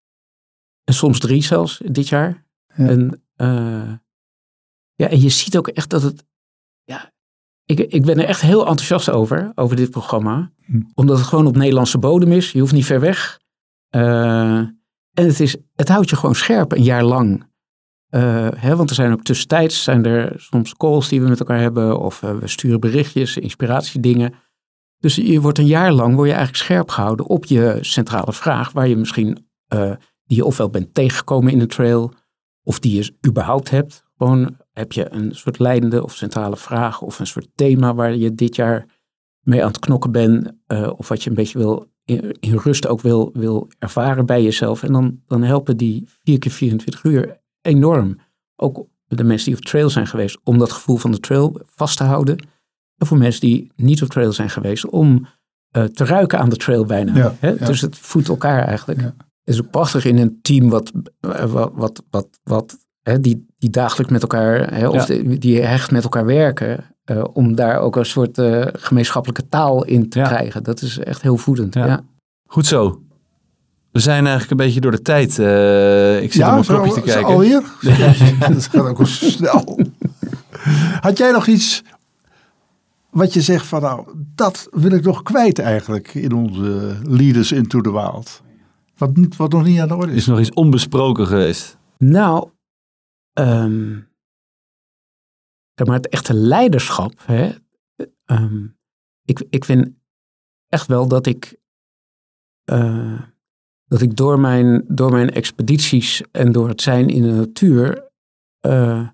En 0.85 0.95
soms 0.95 1.19
drie 1.19 1.43
zelfs 1.43 1.83
dit 1.85 2.09
jaar. 2.09 2.45
Ja. 2.75 2.87
En, 2.87 3.23
ja, 4.95 5.09
en 5.09 5.21
je 5.21 5.29
ziet 5.29 5.57
ook 5.57 5.69
echt 5.69 5.91
dat 5.91 6.03
het... 6.03 6.25
Ik, 7.67 7.79
ik 7.79 8.05
ben 8.05 8.19
er 8.19 8.25
echt 8.25 8.41
heel 8.41 8.67
enthousiast 8.67 9.11
over, 9.11 9.53
over 9.55 9.77
dit 9.77 9.91
programma. 9.91 10.51
Hm. 10.65 10.81
Omdat 10.95 11.19
het 11.19 11.27
gewoon 11.27 11.47
op 11.47 11.57
Nederlandse 11.57 11.99
bodem 11.99 12.33
is. 12.33 12.53
Je 12.53 12.61
hoeft 12.61 12.73
niet 12.73 12.85
ver 12.85 13.01
weg. 13.01 13.41
Uh, 13.91 14.59
en 15.13 15.27
het, 15.27 15.41
is, 15.41 15.57
het 15.75 15.89
houdt 15.89 16.11
je 16.11 16.17
gewoon 16.17 16.35
scherp 16.35 16.73
een 16.73 16.83
jaar 16.83 17.05
lang. 17.05 17.45
Uh, 18.11 18.49
hè, 18.57 18.77
want 18.77 18.89
er 18.89 18.95
zijn 18.95 19.13
ook 19.13 19.23
tussentijds 19.23 19.83
zijn 19.83 20.05
er 20.05 20.33
soms 20.37 20.75
calls 20.75 21.09
die 21.09 21.21
we 21.21 21.29
met 21.29 21.41
elkaar 21.41 21.61
hebben. 21.61 22.01
Of 22.01 22.23
uh, 22.23 22.39
we 22.39 22.49
sturen 22.49 22.81
berichtjes, 22.81 23.37
inspiratiedingen. 23.37 24.35
Dus 24.99 25.15
je 25.15 25.41
wordt 25.41 25.59
een 25.59 25.67
jaar 25.67 25.93
lang 25.93 26.15
word 26.15 26.29
je 26.29 26.35
eigenlijk 26.35 26.65
scherp 26.65 26.89
gehouden 26.89 27.27
op 27.27 27.45
je 27.45 27.79
centrale 27.81 28.33
vraag. 28.33 28.73
Waar 28.73 28.89
je 28.89 28.97
misschien, 28.97 29.49
die 30.25 30.37
je 30.37 30.45
ofwel 30.45 30.71
bent 30.71 30.95
tegengekomen 30.95 31.53
in 31.53 31.59
de 31.59 31.67
trail. 31.67 32.13
Of 32.63 32.81
die 32.81 32.95
je 32.95 33.15
überhaupt 33.27 33.71
hebt. 33.71 34.05
Gewoon 34.17 34.57
heb 34.79 34.93
je 34.93 35.13
een 35.13 35.35
soort 35.35 35.59
leidende 35.59 36.03
of 36.03 36.15
centrale 36.15 36.57
vraag 36.57 37.03
of 37.03 37.19
een 37.19 37.27
soort 37.27 37.49
thema 37.55 37.95
waar 37.95 38.15
je 38.15 38.35
dit 38.35 38.57
jaar 38.57 38.87
mee 39.41 39.63
aan 39.63 39.69
het 39.69 39.79
knokken 39.79 40.13
bent. 40.13 40.53
of 40.97 41.09
wat 41.09 41.23
je 41.23 41.31
een 41.31 41.37
beetje 41.37 41.59
wil 41.59 41.89
in, 42.05 42.37
in, 42.41 42.57
rust 42.57 42.87
ook 42.87 43.01
wil, 43.01 43.31
wil 43.33 43.69
ervaren 43.79 44.27
bij 44.27 44.43
jezelf. 44.43 44.83
En 44.83 44.93
dan, 44.93 45.21
dan 45.27 45.43
helpen 45.43 45.77
die 45.77 46.09
4 46.25 46.39
keer 46.39 46.53
24 46.53 47.05
uur 47.05 47.41
enorm. 47.61 48.19
Ook 48.57 48.87
de 49.07 49.25
mensen 49.25 49.51
die 49.51 49.57
op 49.59 49.65
trail 49.65 49.91
zijn 49.91 50.07
geweest, 50.07 50.39
om 50.45 50.59
dat 50.59 50.73
gevoel 50.73 50.97
van 50.97 51.11
de 51.11 51.21
trail 51.21 51.61
vast 51.65 51.97
te 51.97 52.05
houden. 52.05 52.37
En 52.97 53.07
voor 53.07 53.19
mensen 53.19 53.41
die 53.41 53.73
niet 53.77 54.03
op 54.03 54.09
trail 54.09 54.33
zijn 54.33 54.51
geweest, 54.51 54.87
om 54.87 55.27
uh, 55.77 55.85
te 55.85 56.05
ruiken 56.05 56.39
aan 56.39 56.49
de 56.49 56.57
trail 56.57 56.85
bijna. 56.85 57.35
hè? 57.39 57.57
Dus 57.57 57.81
het 57.81 57.99
voedt 57.99 58.29
elkaar 58.29 58.67
eigenlijk. 58.67 59.01
Het 59.01 59.55
is 59.55 59.63
ook 59.63 59.71
prachtig 59.71 60.05
in 60.05 60.19
een 60.19 60.39
team 60.43 60.69
wat, 60.69 60.93
wat, 61.21 61.73
wat, 61.75 62.03
wat, 62.11 62.41
wat 62.43 62.86
hè, 63.07 63.21
die, 63.21 63.47
die 63.59 63.71
dagelijks 63.71 64.13
met 64.13 64.23
elkaar, 64.23 64.75
hè, 64.75 64.89
of 64.89 65.07
die 65.39 65.63
hecht 65.63 65.91
met 65.91 66.03
elkaar 66.03 66.25
werken. 66.25 66.85
Uh, 67.11 67.25
om 67.33 67.55
daar 67.55 67.79
ook 67.79 67.97
een 67.97 68.07
soort 68.07 68.39
uh, 68.39 68.65
gemeenschappelijke 68.73 69.49
taal 69.49 69.85
in 69.85 70.09
te 70.09 70.21
krijgen. 70.21 70.63
Dat 70.63 70.83
is 70.83 70.99
echt 70.99 71.23
heel 71.23 71.37
voedend. 71.37 71.75
Ja. 71.75 72.05
Goed 72.47 72.67
zo. 72.67 73.03
We 73.93 74.01
zijn 74.01 74.27
eigenlijk 74.27 74.51
een 74.51 74.67
beetje 74.67 74.81
door 74.81 74.91
de 74.91 75.03
tijd. 75.03 75.39
Uh, 75.39 76.23
ik 76.23 76.33
zit 76.33 76.43
ja, 76.43 76.59
op 76.59 76.67
mijn 76.67 76.83
klokje 76.83 77.01
te 77.01 77.01
kijken. 77.01 77.33
alweer? 77.33 77.63
dat 78.53 78.67
gaat 78.67 78.87
ook 78.87 78.99
wel 78.99 79.07
snel. 79.07 79.79
Had 81.01 81.19
jij 81.19 81.31
nog 81.31 81.47
iets 81.47 81.83
wat 83.11 83.33
je 83.33 83.41
zegt 83.41 83.67
van 83.67 83.83
nou, 83.83 84.07
dat 84.35 84.69
wil 84.71 84.91
ik 84.91 85.05
nog 85.05 85.23
kwijt 85.23 85.59
eigenlijk 85.59 86.15
in 86.15 86.33
onze 86.33 86.97
Leaders 87.03 87.53
into 87.53 87.81
the 87.81 87.93
Wild? 87.93 88.43
Wat, 88.97 89.17
niet, 89.17 89.37
wat 89.37 89.53
nog 89.53 89.65
niet 89.65 89.81
aan 89.81 89.89
de 89.89 89.97
orde 89.97 90.13
is. 90.13 90.19
Is 90.19 90.27
nog 90.27 90.41
iets 90.41 90.53
onbesproken 90.53 91.27
geweest? 91.27 91.77
Nou, 91.99 92.49
um, 93.39 94.09
maar 95.85 95.97
het 95.97 96.09
echte 96.09 96.35
leiderschap. 96.35 97.13
Hè, 97.23 97.55
um, 98.27 98.79
ik, 99.25 99.47
ik 99.51 99.65
vind 99.65 99.95
echt 100.69 100.87
wel 100.87 101.09
dat 101.09 101.27
ik, 101.27 101.59
uh, 102.71 103.23
dat 103.85 104.03
ik 104.03 104.17
door, 104.17 104.41
mijn, 104.41 104.85
door 104.89 105.11
mijn 105.11 105.31
expedities 105.31 106.23
en 106.31 106.53
door 106.53 106.69
het 106.69 106.83
zijn 106.83 107.09
in 107.09 107.23
de 107.23 107.33
natuur, 107.33 108.11
uh, 108.67 109.09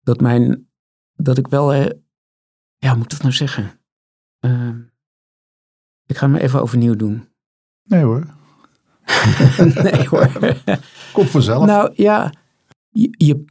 dat, 0.00 0.20
mijn, 0.20 0.70
dat 1.12 1.38
ik 1.38 1.48
wel, 1.48 1.74
uh, 1.74 1.86
ja, 2.76 2.88
hoe 2.88 2.96
moet 2.96 3.04
ik 3.04 3.10
dat 3.10 3.22
nou 3.22 3.34
zeggen? 3.34 3.80
Ehm, 4.38 4.80
ik 6.06 6.16
ga 6.16 6.26
me 6.26 6.40
even 6.40 6.62
overnieuw 6.62 6.96
doen. 6.96 7.28
Nee 7.82 8.02
hoor. 8.02 8.26
nee 9.82 10.08
hoor. 10.08 10.56
Kom 11.12 11.26
vanzelf. 11.26 11.66
Nou 11.66 11.92
ja, 11.94 12.32
je, 12.90 13.14
je, 13.16 13.44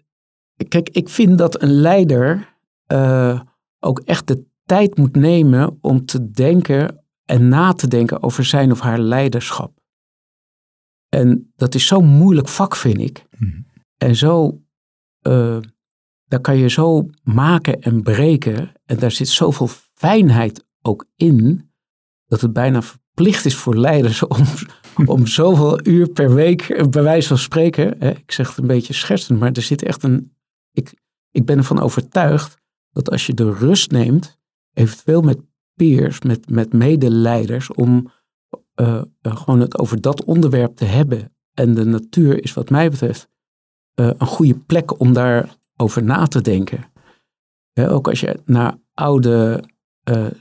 Kijk, 0.67 0.89
ik 0.89 1.09
vind 1.09 1.37
dat 1.37 1.61
een 1.61 1.71
leider 1.71 2.55
uh, 2.91 3.41
ook 3.79 3.99
echt 3.99 4.27
de 4.27 4.45
tijd 4.65 4.97
moet 4.97 5.15
nemen 5.15 5.77
om 5.81 6.05
te 6.05 6.31
denken 6.31 7.03
en 7.25 7.47
na 7.47 7.73
te 7.73 7.87
denken 7.87 8.23
over 8.23 8.45
zijn 8.45 8.71
of 8.71 8.79
haar 8.79 8.99
leiderschap. 8.99 9.79
En 11.09 11.53
dat 11.55 11.75
is 11.75 11.87
zo'n 11.87 12.05
moeilijk 12.05 12.47
vak, 12.47 12.75
vind 12.75 12.99
ik. 12.99 13.25
Mm. 13.37 13.65
En 13.97 14.15
zo, 14.15 14.61
uh, 15.27 15.57
daar 16.25 16.41
kan 16.41 16.57
je 16.57 16.69
zo 16.69 17.09
maken 17.23 17.81
en 17.81 18.01
breken. 18.01 18.71
En 18.85 18.99
daar 18.99 19.11
zit 19.11 19.27
zoveel 19.27 19.69
fijnheid 19.93 20.65
ook 20.81 21.05
in, 21.15 21.71
dat 22.25 22.41
het 22.41 22.53
bijna 22.53 22.81
verplicht 22.81 23.45
is 23.45 23.55
voor 23.55 23.75
leiders 23.75 24.23
om, 24.23 24.45
om 25.05 25.27
zoveel 25.27 25.87
uur 25.87 26.09
per 26.09 26.33
week, 26.33 26.89
bij 26.89 27.03
wijze 27.03 27.27
van 27.27 27.37
spreken, 27.37 27.95
hè, 27.99 28.09
ik 28.09 28.31
zeg 28.31 28.47
het 28.47 28.57
een 28.57 28.67
beetje 28.67 28.93
schertsend, 28.93 29.39
maar 29.39 29.51
er 29.51 29.61
zit 29.61 29.83
echt 29.83 30.03
een 30.03 30.33
ik, 30.71 30.93
ik 31.31 31.45
ben 31.45 31.57
ervan 31.57 31.79
overtuigd 31.79 32.57
dat 32.91 33.09
als 33.09 33.25
je 33.25 33.33
de 33.33 33.53
rust 33.53 33.91
neemt, 33.91 34.39
eventueel 34.73 35.21
met 35.21 35.39
peers, 35.73 36.21
met, 36.21 36.49
met 36.49 36.73
medeleiders, 36.73 37.73
om 37.73 38.11
uh, 38.81 39.01
gewoon 39.21 39.59
het 39.59 39.77
over 39.77 40.01
dat 40.01 40.23
onderwerp 40.23 40.75
te 40.75 40.85
hebben. 40.85 41.33
En 41.53 41.73
de 41.73 41.85
natuur 41.85 42.43
is 42.43 42.53
wat 42.53 42.69
mij 42.69 42.89
betreft 42.89 43.29
een 43.93 44.27
goede 44.27 44.55
plek 44.55 44.99
om 44.99 45.13
daarover 45.13 46.03
na 46.03 46.27
te 46.27 46.41
denken. 46.41 46.91
ook 47.73 48.07
als 48.07 48.19
je 48.19 48.39
naar 48.45 48.77
oude 48.93 49.63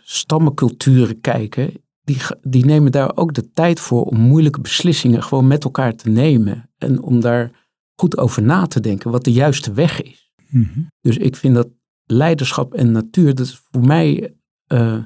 stammenculturen 0.02 1.20
kijkt, 1.20 1.78
die, 2.08 2.20
die 2.42 2.64
nemen 2.64 2.92
daar 2.92 3.16
ook 3.16 3.34
de 3.34 3.50
tijd 3.52 3.80
voor 3.80 4.04
om 4.04 4.20
moeilijke 4.20 4.60
beslissingen 4.60 5.22
gewoon 5.22 5.46
met 5.46 5.64
elkaar 5.64 5.94
te 5.94 6.08
nemen. 6.08 6.70
En 6.78 7.02
om 7.02 7.20
daar 7.20 7.50
goed 7.94 8.18
over 8.18 8.42
na 8.42 8.66
te 8.66 8.80
denken 8.80 9.10
wat 9.10 9.24
de 9.24 9.32
juiste 9.32 9.72
weg 9.72 10.02
is. 10.02 10.32
Mhm. 10.48 10.80
Dus 11.00 11.16
ik 11.16 11.36
vind 11.36 11.54
dat 11.54 11.68
leiderschap 12.04 12.74
en 12.74 12.92
natuur, 12.92 13.34
dat 13.34 13.46
is 13.46 13.62
voor 13.70 13.86
mij 13.86 14.34
uh, 14.72 15.02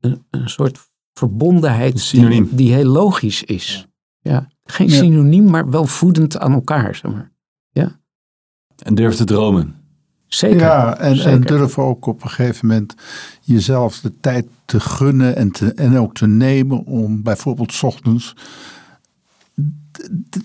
een, 0.00 0.26
een, 0.30 0.48
soort 0.48 0.78
verbondenheid 1.12 2.10
die, 2.10 2.54
die, 2.54 2.72
heel 2.72 2.90
logisch 2.90 3.42
is. 3.42 3.86
Ja. 4.20 4.50
Geen 4.64 4.90
synoniem, 4.90 5.50
maar 5.50 5.70
wel 5.70 5.84
voedend 5.84 6.38
aan 6.38 6.52
elkaar, 6.52 6.94
zeg 6.94 7.12
maar. 7.12 7.32
Ja. 7.70 8.00
En 8.82 8.94
durf 8.94 9.14
te 9.14 9.24
dromen. 9.24 9.85
Zeker. 10.26 10.60
Ja, 10.60 10.98
en, 10.98 11.18
en 11.18 11.40
durf 11.40 11.78
ook 11.78 12.06
op 12.06 12.22
een 12.22 12.30
gegeven 12.30 12.66
moment 12.66 12.94
jezelf 13.40 14.00
de 14.00 14.12
tijd 14.20 14.46
te 14.64 14.80
gunnen 14.80 15.36
en, 15.36 15.50
te, 15.50 15.72
en 15.72 15.98
ook 15.98 16.14
te 16.14 16.26
nemen 16.26 16.84
om 16.84 17.22
bijvoorbeeld 17.22 17.72
s 17.72 17.82
ochtends 17.82 18.34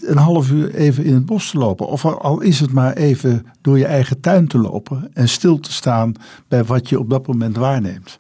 een 0.02 0.18
half 0.18 0.52
uur 0.52 0.74
even 0.76 1.04
in 1.04 1.14
het 1.14 1.26
bos 1.26 1.50
te 1.50 1.58
lopen. 1.58 1.88
Of 1.88 2.06
al 2.06 2.42
is 2.42 2.60
het 2.60 2.72
maar 2.72 2.94
even 2.94 3.46
door 3.62 3.78
je 3.78 3.86
eigen 3.86 4.20
tuin 4.20 4.48
te 4.48 4.58
lopen 4.58 5.10
en 5.14 5.30
stil 5.30 5.60
te 5.60 5.72
staan 5.72 6.14
bij 6.48 6.64
wat 6.64 6.90
je 6.90 7.00
op 7.00 7.10
dat 7.10 7.28
moment 7.28 7.58
waarneemt. 7.58 8.20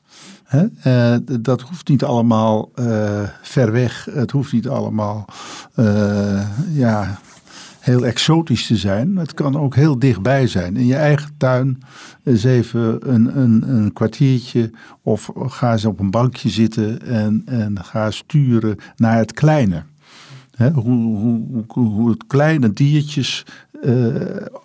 Uh, 0.84 1.16
dat 1.41 1.62
hoeft 1.62 1.88
niet 1.88 2.03
allemaal 2.03 2.72
uh, 2.76 3.22
ver 3.41 3.72
weg. 3.72 4.07
Het 4.14 4.32
hoeft 4.32 4.53
niet 4.53 4.68
allemaal 4.68 5.26
uh, 5.76 6.41
ja, 6.72 7.20
heel 7.82 8.05
exotisch 8.05 8.67
te 8.67 8.75
zijn. 8.75 9.17
Het 9.17 9.34
kan 9.34 9.57
ook 9.57 9.75
heel 9.75 9.99
dichtbij 9.99 10.47
zijn. 10.47 10.77
In 10.77 10.86
je 10.86 10.95
eigen 10.95 11.32
tuin 11.38 11.82
eens 12.23 12.43
even 12.43 13.13
een, 13.13 13.38
een, 13.38 13.75
een 13.75 13.93
kwartiertje 13.93 14.71
of 15.01 15.32
ga 15.36 15.71
eens 15.71 15.86
op 15.86 15.99
een 15.99 16.11
bankje 16.11 16.49
zitten 16.49 17.01
en, 17.01 17.41
en 17.45 17.84
ga 17.84 18.11
sturen 18.11 18.77
naar 18.95 19.17
het 19.17 19.34
kleine 19.34 19.84
hoe, 20.69 21.17
hoe, 21.67 21.88
hoe, 21.88 22.09
het 22.09 22.27
kleine 22.27 22.73
diertjes 22.73 23.45
uh, 23.84 24.15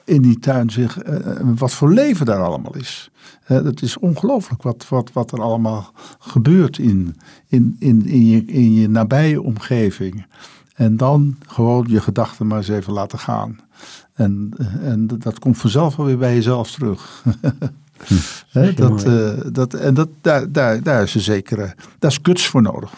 in 0.05 0.23
die 0.23 0.39
tuin 0.39 0.71
zich, 0.71 1.09
uh, 1.09 1.17
wat 1.43 1.73
voor 1.73 1.93
leven 1.93 2.27
daar 2.27 2.43
allemaal 2.43 2.77
is. 2.77 3.11
Uh, 3.49 3.63
het 3.63 3.83
is 3.83 3.99
ongelooflijk 3.99 4.63
wat, 4.63 4.89
wat, 4.89 5.13
wat 5.13 5.33
er 5.33 5.41
allemaal 5.41 5.93
gebeurt 6.19 6.79
in, 6.79 7.17
in, 7.47 7.77
in, 7.79 8.07
in, 8.07 8.27
je, 8.27 8.45
in 8.45 8.75
je 8.75 8.89
nabije 8.89 9.43
omgeving. 9.43 10.27
En 10.77 10.97
dan 10.97 11.37
gewoon 11.47 11.85
je 11.89 12.01
gedachten 12.01 12.47
maar 12.47 12.59
eens 12.59 12.69
even 12.69 12.93
laten 12.93 13.19
gaan. 13.19 13.59
En, 14.13 14.51
en 14.83 15.07
dat 15.07 15.39
komt 15.39 15.59
vanzelf 15.59 15.99
alweer 15.99 16.19
bij 16.19 16.35
jezelf 16.35 16.71
terug. 16.71 17.25
hm, 18.53 18.75
dat, 18.75 19.07
dat, 19.55 19.75
en 19.75 19.95
dat, 19.95 20.09
daar, 20.21 20.53
daar, 20.53 20.83
daar 20.83 21.03
is 21.03 21.15
een 21.15 21.21
zekere, 21.21 21.75
daar 21.99 22.11
is 22.11 22.19
guts 22.23 22.47
voor 22.47 22.63
nodig. 22.63 22.93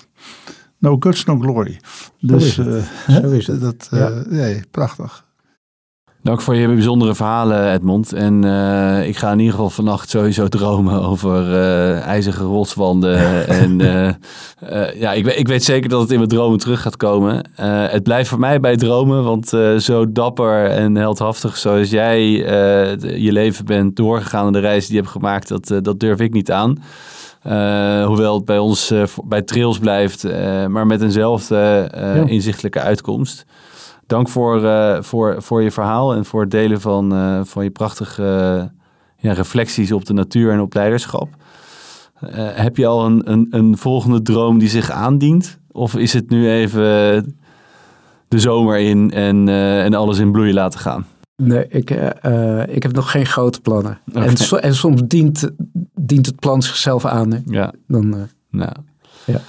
No 0.78 0.96
guts, 1.00 1.24
no 1.24 1.38
glory. 1.38 1.80
Dus 2.20 2.54
Zo 2.54 3.30
is 3.30 3.46
het. 3.46 3.54
Uh, 3.54 3.60
Dat, 3.68 3.88
uh, 3.94 4.00
ja. 4.00 4.22
nee, 4.26 4.62
prachtig. 4.70 5.24
Dank 6.28 6.40
voor 6.40 6.54
je 6.54 6.68
bijzondere 6.68 7.14
verhalen, 7.14 7.72
Edmond. 7.72 8.12
En 8.12 8.44
uh, 8.44 9.08
ik 9.08 9.16
ga 9.16 9.32
in 9.32 9.38
ieder 9.38 9.54
geval 9.54 9.70
vannacht 9.70 10.10
sowieso 10.10 10.48
dromen 10.58 11.02
over 11.02 11.50
uh, 11.50 12.00
ijzige 12.00 12.44
rotswanden. 12.44 13.46
en 13.62 13.80
uh, 13.80 15.00
ja, 15.00 15.12
ik, 15.12 15.26
ik, 15.26 15.48
weet 15.48 15.64
zeker 15.64 15.88
dat 15.88 16.00
het 16.00 16.10
in 16.10 16.16
mijn 16.16 16.28
dromen 16.28 16.58
terug 16.58 16.82
gaat 16.82 16.96
komen. 16.96 17.50
het 17.90 18.02
blijft 18.02 18.28
voor 18.28 18.38
mij 18.38 18.60
bij 18.60 18.76
dromen, 18.76 19.24
want 19.24 19.48
zo 19.78 20.12
dapper 20.12 20.66
en 20.66 20.96
heldhaftig 20.96 21.56
zoals 21.56 21.90
jij 21.90 22.30
je 23.00 23.32
leven 23.32 23.64
bent 23.64 23.96
doorgegaan 23.96 24.46
en 24.46 24.52
de 24.52 24.58
reis 24.58 24.86
die 24.86 24.94
je 24.94 25.00
hebt 25.00 25.12
gemaakt, 25.12 25.48
dat, 25.48 25.84
dat 25.84 26.00
durf 26.00 26.20
ik 26.20 26.32
niet 26.32 26.50
aan. 26.52 26.82
Uh, 27.46 28.06
hoewel 28.06 28.34
het 28.34 28.44
bij 28.44 28.58
ons 28.58 28.90
uh, 28.92 29.02
bij 29.24 29.42
trails 29.42 29.78
blijft, 29.78 30.24
uh, 30.24 30.66
maar 30.66 30.86
met 30.86 31.02
eenzelfde 31.02 31.88
ja. 31.94 32.26
inzichtelijke 32.26 32.80
uitkomst. 32.80 33.46
Dank 34.09 34.28
voor, 34.28 34.61
voor, 35.04 35.42
voor 35.42 35.62
je 35.62 35.70
verhaal 35.70 36.14
en 36.14 36.24
voor 36.24 36.40
het 36.40 36.50
delen 36.50 36.80
van, 36.80 37.12
van 37.46 37.64
je 37.64 37.70
prachtige 37.70 38.22
ja, 39.16 39.32
reflecties 39.32 39.92
op 39.92 40.04
de 40.04 40.12
natuur 40.12 40.52
en 40.52 40.61
op 40.61 40.74
leiderschap. 40.74 41.28
heb 42.36 42.76
je 42.76 42.86
al 42.86 43.06
een, 43.06 43.32
een, 43.32 43.46
een 43.50 43.78
volgende 43.78 44.22
droom 44.22 44.59
die 44.59 44.68
zich 44.68 44.90
aandient? 44.90 45.59
Of 45.72 45.96
is 45.96 46.12
het 46.12 46.30
nu 46.30 46.50
even 46.50 46.84
de 48.28 48.38
zomer 48.38 48.78
in 48.78 49.11
en, 49.11 49.48
en 49.48 49.94
alles 49.94 50.18
in 50.18 50.32
bloei 50.32 50.52
laten 50.52 50.80
gaan? 50.80 51.06
Nee, 51.42 51.66
ik, 51.68 51.90
uh, 51.90 52.66
ik 52.66 52.82
heb 52.82 52.92
nog 52.92 53.11
geen 53.11 53.26
grote 53.26 53.61
plannen. 53.61 53.98
En, 54.12 54.34
en, 54.61 54.74
soms 54.74 55.02
dient, 55.04 55.50
dient 55.94 56.26
het 56.26 56.36
plan 56.36 56.62
zichzelf 56.62 57.04
aan. 57.04 57.32
Hè? 57.32 57.38
Ja. 57.44 57.72
Dan, 57.86 58.16
uh, 58.16 58.22
nou. 58.50 58.72
ja. 59.24 59.40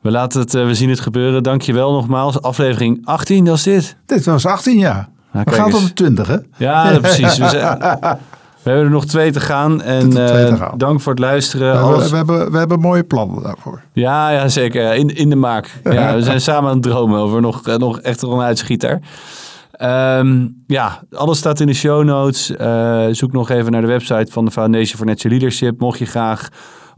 We, 0.00 0.10
laten 0.10 0.40
het, 0.40 0.54
uh, 0.54 0.66
we 0.66 0.74
zien 0.74 0.88
het 0.88 1.00
gebeuren. 1.00 1.42
Dankjewel 1.42 1.92
nogmaals. 1.92 2.42
Aflevering 2.42 3.06
18 3.06 3.44
was 3.44 3.62
dit. 3.62 3.96
Dit 4.06 4.24
was 4.24 4.46
18, 4.46 4.78
ja. 4.78 5.08
Nou, 5.32 5.44
we 5.48 5.52
gaan 5.52 5.70
tot 5.70 5.86
de 5.86 5.92
20, 5.92 6.26
hè? 6.26 6.36
Ja, 6.56 6.98
precies. 6.98 7.38
We 7.38 7.48
zijn, 7.48 7.78
We 8.62 8.70
hebben 8.70 8.84
er 8.84 8.92
nog 8.92 9.06
twee 9.06 9.32
te 9.32 9.40
gaan. 9.40 9.82
En 9.82 10.16
uh, 10.16 10.62
dank 10.76 11.00
voor 11.00 11.12
het 11.12 11.20
luisteren. 11.20 11.72
We, 11.72 11.78
Als... 11.78 12.10
we, 12.10 12.16
hebben, 12.16 12.52
we 12.52 12.58
hebben 12.58 12.80
mooie 12.80 13.04
plannen 13.04 13.42
daarvoor. 13.42 13.82
Ja, 13.92 14.30
ja 14.30 14.48
zeker. 14.48 14.94
In, 14.94 15.16
in 15.16 15.30
de 15.30 15.36
maak. 15.36 15.70
Ja, 15.90 16.14
we 16.14 16.22
zijn 16.22 16.40
samen 16.40 16.70
aan 16.70 16.76
het 16.76 16.82
dromen 16.82 17.18
over 17.20 17.40
nog, 17.40 17.66
nog 17.78 18.00
echt 18.00 18.22
een 18.22 18.40
uitschieter. 18.40 19.00
Um, 19.82 20.62
ja, 20.66 21.02
alles 21.12 21.38
staat 21.38 21.60
in 21.60 21.66
de 21.66 21.74
show 21.74 22.04
notes. 22.04 22.50
Uh, 22.50 23.06
zoek 23.10 23.32
nog 23.32 23.50
even 23.50 23.72
naar 23.72 23.80
de 23.80 23.86
website 23.86 24.32
van 24.32 24.44
de 24.44 24.50
Foundation 24.50 24.96
for 24.96 25.06
Natural 25.06 25.38
Leadership. 25.38 25.80
Mocht 25.80 25.98
je 25.98 26.06
graag 26.06 26.48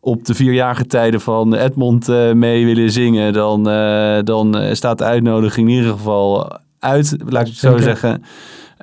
op 0.04 0.24
de 0.24 0.34
vierjarige 0.34 0.86
tijden 0.86 1.20
van 1.20 1.54
Edmond 1.54 2.08
uh, 2.08 2.32
mee 2.32 2.64
willen 2.64 2.90
zingen, 2.90 3.32
dan, 3.32 3.68
uh, 3.68 4.18
dan 4.22 4.56
staat 4.72 4.98
de 4.98 5.04
uitnodiging 5.04 5.68
in 5.68 5.74
ieder 5.74 5.92
geval 5.92 6.58
uit, 6.78 7.16
laat 7.28 7.42
ik 7.42 7.48
het 7.48 7.56
zo 7.56 7.78
zeggen. 7.78 8.22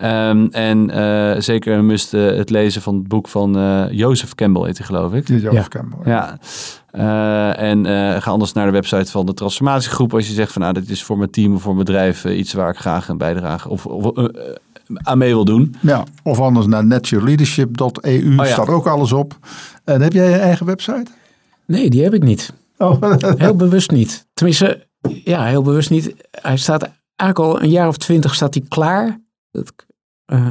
Um, 0.04 0.48
en 0.52 0.90
uh, 0.90 1.42
zeker 1.42 1.84
must 1.84 2.14
uh, 2.14 2.26
het 2.26 2.50
lezen 2.50 2.82
van 2.82 2.96
het 2.96 3.08
boek 3.08 3.28
van 3.28 3.58
uh, 3.58 3.92
Jozef 3.92 4.36
Campbell, 4.36 4.64
heet 4.64 4.78
hij 4.78 4.88
geloof 4.88 5.14
ik. 5.14 5.28
Jozef 5.28 5.52
ja. 5.52 5.68
Campbell. 5.68 6.00
Ja. 6.06 6.38
en 7.54 7.86
ga 8.22 8.32
anders 8.32 8.54
naar 8.54 8.66
de 8.66 8.72
website 8.72 9.12
van 9.12 9.26
de 9.26 9.34
transformatiegroep 9.34 10.14
als 10.14 10.28
je 10.28 10.34
zegt 10.34 10.52
van 10.52 10.62
nou, 10.62 10.74
dit 10.74 10.90
is 10.90 11.04
voor 11.04 11.18
mijn 11.18 11.30
team 11.30 11.56
of 11.56 11.62
voor 11.62 11.74
mijn 11.74 11.86
bedrijf 11.86 12.26
iets 12.26 12.54
waar 12.54 12.70
ik 12.70 12.78
graag 12.78 13.08
een 13.08 13.18
bijdrage 13.18 13.70
of, 13.70 13.86
of 13.86 14.12
aan 14.94 15.18
mee 15.18 15.34
wil 15.34 15.46
doen. 15.46 15.76
Ja, 15.82 16.04
of 16.24 16.40
anders 16.40 16.66
naar 16.66 16.86
natureleadership.eu 16.86 18.30
oh, 18.30 18.36
ja. 18.36 18.46
staat 18.46 18.68
ook 18.68 18.88
alles 18.88 19.12
op. 19.12 19.38
En 19.84 20.02
heb 20.02 20.14
jij 20.14 20.30
je 20.30 20.36
eigen 20.36 20.66
website? 20.66 21.06
Nee, 21.66 21.90
die 21.90 22.04
heb 22.04 22.14
ik 22.14 22.24
niet. 22.24 22.54
Oh. 22.78 23.04
heel 23.38 23.56
bewust 23.56 23.92
niet. 23.92 24.28
Tenminste, 24.34 24.88
ja, 25.24 25.46
heel 25.46 25.62
bewust 25.62 25.90
niet. 25.90 26.14
Hij 26.32 26.58
staat 26.58 26.90
eigenlijk 27.16 27.40
al 27.40 27.62
een 27.64 27.70
jaar 27.70 27.88
of 27.88 27.98
twintig 27.98 28.36
staat 28.36 28.54
hij 28.54 28.64
klaar. 28.68 29.22
Dat, 29.52 29.74
uh, 30.34 30.48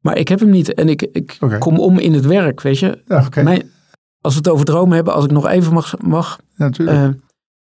maar 0.00 0.16
ik 0.16 0.28
heb 0.28 0.40
hem 0.40 0.50
niet 0.50 0.74
en 0.74 0.88
ik, 0.88 1.02
ik 1.02 1.36
okay. 1.40 1.58
kom 1.58 1.78
om 1.78 1.98
in 1.98 2.12
het 2.12 2.26
werk, 2.26 2.60
weet 2.60 2.78
je. 2.78 3.02
Ja, 3.06 3.24
okay. 3.26 3.44
Mijn, 3.44 3.70
als 4.20 4.32
we 4.32 4.38
het 4.38 4.48
over 4.48 4.64
dromen 4.64 4.94
hebben, 4.94 5.14
als 5.14 5.24
ik 5.24 5.30
nog 5.30 5.46
even 5.46 5.72
mag. 5.72 6.00
mag 6.00 6.40
ja, 6.56 6.70
uh, 6.78 7.08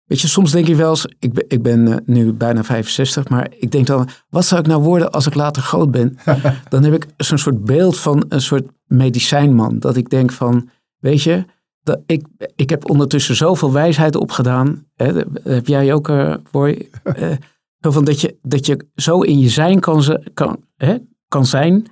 weet 0.06 0.20
je, 0.20 0.28
soms 0.28 0.50
denk 0.50 0.66
je 0.66 0.74
wel 0.74 0.90
eens, 0.90 1.06
ik 1.18 1.32
ben, 1.32 1.44
ik 1.48 1.62
ben 1.62 1.86
uh, 1.86 1.96
nu 2.04 2.32
bijna 2.32 2.64
65, 2.64 3.28
maar 3.28 3.48
ik 3.58 3.70
denk 3.70 3.86
dan, 3.86 4.08
wat 4.28 4.44
zou 4.44 4.60
ik 4.60 4.66
nou 4.66 4.82
worden 4.82 5.12
als 5.12 5.26
ik 5.26 5.34
later 5.34 5.62
groot 5.62 5.90
ben? 5.90 6.18
dan 6.68 6.82
heb 6.82 6.92
ik 6.92 7.06
zo'n 7.16 7.38
soort 7.38 7.64
beeld 7.64 8.00
van 8.00 8.24
een 8.28 8.40
soort 8.40 8.66
medicijnman. 8.86 9.78
Dat 9.78 9.96
ik 9.96 10.10
denk 10.10 10.32
van, 10.32 10.68
weet 10.98 11.22
je, 11.22 11.44
dat 11.82 12.00
ik, 12.06 12.26
ik 12.56 12.70
heb 12.70 12.90
ondertussen 12.90 13.36
zoveel 13.36 13.72
wijsheid 13.72 14.16
opgedaan. 14.16 14.86
Hè, 14.94 15.22
heb 15.42 15.66
jij 15.66 15.92
ook, 15.94 16.08
uh, 16.08 16.34
Boy? 16.50 16.90
van 17.92 18.04
dat, 18.04 18.20
je, 18.20 18.36
dat 18.42 18.66
je 18.66 18.86
zo 18.94 19.20
in 19.20 19.38
je 19.38 19.48
zijn 19.48 19.80
kan, 19.80 20.20
kan, 20.34 20.64
hè, 20.76 20.96
kan 21.28 21.46
zijn, 21.46 21.86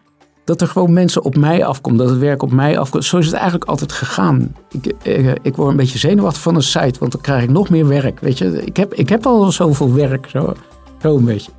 dat 0.45 0.61
er 0.61 0.69
gewoon 0.69 0.93
mensen 0.93 1.23
op 1.23 1.37
mij 1.37 1.65
afkomen, 1.65 1.99
dat 1.99 2.11
het 2.11 2.19
werk 2.19 2.43
op 2.43 2.53
mij 2.53 2.79
afkomt. 2.79 3.05
Zo 3.05 3.19
is 3.19 3.27
het 3.27 3.35
eigenlijk 3.35 3.65
altijd 3.65 3.93
gegaan. 3.93 4.57
Ik, 4.71 4.95
ik, 5.03 5.39
ik, 5.43 5.57
word 5.57 5.71
een 5.71 5.77
beetje 5.77 5.99
zenuwachtig 5.99 6.43
van 6.43 6.55
een 6.55 6.63
site, 6.63 6.99
want 6.99 7.13
dan 7.13 7.21
krijg 7.21 7.43
ik 7.43 7.51
nog 7.51 7.71
meer 7.71 7.89
werk. 7.89 8.21
Weet 8.21 8.39
je, 8.39 8.65
ik 8.65 8.77
heb, 8.77 8.95
ik 8.95 9.09
heb 9.09 9.27
al 9.27 9.53
zoveel 9.53 9.95
werk, 9.95 10.29
zo, 10.29 10.55
zo 11.03 11.17
een 11.17 11.25
beetje. 11.25 11.51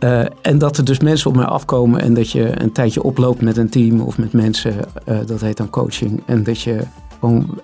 Uh, 0.00 0.24
en 0.42 0.58
dat 0.58 0.76
er 0.76 0.84
dus 0.84 1.00
mensen 1.00 1.30
op 1.30 1.36
mij 1.36 1.44
afkomen 1.44 2.00
en 2.00 2.14
dat 2.14 2.30
je 2.30 2.62
een 2.62 2.72
tijdje 2.72 3.02
oploopt 3.02 3.42
met 3.42 3.56
een 3.56 3.68
team 3.70 4.00
of 4.00 4.18
met 4.18 4.32
mensen, 4.32 4.74
dat 5.26 5.40
heet 5.40 5.56
dan 5.56 5.70
coaching. 5.70 6.22
En 6.26 6.42
dat 6.42 6.60
je 6.60 6.80
gewoon 7.20 7.60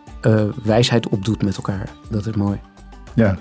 wijsheid 0.62 1.09
opdoet 1.09 1.42
met 1.42 1.57
elkaar. 1.57 1.88
Dat 2.09 2.26
is 2.26 2.34
mooi. 2.34 2.61
Ja, 3.14 3.38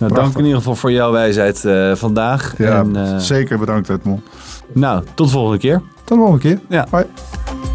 nou, 0.00 0.14
dank 0.14 0.34
in 0.34 0.44
ieder 0.44 0.56
geval 0.56 0.74
voor 0.74 0.92
jouw 0.92 1.12
wijsheid 1.12 1.64
uh, 1.64 1.94
vandaag. 1.94 2.54
Ja, 2.58 2.78
en, 2.78 2.96
uh, 2.96 3.16
zeker 3.18 3.58
bedankt 3.58 3.88
Edmond. 3.88 4.20
Nou, 4.72 5.04
tot 5.14 5.26
de 5.26 5.32
volgende 5.32 5.58
keer. 5.58 5.82
Tot 6.04 6.08
de 6.08 6.14
volgende 6.14 6.40
keer. 6.40 6.60
Ja. 6.68 6.86
Bye. 6.90 7.69